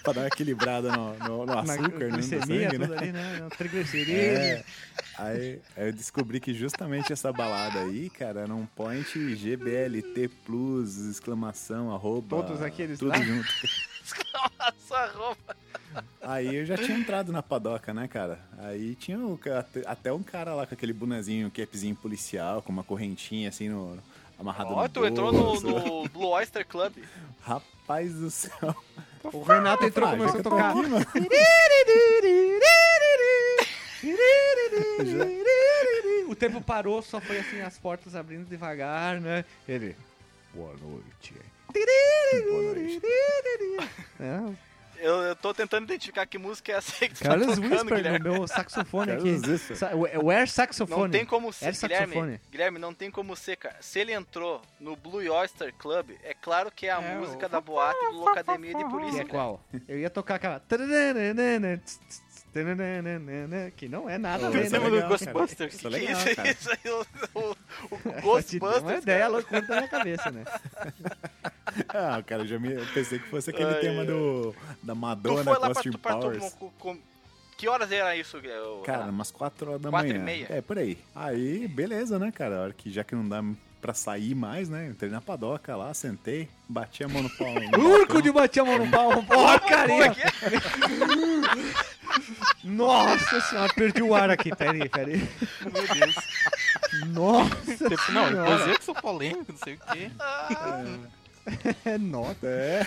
[0.00, 2.96] pra dar uma equilibrada no, no, no açúcar, Na, no sangue, né?
[2.96, 3.48] Ali, né?
[3.58, 4.14] Triglicerídeo.
[4.14, 4.64] É,
[5.18, 10.96] aí, aí, eu descobri que justamente essa balada aí, cara, era um point GBLT Plus,
[10.98, 12.36] exclamação, arroba.
[12.36, 13.20] Todos aqueles Tudo lá?
[13.20, 13.48] junto.
[14.12, 15.56] Exclamação, arroba.
[16.22, 18.38] Aí eu já tinha entrado na padoca, né, cara?
[18.58, 19.38] Aí tinha o,
[19.86, 23.98] até um cara lá com aquele bonezinho, capzinho policial, com uma correntinha assim no,
[24.38, 26.92] amarrado oh, no tu entrou no, no Blue Oyster Club.
[27.42, 28.74] Rapaz do céu.
[29.24, 30.70] O Renato entrou e começou a tocar.
[30.70, 30.78] Aqui,
[36.28, 39.44] o tempo parou, só foi assim, as portas abrindo devagar, né?
[39.68, 39.96] Ele.
[40.54, 41.34] Boa noite.
[41.72, 43.00] Boa noite.
[44.20, 44.54] É,
[45.02, 47.72] eu, eu tô tentando identificar que música é essa aí que tu Carlos tá tocando,
[47.72, 48.30] Whisper, Guilherme.
[48.30, 49.36] meu saxofone aqui.
[50.22, 51.02] O air saxofone.
[51.02, 53.76] Não tem como ser, Guilherme, Guilherme, não tem como ser, cara.
[53.80, 57.48] Se ele entrou no Blue Oyster Club, é claro que é a é, música o...
[57.48, 59.24] da boate do Locademia de Polícia.
[59.24, 59.60] Que é qual?
[59.88, 60.62] Eu ia tocar aquela...
[63.76, 64.50] Que não é nada.
[64.50, 65.76] Oh, é legal, Ghostbusters.
[65.76, 66.50] Que, legal, isso, cara.
[66.50, 67.56] isso aí, o, o,
[67.92, 68.82] o Ghostbusters.
[68.82, 70.44] Uma ideia loucura na minha cabeça, né?
[71.88, 75.56] ah, cara, eu já me, eu pensei que fosse aquele Ai, tema do, da Madonna
[75.72, 76.52] Costume Powers.
[76.54, 76.98] Com, com,
[77.56, 78.36] que horas era isso?
[78.38, 80.20] Eu, cara, umas 4 horas da 4 manhã.
[80.20, 80.46] E meia.
[80.50, 80.98] É, por aí.
[81.14, 82.56] Aí, beleza, né, cara?
[82.56, 83.42] A hora que já que não dá
[83.82, 84.86] pra sair mais, né?
[84.86, 87.48] Entrei na padoca lá, sentei, bati a mão no pau.
[87.76, 90.14] Urco de bater a mão no pau, porcaria!
[92.62, 95.28] Nossa senhora, perdi o ar aqui, peraí, peraí.
[95.62, 96.14] Meu Deus.
[97.08, 100.10] Nossa tipo, Não, depois eu que sou polêmico, não sei o quê.
[101.84, 102.46] É, nota.
[102.46, 102.86] É.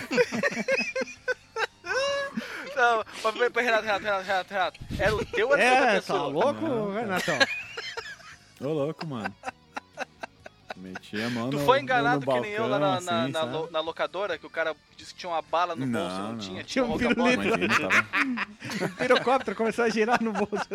[2.74, 4.80] Não, mas Renato, Renato, Renato, Renato, Renato.
[4.98, 7.38] Era o teu ou era é, tá louco, não, Renatão?
[8.60, 9.34] Ô louco, mano.
[10.76, 13.32] Meti a mão Tu no, foi no enganado que nem eu lá na, na, assim,
[13.32, 16.16] na lo- na locadora, que o cara disse que tinha uma bala no Não, bolso,
[16.16, 16.38] não, não.
[16.38, 17.42] tinha, Tinha tinha um um pirulito.
[17.42, 18.06] Imagina, tava,
[18.92, 20.66] O pirocóptero começou a girar no bolso.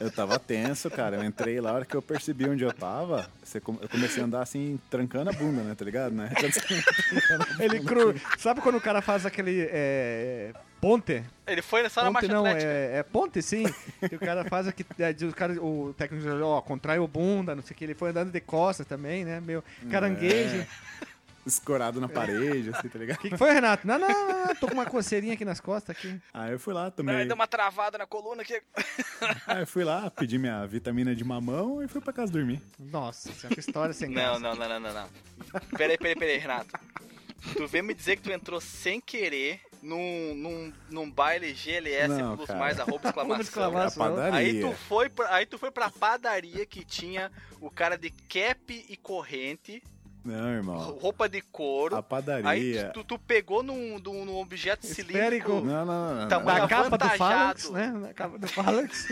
[0.00, 1.16] eu tava tenso, cara.
[1.16, 4.42] Eu entrei lá, a hora que eu percebi onde eu tava, eu comecei a andar
[4.42, 5.74] assim, trancando a bunda, né?
[5.74, 6.12] Tá ligado?
[6.14, 6.30] Né?
[7.60, 8.14] Ele cru.
[8.38, 9.68] Sabe quando o cara faz aquele.
[9.70, 10.52] É,
[10.84, 11.24] ponte?
[11.46, 12.70] Ele foi só na Ponte marcha não, atlética.
[12.70, 13.64] é, é ponte sim.
[14.08, 14.84] que o cara faz aqui.
[14.98, 17.84] é, o, cara, o técnico ó, contraiu bunda, não sei o que.
[17.84, 19.40] Ele foi andando de costas também, né?
[19.40, 20.56] Meu caranguejo.
[20.56, 20.66] É,
[21.46, 23.16] escorado na parede, assim, tá ligado?
[23.18, 23.86] O que, que foi, Renato?
[23.86, 26.20] Não, não, não, não, tô com uma coceirinha aqui nas costas aqui.
[26.32, 27.14] Aí eu fui lá, Não, tomei.
[27.16, 28.60] ele deu uma travada na coluna aqui.
[29.46, 32.60] Aí eu fui lá, pedi minha vitamina de mamão e fui pra casa dormir.
[32.78, 34.40] Nossa, isso é história sem Não, graça.
[34.40, 35.08] não, não, não, não, não.
[35.76, 36.78] Peraí, peraí, peraí, Renato.
[37.56, 42.36] Tu vem me dizer que tu entrou sem querer num, num, num baile GLS Não,
[42.36, 42.58] plus cara.
[42.58, 43.40] mais arroba exclamação.
[43.40, 44.32] exclamação.
[44.32, 47.30] Aí tu, foi pra, aí tu foi pra padaria que tinha
[47.60, 49.82] o cara de cap e corrente,
[50.24, 50.78] Não, irmão.
[50.98, 51.94] roupa de couro.
[51.96, 52.90] A Aí padaria.
[52.94, 55.12] tu, tu pegou num, num, num objeto Esférico.
[55.12, 55.52] cilíndrico.
[55.60, 56.28] Não, não, não.
[56.28, 57.08] Tamanho Na capa do.
[57.10, 57.86] Phalanx, né?
[57.88, 59.06] Na capa do Phalanx.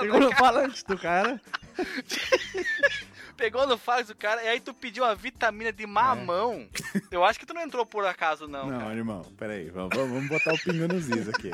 [0.00, 1.38] Pegou no Phalanx do cara.
[3.36, 6.66] Pegou no fax do cara e aí tu pediu uma vitamina de mamão.
[7.10, 8.70] Eu acho que tu não entrou por acaso, não.
[8.70, 8.94] Não, cara.
[8.94, 11.50] irmão, peraí, vamos, vamos botar o pingo nos is aqui.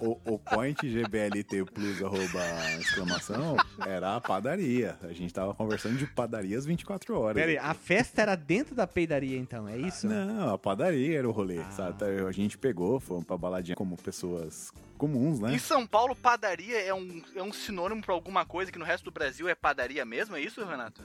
[0.00, 2.40] O, o point GBLT Plus arroba
[2.80, 3.56] exclamação
[3.86, 4.96] era a padaria.
[5.02, 7.36] A gente tava conversando de padarias 24 horas.
[7.40, 10.06] Pera aí, a festa era dentro da peidaria, então, é isso?
[10.06, 11.70] Não, a padaria era o rolê, Ah.
[11.70, 11.98] sabe?
[11.98, 15.52] Tá, A gente pegou, fomos pra baladinha como pessoas comuns, né?
[15.54, 19.04] Em São Paulo, padaria é um, é um sinônimo pra alguma coisa que no resto
[19.04, 20.36] do Brasil é padaria mesmo?
[20.36, 21.02] É isso, Renato?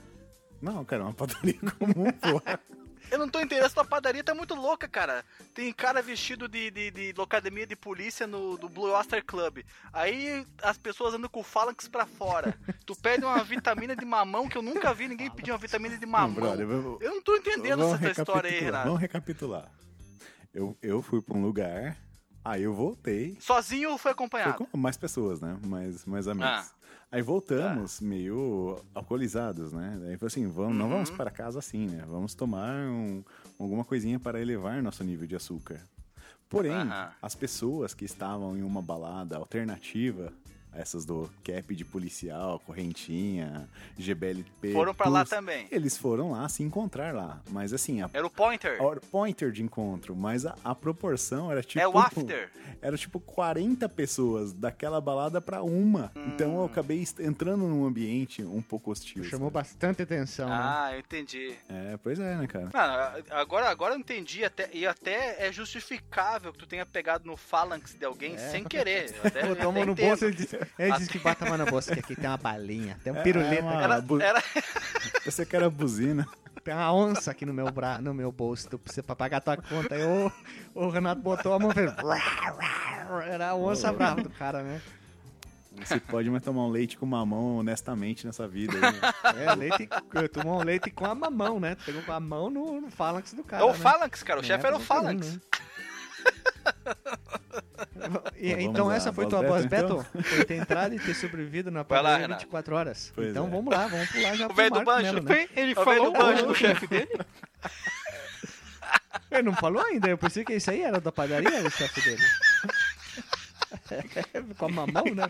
[0.62, 2.42] Não, cara, é uma padaria comum, pô.
[3.10, 5.26] Eu não tô entendendo, essa padaria tá muito louca, cara.
[5.56, 9.64] Tem cara vestido de, de, de locademia de polícia no do Blue Oyster Club.
[9.92, 12.56] Aí as pessoas andam com o phalanx pra fora.
[12.86, 16.06] Tu pede uma vitamina de mamão, que eu nunca vi ninguém pedir uma vitamina de
[16.06, 16.34] Não, mamão.
[16.36, 18.86] brother, vamos- Eu não tô entendendo essa história aí, recapitular, Renato.
[18.88, 19.72] Vamos recapitular.
[20.54, 21.98] Eu, eu fui pra um lugar,
[22.50, 24.66] aí eu voltei, Sozinho ou foi Foi acompanhado?
[24.66, 25.58] com mais pessoas, né?
[25.66, 26.50] Mais, mais amigos.
[26.52, 26.66] Ah.
[27.12, 30.00] Aí voltamos meio alcoolizados, né?
[30.08, 30.92] Aí foi assim, vamos, não Uhum.
[30.92, 32.04] vamos para casa assim, né?
[32.08, 33.24] Vamos tomar um-
[33.58, 35.82] alguma coisinha para elevar nosso nível de açúcar.
[36.48, 37.12] Porém, Aham.
[37.22, 40.32] as pessoas que estavam em uma balada alternativa,
[40.74, 43.68] essas do cap de policial, correntinha,
[43.98, 44.72] GBLP...
[44.74, 45.68] Foram pra lá também.
[45.72, 47.42] Eles foram lá se encontrar lá.
[47.50, 48.80] Mas assim, a Era o Pointer.
[48.80, 51.80] a hora- pointer de encontro, mas a, a proporção era tipo.
[51.84, 52.50] É o after.
[52.82, 56.14] Era tipo 40 pessoas daquela balada pra uma.
[56.16, 56.60] Então Hum.
[56.60, 59.22] eu acabei est- entrando num ambiente um pouco hostil.
[59.26, 59.54] Chamou sabe?
[59.54, 60.56] bastante atenção, né?
[60.58, 61.54] Ah, eu entendi.
[61.68, 62.70] É, pois é, né, cara?
[62.74, 67.36] Mano, agora, agora eu entendi até, e até é justificável que tu tenha pegado no
[67.36, 69.14] phalanx de alguém sem querer.
[69.20, 71.92] Eu até, até no bolso e disse, ele disse que bota a mão no bolso,
[71.94, 74.44] que aqui tem uma balinha, tem um pirulito, É uma- aqui, Era, bu- era,
[75.24, 76.28] Pensei que era buzina.
[76.64, 78.00] tem uma onça aqui no meu, bra...
[78.00, 79.96] no meu bolso, tu precisa pra pagar tua conta.
[79.96, 80.32] Aí o,
[80.76, 81.92] o Renato botou a mão e fez...
[83.28, 84.82] Era a onça brava do cara, né?
[85.84, 88.74] Você pode mais tomar um leite com mamão honestamente nessa vida.
[88.76, 89.44] aí, né?
[89.46, 89.90] É, leite,
[90.34, 91.78] tomou um leite com a mamão, né?
[91.86, 93.76] Pegou com a mão no, no phalanx do cara, é o né?
[93.78, 94.40] phalanx, cara.
[94.42, 95.36] O É, chefe era o phalanx.
[95.36, 95.40] né?
[98.36, 100.24] E- Vamos então lá, essa foi tua boss battle, battle?
[100.24, 102.42] Foi ter entrado e ter sobrevivido na lá, padaria Renato.
[102.46, 103.12] 24 horas.
[103.14, 103.50] Pois então é.
[103.50, 105.14] vamos lá, vamos pular já O velho do banjo.
[105.14, 105.48] Melo, né?
[105.56, 106.46] Ele Tá falou vendo o o banjo?
[106.48, 107.10] do chefe dele?
[109.32, 112.24] Ele não falou ainda, eu pensei que isso aí era da padaria, o chefe dele.
[114.58, 115.30] Com a mamão, né?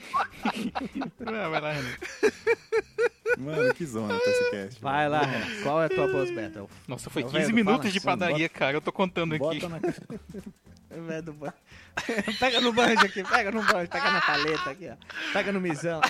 [1.26, 1.98] Ah, vai lá, Renan.
[3.38, 4.82] Mano, que zona pra esse cast.
[4.82, 5.62] Vai lá, Renato.
[5.64, 6.70] Qual é a tua boss battle?
[6.88, 8.78] Nossa, foi É o 15 velho do minutos de Phalanx, padaria, cara.
[8.78, 9.60] Eu tô contando aqui.
[9.60, 9.80] Bota na
[10.98, 11.54] O velho do banjo.
[12.40, 14.96] pega no banjo aqui, pega no banjo, pega na paleta aqui, ó.
[15.34, 16.02] Pega no misão.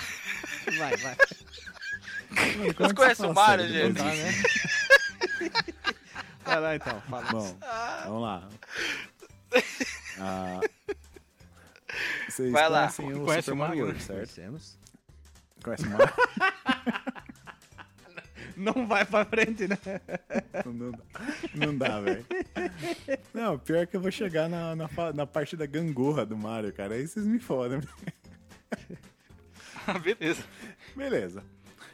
[0.78, 1.16] Vai, vai.
[2.30, 3.98] Mano, é Vocês conhecem o fala sério gente?
[3.98, 4.32] Tá, né?
[6.46, 7.32] Vai lá então, fala.
[7.32, 7.58] Bom,
[8.06, 8.50] vamos lá.
[10.20, 10.60] Ah,
[12.28, 12.80] vocês Vai lá.
[12.82, 14.02] conhecem o Conhece Super o Mario Mario?
[14.02, 14.16] Certo?
[14.16, 14.78] Conhecemos.
[15.64, 15.84] Conhece?
[18.56, 19.78] Não vai pra frente, né?
[20.66, 20.98] Não dá,
[21.56, 22.26] não dá velho.
[23.34, 26.96] Não, pior que eu vou chegar na, na, na parte da gangorra do Mario, cara.
[26.96, 27.80] Aí vocês me fodem.
[29.88, 30.44] Ah, Beleza.
[30.96, 31.44] Beleza.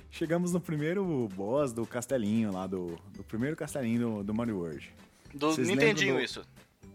[0.09, 4.91] Chegamos no primeiro boss do castelinho lá, do, do primeiro castelinho do, do Mario World.
[5.35, 6.41] Do Vocês Nintendinho do- isso.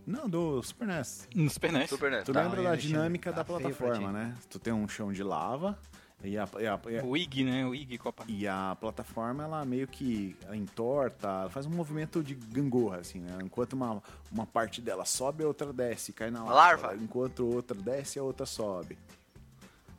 [0.05, 1.29] Não, do Super NES.
[1.35, 1.91] No Super NES.
[1.91, 2.25] Super NES.
[2.25, 4.35] Tu Tá, lembra da dinâmica tá da pra plataforma, né?
[4.51, 5.79] Tu tem um chão de lava
[6.23, 7.65] e a, e a- e a- O IG, né?
[7.67, 8.25] O IG Copa.
[8.29, 13.39] E a plataforma, ela meio que entorta, ela faz um movimento de gangorra, assim, né?
[13.43, 16.55] Enquanto uma, uma parte dela sobe, a outra desce, cai na lava.
[16.55, 16.97] Larva.
[16.97, 18.99] Enquanto outra desce, a outra sobe.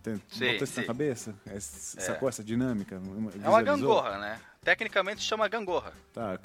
[0.04, 0.82] Tem, Sim, botou isso sim.
[0.82, 1.36] na cabeça?
[1.46, 2.96] É, Sacou essa dinâmica?
[2.96, 3.64] É uma Visualizou?
[3.64, 4.40] gangorra, né?
[4.64, 5.94] Tecnicamente chama gangorra.
[6.14, 6.40] Tá.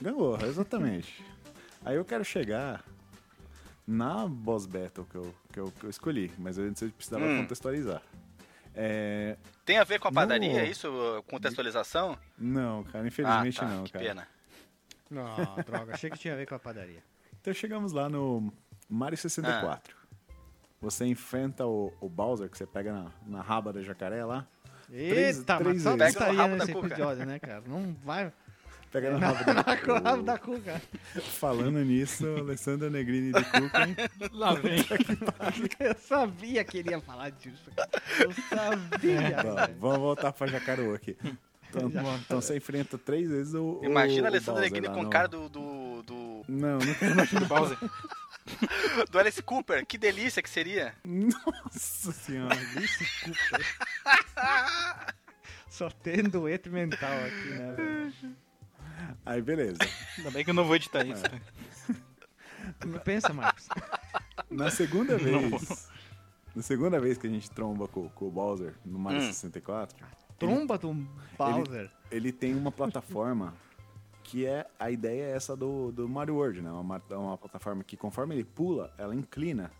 [0.00, 1.24] Gangorra, exatamente.
[1.84, 2.84] Aí eu quero chegar
[3.86, 7.38] na boss battle que eu, que eu, que eu escolhi, mas antes eu precisava Hum.
[7.42, 8.02] contextualizar.
[8.76, 10.88] É, Tem a ver com a No- padaria, é isso?
[11.28, 12.18] Contextualização?
[12.38, 13.68] não, cara, infelizmente ah, tá.
[13.68, 14.04] não, que cara.
[14.04, 14.28] pena.
[15.10, 15.34] Não,
[15.64, 17.02] droga, achei que tinha a ver com a padaria.
[17.40, 18.52] Então chegamos lá no
[18.88, 19.96] Mario 64.
[20.80, 24.46] Você enfrenta o, o Bowser, que você pega na, na raba da jacaré lá.
[24.88, 26.14] Três- Eita, três mas só vezes.
[26.14, 26.86] Pega no estaria rabo da nesse cuca.
[26.88, 27.62] episódio, né, cara?
[27.66, 28.32] Não vai
[28.92, 30.80] Pega na raba da com o rabo da cuca.
[31.20, 33.96] Falando nisso, Alessandra Negrini de Cuca, hein?
[34.32, 34.84] Lá vem.
[35.80, 37.70] Eu sabia que ele ia falar disso.
[38.20, 39.20] Eu sabia.
[39.42, 39.76] Velho.
[39.80, 41.16] vamos voltar pra Jacareú aqui.
[41.68, 41.90] Então,
[42.24, 43.80] então você enfrenta três vezes o.
[43.82, 46.94] Imagina o, a Alessandra Bowser Negrini lá com no- cara do, do, do, Não, não
[46.94, 47.40] quero imaginar.
[47.40, 47.78] Do Bowser.
[49.10, 49.84] do Alice Cooper.
[49.84, 50.94] Que delícia que seria.
[51.04, 52.56] Nossa senhora.
[55.68, 58.36] Só tem dueto mental aqui, né, velho?
[59.24, 59.78] Aí, beleza.
[60.18, 61.22] Ainda bem que eu não vou editar isso.
[61.22, 61.40] né?
[62.84, 63.68] Não Pensa, Marcos.
[64.50, 65.88] Na segunda vez.
[66.54, 69.26] Na segunda vez que a gente tromba com, com o Bowser no Mario Hum.
[69.32, 69.96] 64,
[70.38, 70.94] Tromba do
[71.38, 71.90] Bowser.
[72.10, 73.54] ele tem uma plataforma
[74.22, 74.66] que é.
[74.78, 76.70] A ideia é essa do, do Mario World, né?
[76.70, 79.70] Uma, uma plataforma que conforme ele pula, ela inclina.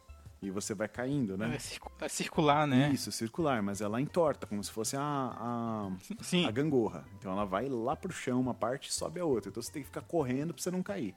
[0.43, 1.55] E você vai caindo, né?
[1.55, 2.91] É, circu- é circular, né?
[2.93, 5.91] Isso, circular, mas ela entorta, como se fosse a, a,
[6.23, 6.47] Sim.
[6.47, 7.05] a gangorra.
[7.19, 9.49] Então ela vai lá pro chão uma parte e sobe a outra.
[9.51, 11.15] Então você tem que ficar correndo pra você não cair.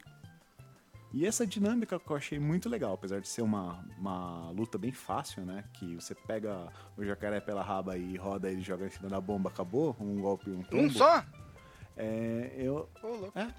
[1.11, 4.91] E essa dinâmica que eu achei muito legal, apesar de ser uma, uma luta bem
[4.91, 5.63] fácil, né?
[5.73, 9.49] Que você pega o jacaré pela raba e roda ele joga em cima da bomba,
[9.49, 10.83] acabou, um golpe, um tombo.
[10.83, 11.23] Um só?
[11.97, 13.37] É, eu, louco.
[13.37, 13.53] é,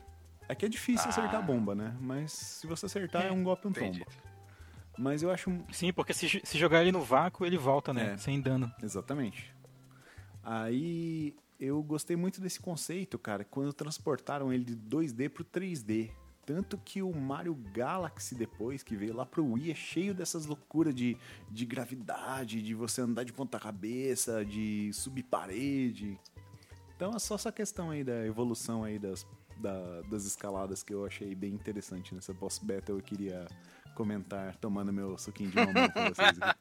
[0.49, 1.11] é que é difícil Ah.
[1.11, 1.95] acertar a bomba, né?
[2.01, 4.07] Mas se você acertar é, um golpe, um Entendi.
[5.01, 8.13] Mas eu acho Sim, porque se, se jogar ele no vácuo, ele volta, né?
[8.13, 8.17] É.
[8.19, 8.71] Sem dano.
[8.83, 9.51] Exatamente.
[10.43, 16.11] Aí eu gostei muito desse conceito, cara, quando transportaram ele de 2D pro 3D.
[16.45, 20.95] Tanto que o Mario Galaxy depois, que veio lá pro Wii, é cheio dessas loucuras
[20.95, 21.17] de,
[21.51, 26.19] de gravidade, de você andar de ponta cabeça, de subir parede.
[26.97, 29.25] Então é só essa questão aí da evolução aí das,
[29.59, 32.99] da- das escaladas que eu achei bem interessante nessa boss battle.
[32.99, 33.47] Eu queria
[33.95, 36.59] comentar tomando meu suquinho de mamão com vocês aqui.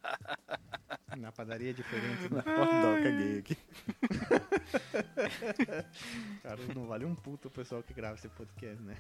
[1.17, 2.31] Na padaria é diferente.
[2.33, 2.43] Né?
[2.45, 3.57] Ó, caguei aqui.
[6.43, 8.95] Cara, não vale um puto o pessoal que grava esse podcast, né?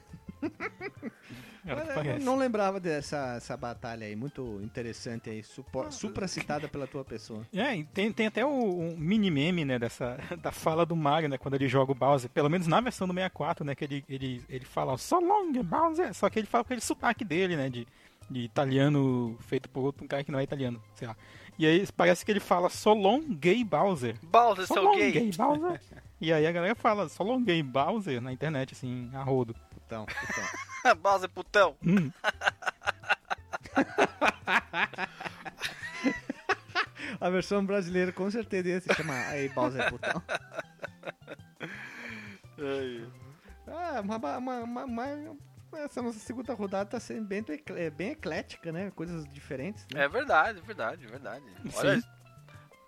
[1.65, 7.05] Cara, Olha, não lembrava dessa essa batalha aí, muito interessante aí, supo- supracitada pela tua
[7.05, 7.45] pessoa.
[7.53, 11.29] É, e tem, tem até o, um mini meme, né, dessa, da fala do Mario,
[11.29, 14.05] né, quando ele joga o Bowser, pelo menos na versão do 64, né, que ele,
[14.09, 17.69] ele, ele fala so long, Bowser, só que ele fala com aquele sotaque dele, né,
[17.69, 17.87] de,
[18.29, 21.15] de italiano feito por outro cara que não é italiano, sei lá.
[21.57, 24.15] E aí parece que ele fala so long, gay Bowser.
[24.23, 25.11] Bowser, So seu long, gay.
[25.11, 25.81] gay Bowser.
[26.21, 29.53] e aí a galera fala so long, gay Bowser na internet, assim, a rodo.
[29.71, 30.05] Putão,
[30.83, 30.95] putão.
[31.01, 31.75] Bowser putão.
[31.85, 32.11] Hum,
[37.19, 40.21] A versão brasileira com certeza ia se chamar aí Bowser Putão.
[43.67, 45.37] Ah, uma, uma, uma, uma-
[45.73, 47.43] essa nossa segunda rodada tá sendo bem,
[47.95, 48.91] bem eclética, né?
[48.91, 49.85] Coisas diferentes.
[49.93, 50.03] Né?
[50.03, 51.45] É verdade, verdade, verdade.
[51.69, 51.71] Sim.
[51.75, 52.03] Olha,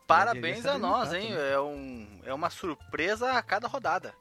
[0.07, 1.29] parabéns a nós, hein?
[1.29, 4.13] limitado, É, um, é uma surpresa a cada rodada.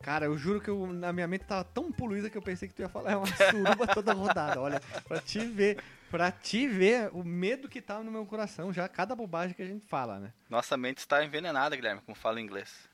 [0.00, 2.74] Cara, eu juro que eu, na minha mente tava tão poluída que eu pensei que
[2.74, 4.60] tu ia falar é uma suruba toda rodada.
[4.60, 8.88] Olha, pra te ver, pra te ver o medo que tava no meu coração já,
[8.88, 10.32] cada bobagem que a gente fala, né?
[10.48, 12.88] Nossa mente está envenenada, Guilherme, como fala em inglês.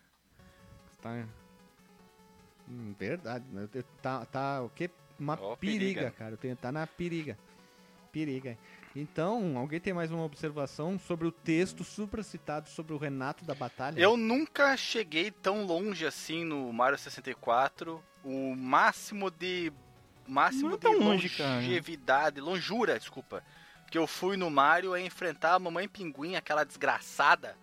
[1.03, 1.25] Tá.
[2.69, 3.69] Hum, verdade, né?
[3.73, 4.91] Eu- Tá, tá o quê?
[5.19, 6.11] Uma Ó, periga, periga.
[6.11, 6.33] cara.
[6.35, 7.39] Eu tenho, tá na periga.
[8.11, 8.57] Periga.
[8.97, 13.99] Então, alguém tem mais uma observação sobre o texto supracitado sobre o Renato da Batalha?
[14.01, 18.03] Eu nunca cheguei tão longe assim no Mario 64.
[18.25, 19.73] O máximo de.
[20.27, 21.57] Máximo Não é de tão longe, cara.
[21.57, 23.43] longevidade, longura, desculpa.
[23.91, 27.57] Que eu fui no Mario é enfrentar a mamãe pinguim, aquela desgraçada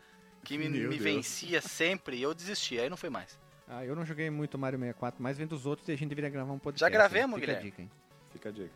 [0.43, 2.17] que me, me vencia sempre.
[2.17, 3.39] E eu desisti, aí não foi mais.
[3.73, 6.51] Ah, eu não joguei muito Mario 64, mas vendo os outros a gente deveria gravar
[6.51, 6.79] um podcast.
[6.81, 7.39] Já gravemos?
[7.39, 7.69] Fica a Guilherme?
[7.71, 7.91] dica, hein?
[8.33, 8.71] Fica a dica.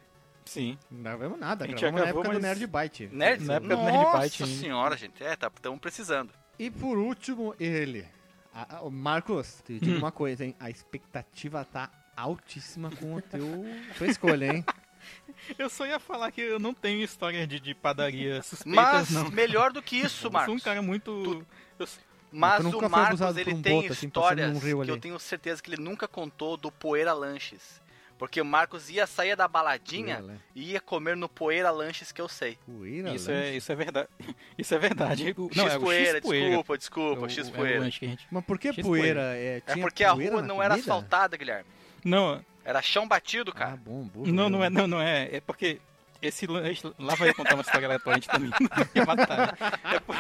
[0.46, 0.78] sim.
[0.90, 3.10] Não gravamos nada, A gente gravamos já na gravou, época do mas- Nerd Byte.
[3.12, 3.44] Nerd?
[3.44, 4.56] Na época do Nossa Nerd Byte ainda.
[4.56, 5.24] senhora, gente.
[5.24, 6.32] É, tá, estamos precisando.
[6.58, 8.08] E por último, ele.
[8.54, 9.98] A- a- o Marcos, te digo Hum.
[9.98, 10.56] uma coisa, hein?
[10.60, 13.66] A expectativa tá altíssima com o teu
[13.98, 14.66] tua escolha, hein?
[15.60, 19.30] Eu só ia falar que eu não tenho história de, de padaria suspeitas, Mas não.
[19.30, 20.64] melhor do que isso, Eu sou um Marcos.
[20.64, 21.46] cara muito...
[21.78, 21.88] eu-
[22.38, 24.92] Mas o Marcos, ele um tem boto, assim, histórias rio que ali.
[24.92, 27.84] eu tenho certeza que ele nunca contou do Poeira Lanches.
[28.18, 30.40] Porque o Marcos ia sair da baladinha Poeira, né?
[30.56, 32.58] e ia comer no Poeira Lanches que eu sei.
[32.66, 33.44] Poeira, Isso lanche.
[33.50, 34.08] é, isso é verdade.
[34.58, 35.36] Isso é verdade.
[35.38, 36.46] O- Não, é o X-Poeira, X-Poeira.
[36.48, 37.80] desculpa, desculpa, É o- X é o Poeira.
[37.82, 39.36] lanche que a gente- Mas por que poeira?
[39.36, 40.94] É, É porque a poeira rua não era comida?
[40.94, 41.70] asfaltada, Guilherme.
[42.06, 43.76] Não, Era chão batido, Ah, cara.
[43.78, 44.32] bom, burro.
[44.32, 45.30] não, não é, não, não é.
[45.36, 45.80] É porque
[46.22, 46.82] esse lanche.
[46.98, 48.50] Lá vai eu contar uma história aleatória também.
[48.60, 49.58] Não ia matar.
[49.94, 50.16] É por-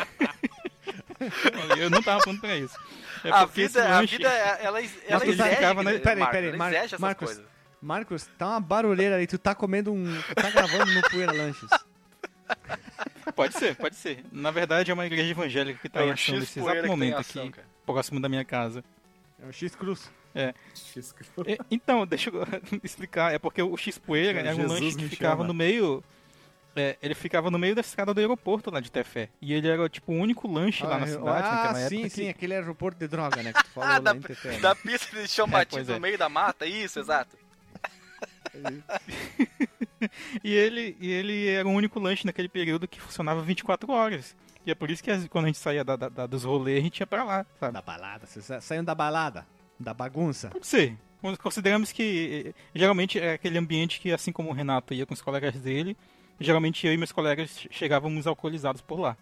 [1.78, 2.76] Eu não tava falando pra isso.
[3.24, 5.44] É a vida, a lanche- vida, ela, ela ele exige,
[5.84, 6.00] né?
[6.00, 7.26] Peraí, Marcos, peraí, ela Mar- Marcos.
[7.28, 7.46] coisas.
[7.82, 9.28] Marcos, tá uma barulheira aí.
[9.28, 10.04] Tu tá comendo um.
[10.06, 11.70] Tu tá gravando no Poeira Lanches.
[13.36, 14.24] Pode ser, pode ser.
[14.32, 17.44] Na verdade, é uma igreja evangélica que tá É em ação nesse exato momento ação,
[17.44, 17.68] aqui, cara.
[17.86, 18.84] próximo da minha casa.
[19.44, 20.12] É o X-Cruz.
[20.34, 20.54] É,
[21.72, 22.46] Então, deixa eu
[22.84, 23.34] explicar.
[23.34, 25.48] É porque o X-Poeira É, era um Jesus lanche que ficava chama.
[25.48, 26.04] no meio.
[26.76, 29.30] É, ele ficava no meio da estrada do aeroporto lá de Tefé.
[29.42, 32.10] E ele era tipo o único lanche lá na cidade ah, naquela sim, época.
[32.10, 33.54] sim, que- aquele aeroporto de droga, né?
[33.54, 34.60] Que tu falou Ah, lá da, em Tefé, né?
[34.60, 35.94] da pista de chão É, batido pois é.
[35.94, 37.38] no meio da mata, isso, exato.
[40.44, 44.36] E ele, e ele era o único lanche naquele período que funcionava 24 horas.
[44.66, 46.80] E é por isso que as- quando a gente saía da- da- da- dos rolês,
[46.80, 47.74] a gente ia pra lá, sabe?
[47.74, 48.26] Da balada.
[48.26, 49.46] Vocês sa- saíram da balada.
[49.80, 50.50] Da bagunça.
[50.50, 50.96] Pode ser.
[51.22, 55.14] Con- Consideramos que eh, geralmente é aquele ambiente que, assim como o Renato ia com
[55.14, 55.98] os colegas dele,
[56.40, 59.18] geralmente eu e meus colegas che- chegávamos alcoolizados por lá.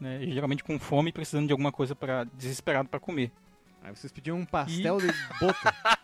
[0.00, 0.24] Né?
[0.24, 3.30] E Geralmente com fome e precisando de alguma coisa para desesperado para comer.
[3.82, 5.06] Aí vocês pediam um pastel de
[5.40, 5.74] boca.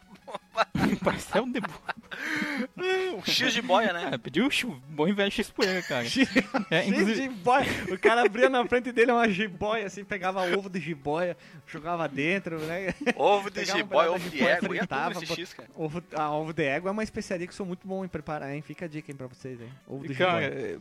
[0.91, 1.69] Um pastel de bo...
[3.17, 4.11] Um X de boia, né?
[4.13, 6.05] Ah, pediu o chu- bom e velho X-Poeira, cara.
[6.71, 7.67] É, inclusive- jiboia.
[7.91, 12.59] O cara abria na frente dele uma jiboia, assim, pegava ovo de jiboia, jogava dentro,
[12.61, 12.95] né?
[13.17, 15.69] Ovo de um jiboia, ovo de égua, ia fritava, tudo nesse X, cara.
[15.75, 18.53] Ovo, a ovo de égua é uma especiaria que eu sou muito bom em preparar,
[18.55, 18.63] hein?
[18.63, 19.69] Fica a dica, hein, pra vocês, hein?
[19.87, 20.81] Ovo de jiboia.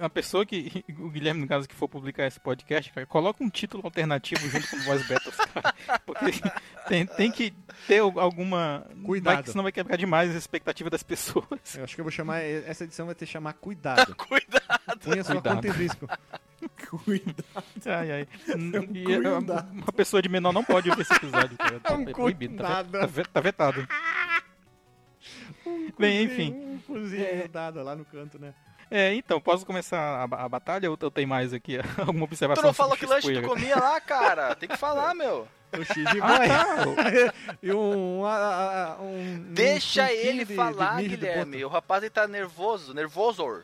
[0.00, 0.84] É, uma pessoa que.
[1.00, 4.68] O Guilherme, no caso, que for publicar esse podcast, cara, coloca um título alternativo junto
[4.68, 5.74] com voz Battles, cara.
[6.04, 6.40] Porque
[6.88, 7.52] tem, tem que
[7.86, 8.86] ter alguma.
[9.04, 9.34] Cuidado.
[9.34, 11.46] Vai, que senão vai quebrar demais a expectativa das pessoas.
[11.76, 14.14] Eu acho que eu vou chamar, essa edição vai ter que chamar Cuidado.
[14.16, 15.00] Cuidado.
[15.02, 15.54] Põe a sua Cuidado.
[15.56, 16.08] conta em risco.
[17.04, 17.44] Cuidado.
[17.86, 18.28] Ai, ai.
[18.56, 19.70] um E, é, cuidado.
[19.72, 21.80] uma pessoa de menor não pode ouvir esse episódio, cara.
[21.80, 23.88] Tá, Um é proibido, tá, tá ve- tá vetado.
[25.98, 26.52] Bem, enfim.
[26.52, 28.52] Um cozinho dado lá no canto, né?
[28.90, 32.62] É, então, posso começar a, a batalha ou eu tenho mais aqui alguma observação?
[32.62, 34.54] Tu não falou que lanche tu comia lá, cara.
[34.56, 35.46] Tem que falar, meu.
[35.72, 37.34] O X de Ah, tá.
[37.62, 39.52] e um, a- a- um...
[39.54, 41.64] Deixa um ele de- falar, de Guilherme.
[41.64, 43.62] O rapaz ele tá nervoso, nervoso.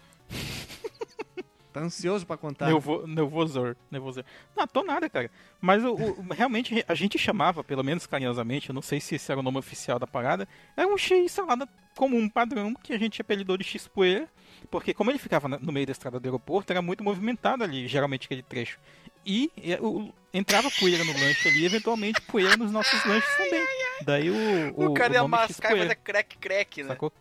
[1.73, 2.67] Tá ansioso pra contar.
[2.67, 4.23] Nervo, nervosor, nervosor.
[4.57, 5.29] Não, tô nada, cara.
[5.61, 9.31] Mas o, o- realmente a gente chamava, pelo menos carinhosamente, eu não sei se esse
[9.31, 13.21] era o nome oficial da parada, era um X salada comum, padrão, que a gente
[13.21, 14.29] apelidou de X poeira,
[14.67, 18.27] porque como ele ficava no meio da estrada do aeroporto, era muito movimentado ali, geralmente
[18.27, 18.79] aquele trecho.
[19.25, 23.67] E, o- entrava poeira no lanche ali, eventualmente poeira nos nossos lanches também.
[24.03, 26.89] Daí o, O, cara ia nome mascar e fazer crack crack, né?
[26.89, 27.13] Sacou?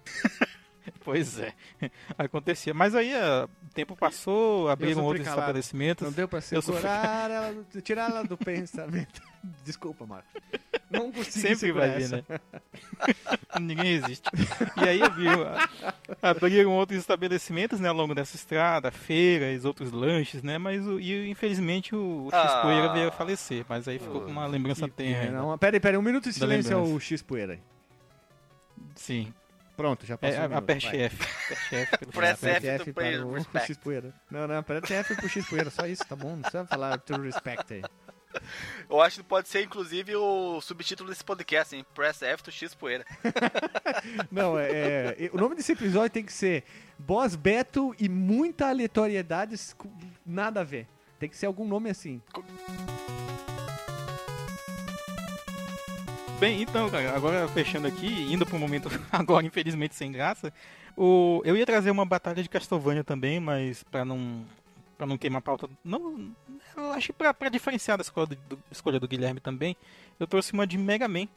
[1.04, 1.54] pois é,
[2.18, 2.74] acontecia.
[2.74, 5.42] Mas aí ah, o tempo passou, abriram outros calado.
[5.42, 6.06] estabelecimentos.
[6.06, 9.22] Não deu pra segurar ela, tirar ela do pensamento.
[9.64, 10.30] Desculpa, Marcos.
[10.90, 12.24] Não consegui Sempre vai vir, né?
[13.60, 14.30] Ninguém existe.
[14.78, 15.46] E aí abriram,
[16.22, 20.58] abriram outros estabelecimentos né, ao longo dessa estrada, feiras, outros lanches, né?
[20.58, 22.94] Mas o, e infelizmente o, o X-Poeira Ah.
[22.94, 23.66] veio a falecer.
[23.68, 25.18] Mas aí ficou com uma lembrança tenra.
[25.18, 25.38] É, ainda.
[25.40, 27.06] não, pera aí, pera aí, um minuto de silêncio ao lembrança.
[27.06, 27.60] X poeira aí.
[28.96, 29.34] Sim.
[29.76, 30.88] Pronto, já passou É, um aperte.
[30.88, 31.18] F.
[32.14, 32.44] Press.
[32.44, 32.94] F.
[32.94, 33.60] Para o.
[33.60, 34.14] X poeira.
[34.32, 36.32] Não, não, aperte F pro X poeira, só isso, tá bom?
[36.32, 37.84] Não precisa falar to respect aí.
[38.90, 41.86] Eu acho que pode ser, inclusive, o subtítulo desse podcast, hein?
[41.94, 43.06] Press F to X poeira.
[44.32, 46.64] Não, é, é, o nome desse episódio tem que ser
[47.00, 49.90] Boss Battle e muita aleatoriedade, com
[50.26, 50.88] nada a ver.
[51.20, 52.22] Tem que ser algum nome assim.
[56.40, 60.52] Bem, então, cara, agora fechando aqui, indo para um momento agora, infelizmente, sem graça,
[60.96, 61.42] o...
[61.46, 64.46] eu ia trazer uma batalha de Castlevania também, mas para não
[64.98, 66.32] para não queimar a pauta, não,
[66.76, 69.76] eu acho que pra diferenciar da escolha do, escolha do Guilherme também,
[70.20, 71.28] eu trouxe uma de Mega Man,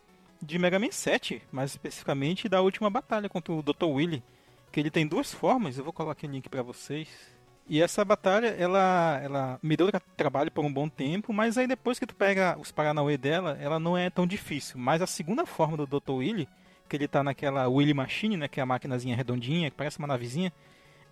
[0.40, 3.86] de Mega Man 7, mais especificamente da última batalha contra o Dr.
[3.86, 4.22] Willy,
[4.70, 7.08] que ele tem duas formas, eu vou colocar o link para vocês.
[7.68, 11.66] E essa batalha, ela, ela me deu tra- trabalho por um bom tempo, mas aí
[11.66, 14.78] depois que tu pega os Paranauê dela, ela não é tão difícil.
[14.78, 16.14] Mas a segunda forma do Dr.
[16.14, 16.48] Willy,
[16.88, 20.08] que ele tá naquela Willy Machine, né, que é a maquinazinha redondinha, que parece uma
[20.08, 20.50] navezinha,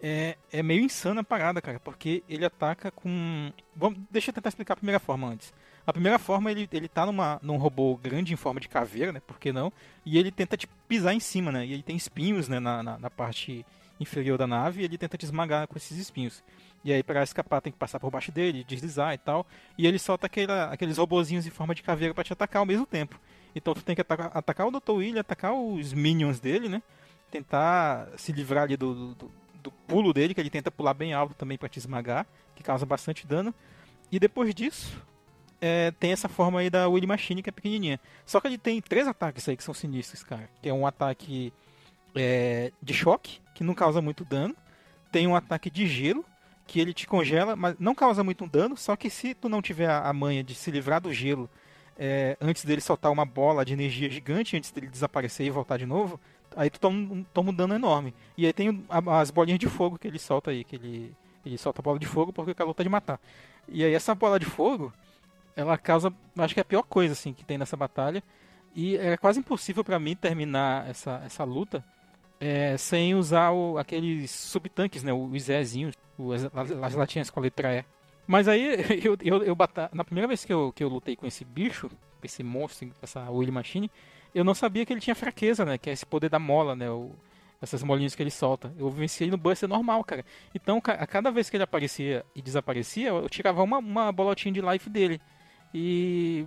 [0.01, 3.53] é, é meio insana a parada, cara, porque ele ataca com...
[3.75, 5.53] Vamos, deixa eu tentar explicar a primeira forma antes.
[5.87, 9.21] A primeira forma, ele, ele tá numa, num robô grande em forma de caveira, né,
[9.21, 9.71] por que não?
[10.07, 12.99] E ele tenta te pisar em cima, né, e ele tem espinhos, né, na, na,
[12.99, 13.65] na parte
[13.99, 16.43] inferior da nave, e ele tenta te esmagar com esses espinhos.
[16.85, 19.47] E aí, para escapar, tem que passar por baixo dele, deslizar e tal.
[19.77, 22.87] E ele solta aquela, aqueles robozinhos em forma de caveira para te atacar ao mesmo
[22.87, 23.19] tempo.
[23.55, 24.93] Então tu tem que atacar, atacar o Dr.
[24.93, 26.83] Willy, atacar os minions dele, né?
[27.31, 29.31] tentar se livrar ali do, do,
[29.63, 32.87] do pulo dele, que ele tenta pular bem alto também para te esmagar, que causa
[32.87, 33.55] bastante dano.
[34.11, 35.03] E depois disso,
[35.61, 38.01] é, tem essa forma aí da Willy Machine, que é pequenininha.
[38.25, 40.49] Só que ele tem três ataques aí que são sinistros, cara.
[40.63, 41.53] Que é um ataque
[42.17, 44.57] é, de choque, que não causa muito dano.
[45.13, 46.25] Tem um ataque de gelo,
[46.67, 48.77] que ele te congela, mas não causa muito dano.
[48.77, 51.49] Só que se tu não tiver a manha de se livrar do gelo
[51.99, 55.87] é, antes dele soltar uma bola de energia gigante, antes dele desaparecer e voltar de
[55.87, 56.21] novo,
[56.55, 58.15] aí tu toma, toma um dano enorme.
[58.37, 61.15] E aí tem as bolinhas de fogo que ele solta aí, que ele,
[61.45, 63.21] ele solta a bola de fogo porque o calor tá de matar.
[63.69, 64.93] E aí essa bola de fogo,
[65.55, 68.23] ela causa, acho que é a pior coisa assim que tem nessa batalha.
[68.75, 71.83] E é quase impossível para mim terminar essa, essa luta
[72.41, 75.13] é, sem usar o, aqueles subtanques, né?
[75.13, 75.95] Os Zezinhos,
[76.83, 77.85] as latinhas com a letra E.
[78.27, 79.91] Mas aí eu, eu, eu bata...
[79.93, 81.91] na primeira vez que eu, que eu lutei com esse bicho,
[82.23, 83.91] esse monstro, essa Willy Machine,
[84.35, 85.79] eu não sabia que ele tinha fraqueza, né?
[85.79, 86.91] Que é esse poder da mola, né?
[86.91, 87.13] O,
[87.61, 88.73] essas molinhas que ele solta.
[88.79, 90.25] Eu venci ele no Buster normal, cara.
[90.55, 94.61] Então, a cada vez que ele aparecia e desaparecia, eu tirava uma, uma bolotinha de
[94.61, 95.21] life dele.
[95.73, 96.47] E,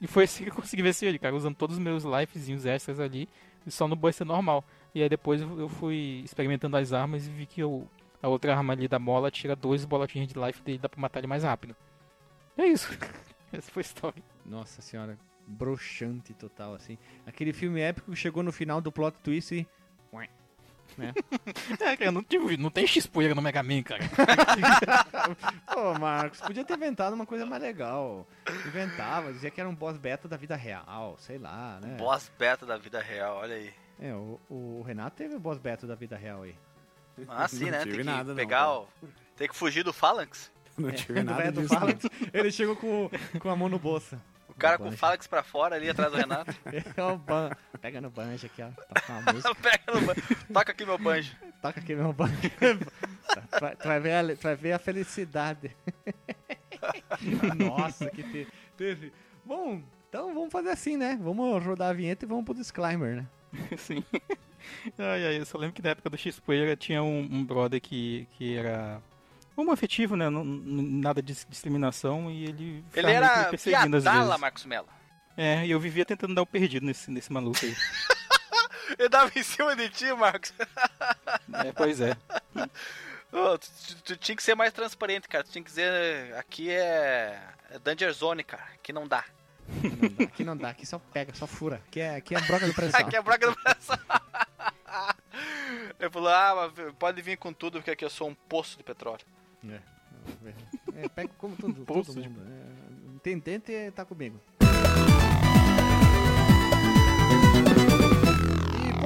[0.00, 2.98] e foi assim que eu consegui vencer ele, cara, usando todos os meus lifezinhos extras
[3.00, 3.28] ali,
[3.68, 4.64] só no Buster normal.
[4.94, 7.86] E aí depois eu fui experimentando as armas e vi que eu,
[8.22, 11.20] a outra arma ali da mola tira dois bolotinhas de life dele, dá pra matar
[11.20, 11.76] ele mais rápido.
[12.56, 12.90] É isso.
[13.52, 14.22] Essa foi a história.
[14.44, 16.98] Nossa senhora, broxante total, assim.
[17.26, 19.66] Aquele filme épico que chegou no final do plot twist e
[20.96, 21.12] né?
[21.80, 24.02] é, cara, não, tipo, não tem X-Poeira no Mega Man, cara.
[25.72, 28.26] Pô, Marcos, podia ter inventado uma coisa mais legal.
[28.66, 31.96] Inventava, dizia que era um boss beta da vida real, sei lá, né?
[31.96, 33.72] Boss beta da vida real, olha aí.
[34.00, 36.54] É, o, o Renato teve o boss beta da vida real aí.
[37.28, 37.84] Ah, sim, né?
[37.84, 39.08] Tem que nada, pegar não, o...
[39.36, 40.50] Tem que fugir do Phalanx.
[40.78, 41.74] Não tive é, nada disso.
[41.74, 43.10] Phalanx, ele chegou com,
[43.40, 44.16] com a mão no bolso
[44.58, 46.54] cara com o Falax pra fora ali atrás do Renato.
[46.96, 47.50] é o ban...
[47.80, 48.70] Pega no banjo aqui, ó.
[48.70, 49.54] Toca uma música.
[49.54, 50.22] Pega no banjo.
[50.52, 51.36] Toca aqui meu banjo.
[51.62, 52.34] Toca aqui meu banjo.
[52.50, 55.76] tu, vai ver a, tu vai ver a felicidade.
[57.56, 58.48] Nossa, que te...
[58.76, 59.12] teve.
[59.44, 61.18] Bom, então vamos fazer assim, né?
[61.22, 63.26] Vamos rodar a vinheta e vamos pro disclaimer, né?
[63.78, 64.04] Sim.
[64.98, 68.28] Ai, ai, eu só lembro que na época do X-Poeira tinha um, um brother que,
[68.32, 69.00] que era
[69.72, 70.30] afetivo, né?
[70.30, 72.84] Não, nada de discriminação e ele.
[72.94, 74.88] Ele era piadala, Marcos Mello.
[75.36, 77.74] É, e eu vivia tentando dar o perdido nesse, nesse maluco aí.
[78.98, 80.52] eu dava em cima de ti, Marcos.
[81.54, 82.16] é, pois é.
[83.30, 85.44] Oh, tu, tu, tu, tinha que ser mais transparente, cara.
[85.44, 86.34] Tu tinha que dizer.
[86.38, 87.38] Aqui é.
[87.68, 88.64] é Danger Zone, cara.
[88.74, 89.22] Aqui não dá.
[89.68, 90.24] Não dá.
[90.24, 91.76] Aqui não dá, aqui só pega, só fura.
[91.86, 93.00] Aqui é, aqui é broca do pressão.
[93.00, 93.98] aqui é broca do pressão.
[96.00, 99.24] Ele falou, ah, pode vir com tudo, porque aqui eu sou um poço de petróleo.
[99.68, 99.80] É.
[100.96, 102.40] É, pega como todo, todo mundo.
[102.40, 104.40] É, intendente tá comigo.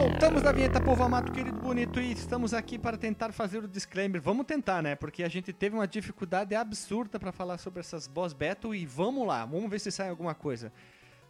[0.02, 4.20] Voltamos da vinheta Povo Amado, querido bonito, e estamos aqui para tentar fazer o disclaimer.
[4.20, 4.96] Vamos tentar, né?
[4.96, 9.24] Porque a gente teve uma dificuldade absurda para falar sobre essas boss battle e vamos
[9.24, 10.72] lá, vamos ver se sai alguma coisa.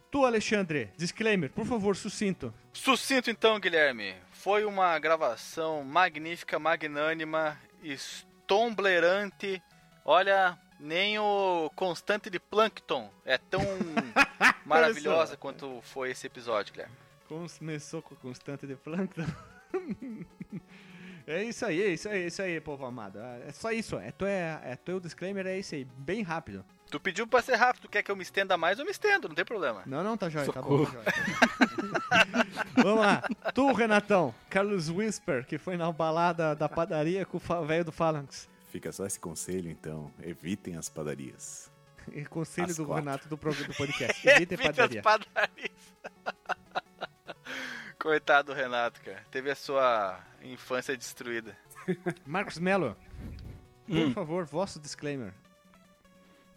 [0.09, 2.51] Tu, Alexandre, disclaimer, por favor, sucinto.
[2.73, 4.15] Sucinto então, Guilherme.
[4.31, 7.59] Foi uma gravação magnífica, magnânima,
[8.47, 9.61] tomblerante.
[10.03, 13.61] Olha, nem o constante de Plankton é tão
[14.65, 17.02] maravilhosa quanto foi esse episódio, Guilherme.
[17.27, 19.25] Começou com o constante de Plankton.
[21.25, 23.19] é isso aí, é isso aí, é isso aí, povo amado.
[23.19, 26.63] É só isso, é teu, é, é teu disclaimer, é isso aí, bem rápido.
[26.91, 29.35] Tu pediu pra ser rápido, quer que eu me estenda mais, eu me estendo, não
[29.35, 29.81] tem problema.
[29.85, 31.05] Não, não, tá jóia, tá bom, tá jóia.
[32.75, 33.23] Vamos lá.
[33.53, 38.47] Tu, Renatão, Carlos Whisper, que foi na balada da padaria com o velho do Phalanx.
[38.69, 40.11] Fica só esse conselho, então.
[40.21, 41.71] Evitem as padarias.
[42.11, 43.05] E conselho as do quatro.
[43.05, 44.27] Renato do, do podcast.
[44.29, 44.99] Evitem padaria.
[44.99, 45.93] as padarias.
[48.03, 49.23] Coitado do Renato, cara.
[49.31, 51.55] Teve a sua infância destruída.
[52.27, 52.97] Marcos Melo,
[53.87, 54.11] por hum.
[54.11, 55.33] favor, vosso disclaimer.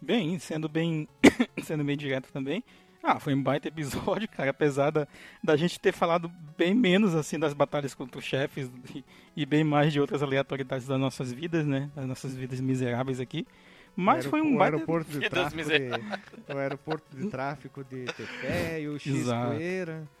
[0.01, 1.07] Bem, sendo bem,
[1.63, 2.61] sendo bem direto também.
[3.01, 5.07] Ah, foi um baita episódio, cara, apesar da,
[5.41, 9.63] da gente ter falado bem menos, assim, das batalhas contra os chefes e, e, bem
[9.63, 13.47] mais de outras aleatoriedades das nossas vidas, né, das nossas vidas miseráveis aqui.
[13.95, 14.75] Mas foi um baita...
[14.75, 20.16] aeroporto de tráfico de, o aeroporto de tráfico de Tefé e o X-Poeira.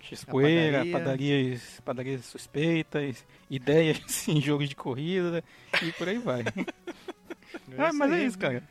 [0.00, 0.92] X-Poeira, padaria.
[0.92, 3.98] padarias, padarias suspeitas, ideias
[4.28, 5.44] em jogos de corrida
[5.82, 6.44] e por aí vai.
[7.72, 8.62] É ah, mas é isso, cara.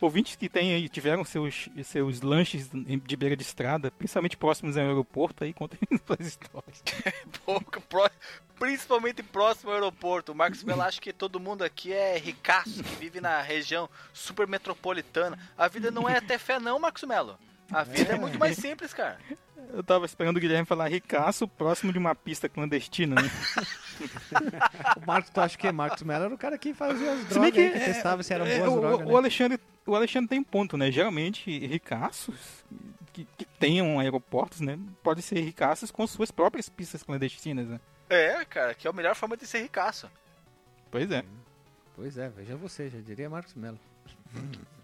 [0.00, 5.44] ouvintes que tem, tiveram seus, seus lanches de beira de estrada, principalmente próximos ao aeroporto,
[5.44, 6.82] aí contem suas histórias.
[8.58, 10.32] principalmente próximo ao aeroporto.
[10.32, 14.46] O Marcos Melo acha que todo mundo aqui é ricaço, que vive na região super
[14.46, 15.38] metropolitana.
[15.56, 17.38] A vida não é até fé não, Marcos Melo.
[17.74, 19.18] A vida é muito mais simples, cara.
[19.72, 23.28] Eu tava esperando o Guilherme falar ricaço próximo de uma pista clandestina, né?
[25.02, 27.60] o Marcos, tu acha que Marcos Mello era o cara que fazia as drogas, que,
[27.60, 29.16] aí, que testava se eram é, boas o, drogas, o, né?
[29.16, 30.90] Alexandre, o Alexandre tem um ponto, né?
[30.92, 32.64] Geralmente, ricaços
[33.12, 34.78] que, que tenham aeroportos, né?
[35.02, 37.80] Podem ser ricaços com suas próprias pistas clandestinas, né?
[38.08, 40.08] É, cara, que é a melhor forma de ser ricaço.
[40.90, 41.24] Pois é.
[41.96, 43.80] Pois é, veja você, já diria Marcos Mello.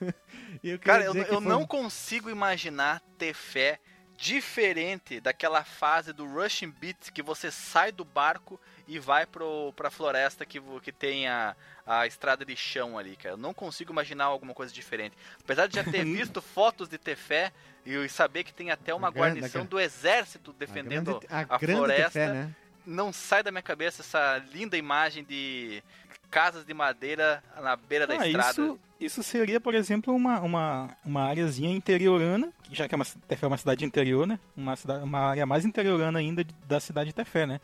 [0.62, 1.40] eu cara, eu, eu foi...
[1.40, 3.80] não consigo imaginar ter fé
[4.16, 8.58] diferente daquela fase do Rushing Beat que você sai do barco
[8.88, 11.54] e vai pro, pra floresta que, que tem a,
[11.86, 13.34] a estrada de chão ali, cara.
[13.34, 15.16] Eu não consigo imaginar alguma coisa diferente.
[15.42, 17.52] Apesar de já ter visto fotos de Tefé
[17.84, 21.58] e saber que tem até uma grande, guarnição do exército defendendo a, grande, a, a
[21.58, 22.54] floresta, Tefé, né?
[22.86, 25.82] não sai da minha cabeça essa linda imagem de
[26.30, 28.50] casas de madeira na beira ah, da estrada.
[28.50, 33.46] Isso, isso seria, por exemplo, uma, uma, uma áreazinha interiorana, já que é uma, Tefé
[33.46, 34.38] é uma cidade interior, né?
[34.56, 37.60] Uma, cidade, uma área mais interiorana ainda da cidade de Tefé, né?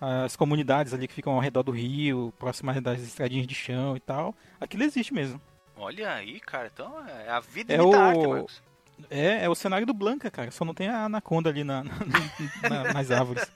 [0.00, 4.00] As comunidades ali que ficam ao redor do rio, próximas das estradinhas de chão e
[4.00, 4.34] tal.
[4.60, 5.40] Aquilo existe mesmo.
[5.76, 6.68] Olha aí, cara.
[6.72, 7.94] Então é a vida é o...
[7.94, 8.62] arte, Marcos.
[9.10, 10.50] É, é o cenário do Blanca, cara.
[10.50, 11.90] Só não tem a anaconda ali na, na,
[12.68, 13.50] na nas árvores.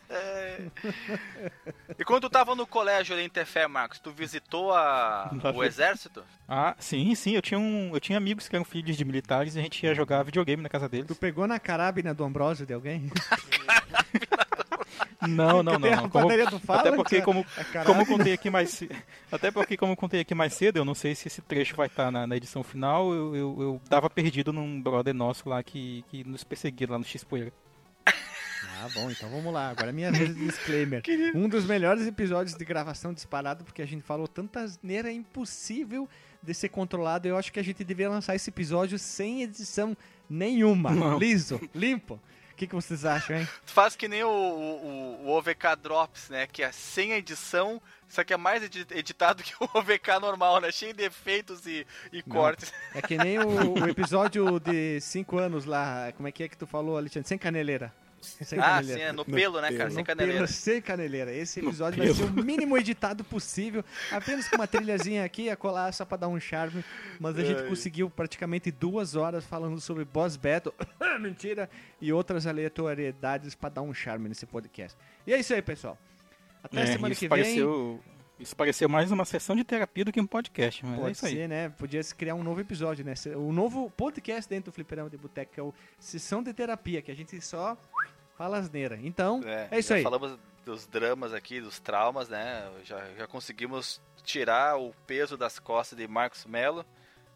[1.98, 5.30] E quando tu tava no colégio ali em Tefé, Marcos, tu visitou a...
[5.54, 6.24] o exército?
[6.48, 7.32] Ah, sim, sim.
[7.32, 9.94] Eu tinha, um, eu tinha amigos que eram filhos de militares e a gente ia
[9.94, 11.06] jogar videogame na casa deles.
[11.06, 13.10] Tu pegou na carabina do Ambrósio de alguém?
[15.26, 15.78] Não, não, não.
[15.78, 16.08] não.
[16.08, 16.28] Como,
[16.68, 17.46] até porque como,
[17.84, 18.82] como contei aqui mais
[19.30, 22.10] até porque como contei aqui mais cedo, eu não sei se esse trecho vai estar
[22.10, 23.12] na, na edição final.
[23.12, 27.04] Eu, eu, eu tava perdido num brother nosso lá que, que nos perseguia lá no
[27.04, 27.52] X Poeira.
[28.78, 29.70] Ah, bom, então vamos lá.
[29.70, 31.02] Agora minha vez de disclaimer.
[31.34, 36.08] Um dos melhores episódios de gravação disparado, porque a gente falou tanta asneira impossível
[36.42, 37.26] de ser controlado.
[37.26, 39.96] Eu acho que a gente deveria lançar esse episódio sem edição
[40.28, 40.90] nenhuma.
[40.90, 41.18] Não.
[41.18, 42.20] Liso, limpo.
[42.56, 43.46] O que, que vocês acham, hein?
[43.66, 46.46] Tu faz que nem o, o, o OVK Drops, né?
[46.46, 50.72] Que é sem edição, só que é mais editado que o OVK normal, né?
[50.72, 52.72] Cheio de efeitos e, e cortes.
[52.94, 56.10] É que nem o, o episódio de 5 anos lá.
[56.16, 57.28] Como é que é que tu falou, Alexandre?
[57.28, 57.92] Sem caneleira.
[58.20, 59.78] Sem ah, sim, é no pelo, no né, pelo.
[59.78, 59.90] cara?
[59.90, 60.38] Sem caneleira.
[60.38, 61.32] Pelo, sem caneleira.
[61.34, 63.84] Esse episódio vai ser o mínimo editado possível.
[64.10, 66.84] Apenas com uma trilhazinha aqui, a colar só pra dar um charme.
[67.20, 70.74] Mas a gente conseguiu praticamente duas horas falando sobre boss battle.
[71.20, 71.70] Mentira.
[72.00, 74.96] E outras aleatoriedades pra dar um charme nesse podcast.
[75.26, 75.96] E é isso aí, pessoal.
[76.62, 78.00] Até é, semana que pareceu...
[78.38, 81.20] Isso pareceu mais uma sessão de terapia do que um podcast, mas Pode é isso
[81.26, 81.48] ser, aí.
[81.48, 81.68] né?
[81.70, 83.14] Podia se criar um novo episódio, né?
[83.34, 87.10] O novo podcast dentro do Fliperama de Boteco, que é o Sessão de Terapia, que
[87.10, 87.78] a gente só
[88.36, 88.98] fala asneira.
[89.02, 90.02] Então, é, é isso aí.
[90.02, 92.70] Falamos dos dramas aqui, dos traumas, né?
[92.84, 96.84] Já, já conseguimos tirar o peso das costas de Marcos Melo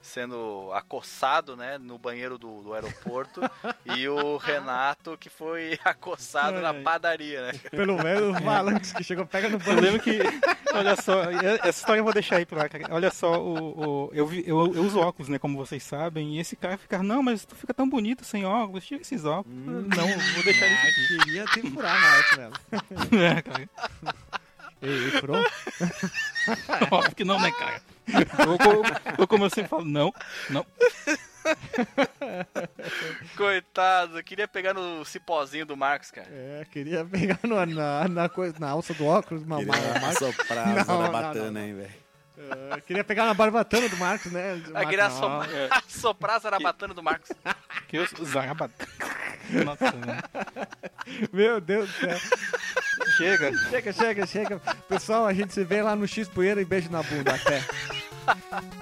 [0.01, 3.41] sendo acossado, né, no banheiro do, do aeroporto,
[3.97, 6.61] e o Renato que foi acossado é.
[6.61, 7.53] na padaria, né?
[7.71, 9.79] Pelo menos o Valance que chegou pega no banheiro.
[9.79, 10.19] Eu lembro que,
[10.73, 12.87] olha só, essa história eu vou deixar aí ar, cara.
[12.91, 16.57] Olha só, o, o eu, eu, eu, uso óculos, né, como vocês sabem, e esse
[16.57, 19.57] cara fica, não, mas tu fica tão bonito sem óculos, tira esses óculos.
[19.57, 21.25] Hum, não, vou deixar isso aqui.
[21.25, 22.53] Queria ter furado na arte nela.
[23.37, 23.69] É, cara.
[24.83, 25.45] Ei, furou?
[26.91, 27.83] Óbvio que não, né, cara?
[28.47, 28.59] Ou,
[29.19, 30.13] ou como eu sempre falo, não,
[30.49, 30.65] não.
[33.37, 36.29] Coitado, queria pegar no cipózinho do Marcos, cara.
[36.31, 39.67] É, queria pegar no, na, na, coisa, na alça do óculos, mamar
[40.01, 40.19] Marcos.
[40.19, 42.10] Soprar não, zarabatana, hein, velho.
[42.37, 44.63] Uh, queria pegar na barbatana do Marcos, né?
[44.75, 45.21] Ah, queria so,
[46.01, 47.31] soprar a zarabatana do Marcos.
[47.89, 48.89] Que eu, zarabatana.
[49.65, 49.93] Nossa,
[51.33, 52.19] Meu Deus do céu.
[53.17, 53.53] Chega.
[53.69, 54.63] Chega, chega, chega.
[54.89, 57.35] Pessoal, a gente se vê lá no X Poeira e beijo na bunda.
[57.35, 57.63] Até.